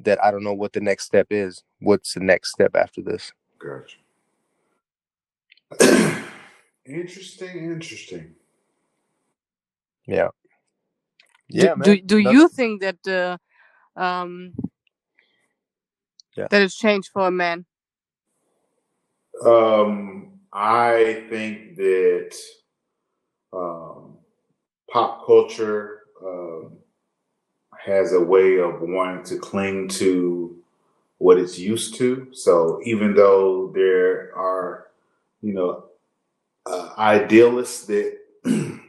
that 0.00 0.22
i 0.24 0.30
don't 0.30 0.44
know 0.44 0.54
what 0.54 0.72
the 0.74 0.80
next 0.80 1.06
step 1.06 1.28
is 1.30 1.64
what's 1.80 2.14
the 2.14 2.20
next 2.20 2.52
step 2.52 2.76
after 2.76 3.02
this 3.02 3.32
Gotcha. 3.58 3.98
interesting, 6.86 7.64
interesting. 7.72 8.34
yeah 10.06 10.28
Do- 11.58 11.70
yeah 11.70 11.74
do, 11.80 11.96
man 11.96 12.00
do 12.02 12.18
No- 12.24 12.32
you 12.32 12.48
think 12.48 12.82
that 12.82 13.06
uh, 13.08 13.38
um 14.00 14.54
Yeah. 16.36 16.48
that 16.50 16.62
it's 16.62 16.76
changed 16.76 17.10
for 17.12 17.28
a 17.28 17.32
man? 17.32 17.66
Um, 19.44 20.40
I 20.52 21.26
think 21.28 21.76
that 21.76 22.36
um, 23.52 24.18
pop 24.90 25.26
culture 25.26 26.00
um, 26.24 26.78
has 27.78 28.12
a 28.12 28.20
way 28.20 28.58
of 28.58 28.80
wanting 28.80 29.24
to 29.24 29.38
cling 29.38 29.88
to 29.88 30.56
what 31.18 31.38
it's 31.38 31.58
used 31.58 31.94
to. 31.96 32.28
So 32.32 32.80
even 32.84 33.14
though 33.14 33.72
there 33.74 34.36
are, 34.36 34.88
you 35.40 35.54
know, 35.54 35.84
uh, 36.66 36.90
idealists 36.98 37.86
that 37.86 38.18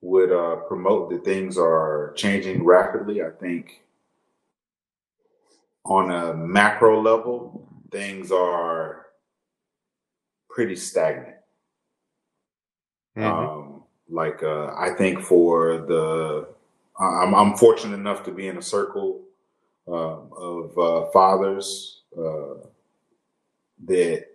would 0.00 0.32
uh, 0.32 0.56
promote 0.66 1.10
that 1.10 1.24
things 1.24 1.56
are 1.56 2.12
changing 2.16 2.64
rapidly, 2.64 3.22
I 3.22 3.30
think 3.30 3.82
on 5.84 6.10
a 6.10 6.34
macro 6.34 7.00
level, 7.00 7.66
things 7.90 8.30
are 8.32 9.06
pretty 10.50 10.76
stagnant. 10.76 11.36
Mhm. 13.16 13.24
Um, 13.24 13.84
like 14.08 14.42
uh, 14.42 14.74
I 14.76 14.90
think 14.96 15.20
for 15.20 15.78
the, 15.78 16.48
I'm, 16.98 17.34
I'm 17.34 17.56
fortunate 17.56 17.94
enough 17.96 18.24
to 18.24 18.32
be 18.32 18.48
in 18.48 18.56
a 18.58 18.62
circle 18.62 19.22
um, 19.86 20.30
of 20.36 20.78
uh, 20.78 21.10
fathers 21.10 22.02
uh, 22.16 22.54
that 23.86 24.26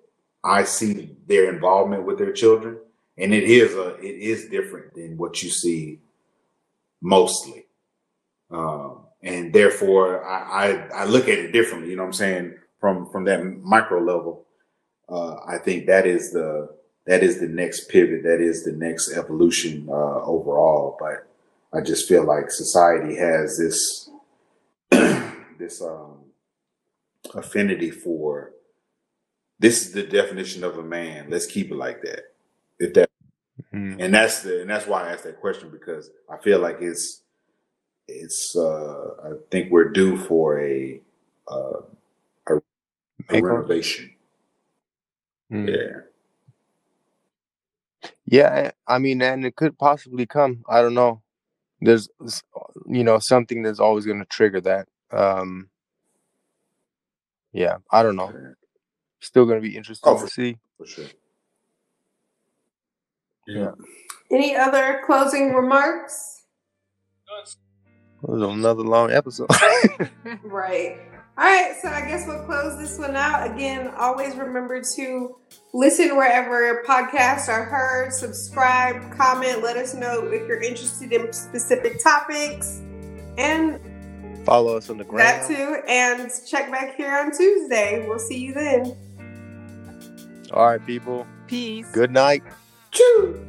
I 0.43 0.63
see 0.63 1.15
their 1.27 1.53
involvement 1.53 2.03
with 2.05 2.17
their 2.17 2.33
children, 2.33 2.77
and 3.17 3.33
it 3.33 3.43
is 3.43 3.75
a 3.75 3.95
it 3.97 4.17
is 4.19 4.47
different 4.49 4.93
than 4.93 5.17
what 5.17 5.41
you 5.43 5.49
see 5.49 5.99
mostly, 7.01 7.67
um, 8.51 9.05
and 9.21 9.53
therefore 9.53 10.25
I, 10.25 10.39
I 10.67 10.87
I 11.01 11.05
look 11.05 11.29
at 11.29 11.37
it 11.39 11.51
differently. 11.51 11.89
You 11.91 11.95
know 11.97 12.03
what 12.03 12.07
I'm 12.07 12.13
saying 12.13 12.55
from 12.83 13.09
from 13.09 13.23
that 13.23 13.41
micro 13.63 14.01
level. 14.01 14.45
Uh, 15.07 15.37
I 15.47 15.57
think 15.57 15.85
that 15.87 16.05
is 16.05 16.33
the 16.33 16.67
that 17.07 17.23
is 17.23 17.39
the 17.39 17.47
next 17.47 17.87
pivot. 17.87 18.23
That 18.23 18.41
is 18.41 18.65
the 18.65 18.73
next 18.73 19.13
evolution 19.13 19.87
uh, 19.89 20.21
overall. 20.35 20.97
But 20.99 21.25
I 21.71 21.79
just 21.79 22.09
feel 22.09 22.25
like 22.25 22.51
society 22.51 23.15
has 23.15 23.57
this 23.57 24.09
this 25.57 25.81
um, 25.81 26.17
affinity 27.33 27.89
for 27.89 28.51
this 29.59 29.85
is 29.85 29.93
the 29.93 30.03
definition 30.03 30.65
of 30.65 30.77
a 30.77 30.83
man. 30.83 31.29
Let's 31.29 31.45
keep 31.45 31.71
it 31.71 31.77
like 31.77 32.01
that. 32.01 32.23
If 32.79 32.93
that 32.95 33.09
Mhm. 33.73 33.97
and 33.99 34.13
that's 34.13 34.41
the 34.41 34.61
and 34.61 34.69
that's 34.69 34.87
why 34.87 35.03
I 35.07 35.13
asked 35.13 35.23
that 35.23 35.39
question 35.39 35.69
because 35.69 36.09
I 36.29 36.37
feel 36.37 36.59
like 36.59 36.77
it's 36.81 37.21
it's 38.07 38.55
uh 38.57 39.05
I 39.23 39.29
think 39.51 39.71
we're 39.71 39.89
due 39.89 40.17
for 40.17 40.59
a 40.59 40.99
uh, 41.47 41.81
Makeover? 43.29 43.43
renovation. 43.57 44.15
Mhm. 45.51 45.67
Yeah. 45.69 45.99
Yeah, 48.25 48.71
I 48.87 48.95
I 48.95 48.97
mean, 48.99 49.21
and 49.21 49.45
it 49.45 49.55
could 49.55 49.77
possibly 49.77 50.25
come. 50.25 50.63
I 50.67 50.81
don't 50.81 50.93
know. 50.93 51.21
There's, 51.81 52.07
you 52.87 53.03
know, 53.03 53.19
something 53.19 53.61
that's 53.61 53.79
always 53.79 54.05
going 54.05 54.19
to 54.19 54.25
trigger 54.25 54.61
that. 54.61 54.87
Um, 55.11 55.69
yeah, 57.51 57.77
I 57.91 58.01
don't 58.03 58.15
know. 58.15 58.53
Still 59.19 59.45
going 59.45 59.61
to 59.61 59.67
be 59.69 59.75
interesting 59.75 60.09
Oh, 60.09 60.15
to 60.15 60.21
for- 60.21 60.27
see. 60.27 60.57
for 60.77 60.85
sure. 60.87 61.05
Yeah. 63.47 63.71
Any 64.31 64.55
other 64.55 65.01
closing 65.05 65.53
remarks? 65.53 66.43
It 67.27 68.29
was 68.29 68.41
another 68.41 68.83
long 68.83 69.11
episode. 69.11 69.49
Right. 70.43 70.97
All 71.35 71.43
right, 71.45 71.75
so 71.81 71.87
I 71.87 72.01
guess 72.01 72.27
we'll 72.27 72.43
close 72.45 72.77
this 72.77 72.99
one 72.99 73.15
out. 73.15 73.49
Again, 73.51 73.91
always 73.97 74.35
remember 74.35 74.83
to 74.95 75.35
listen 75.73 76.15
wherever 76.15 76.83
podcasts 76.87 77.49
are 77.49 77.63
heard, 77.65 78.13
subscribe, 78.13 79.11
comment, 79.17 79.63
let 79.63 79.75
us 79.75 79.95
know 79.95 80.27
if 80.27 80.47
you're 80.47 80.61
interested 80.61 81.11
in 81.11 81.33
specific 81.33 82.03
topics, 82.03 82.81
and 83.39 83.79
Follow 84.45 84.75
us 84.77 84.89
on 84.89 84.97
the 84.97 85.05
that 85.05 85.47
gram. 85.47 85.55
too. 85.55 85.81
And 85.87 86.29
check 86.45 86.69
back 86.69 86.97
here 86.97 87.17
on 87.17 87.31
Tuesday. 87.31 88.05
We'll 88.07 88.19
see 88.19 88.37
you 88.37 88.53
then. 88.53 88.95
All 90.51 90.65
right, 90.67 90.85
people. 90.85 91.25
Peace. 91.47 91.89
Good 91.93 92.11
night. 92.11 92.43
Choo! 92.91 93.43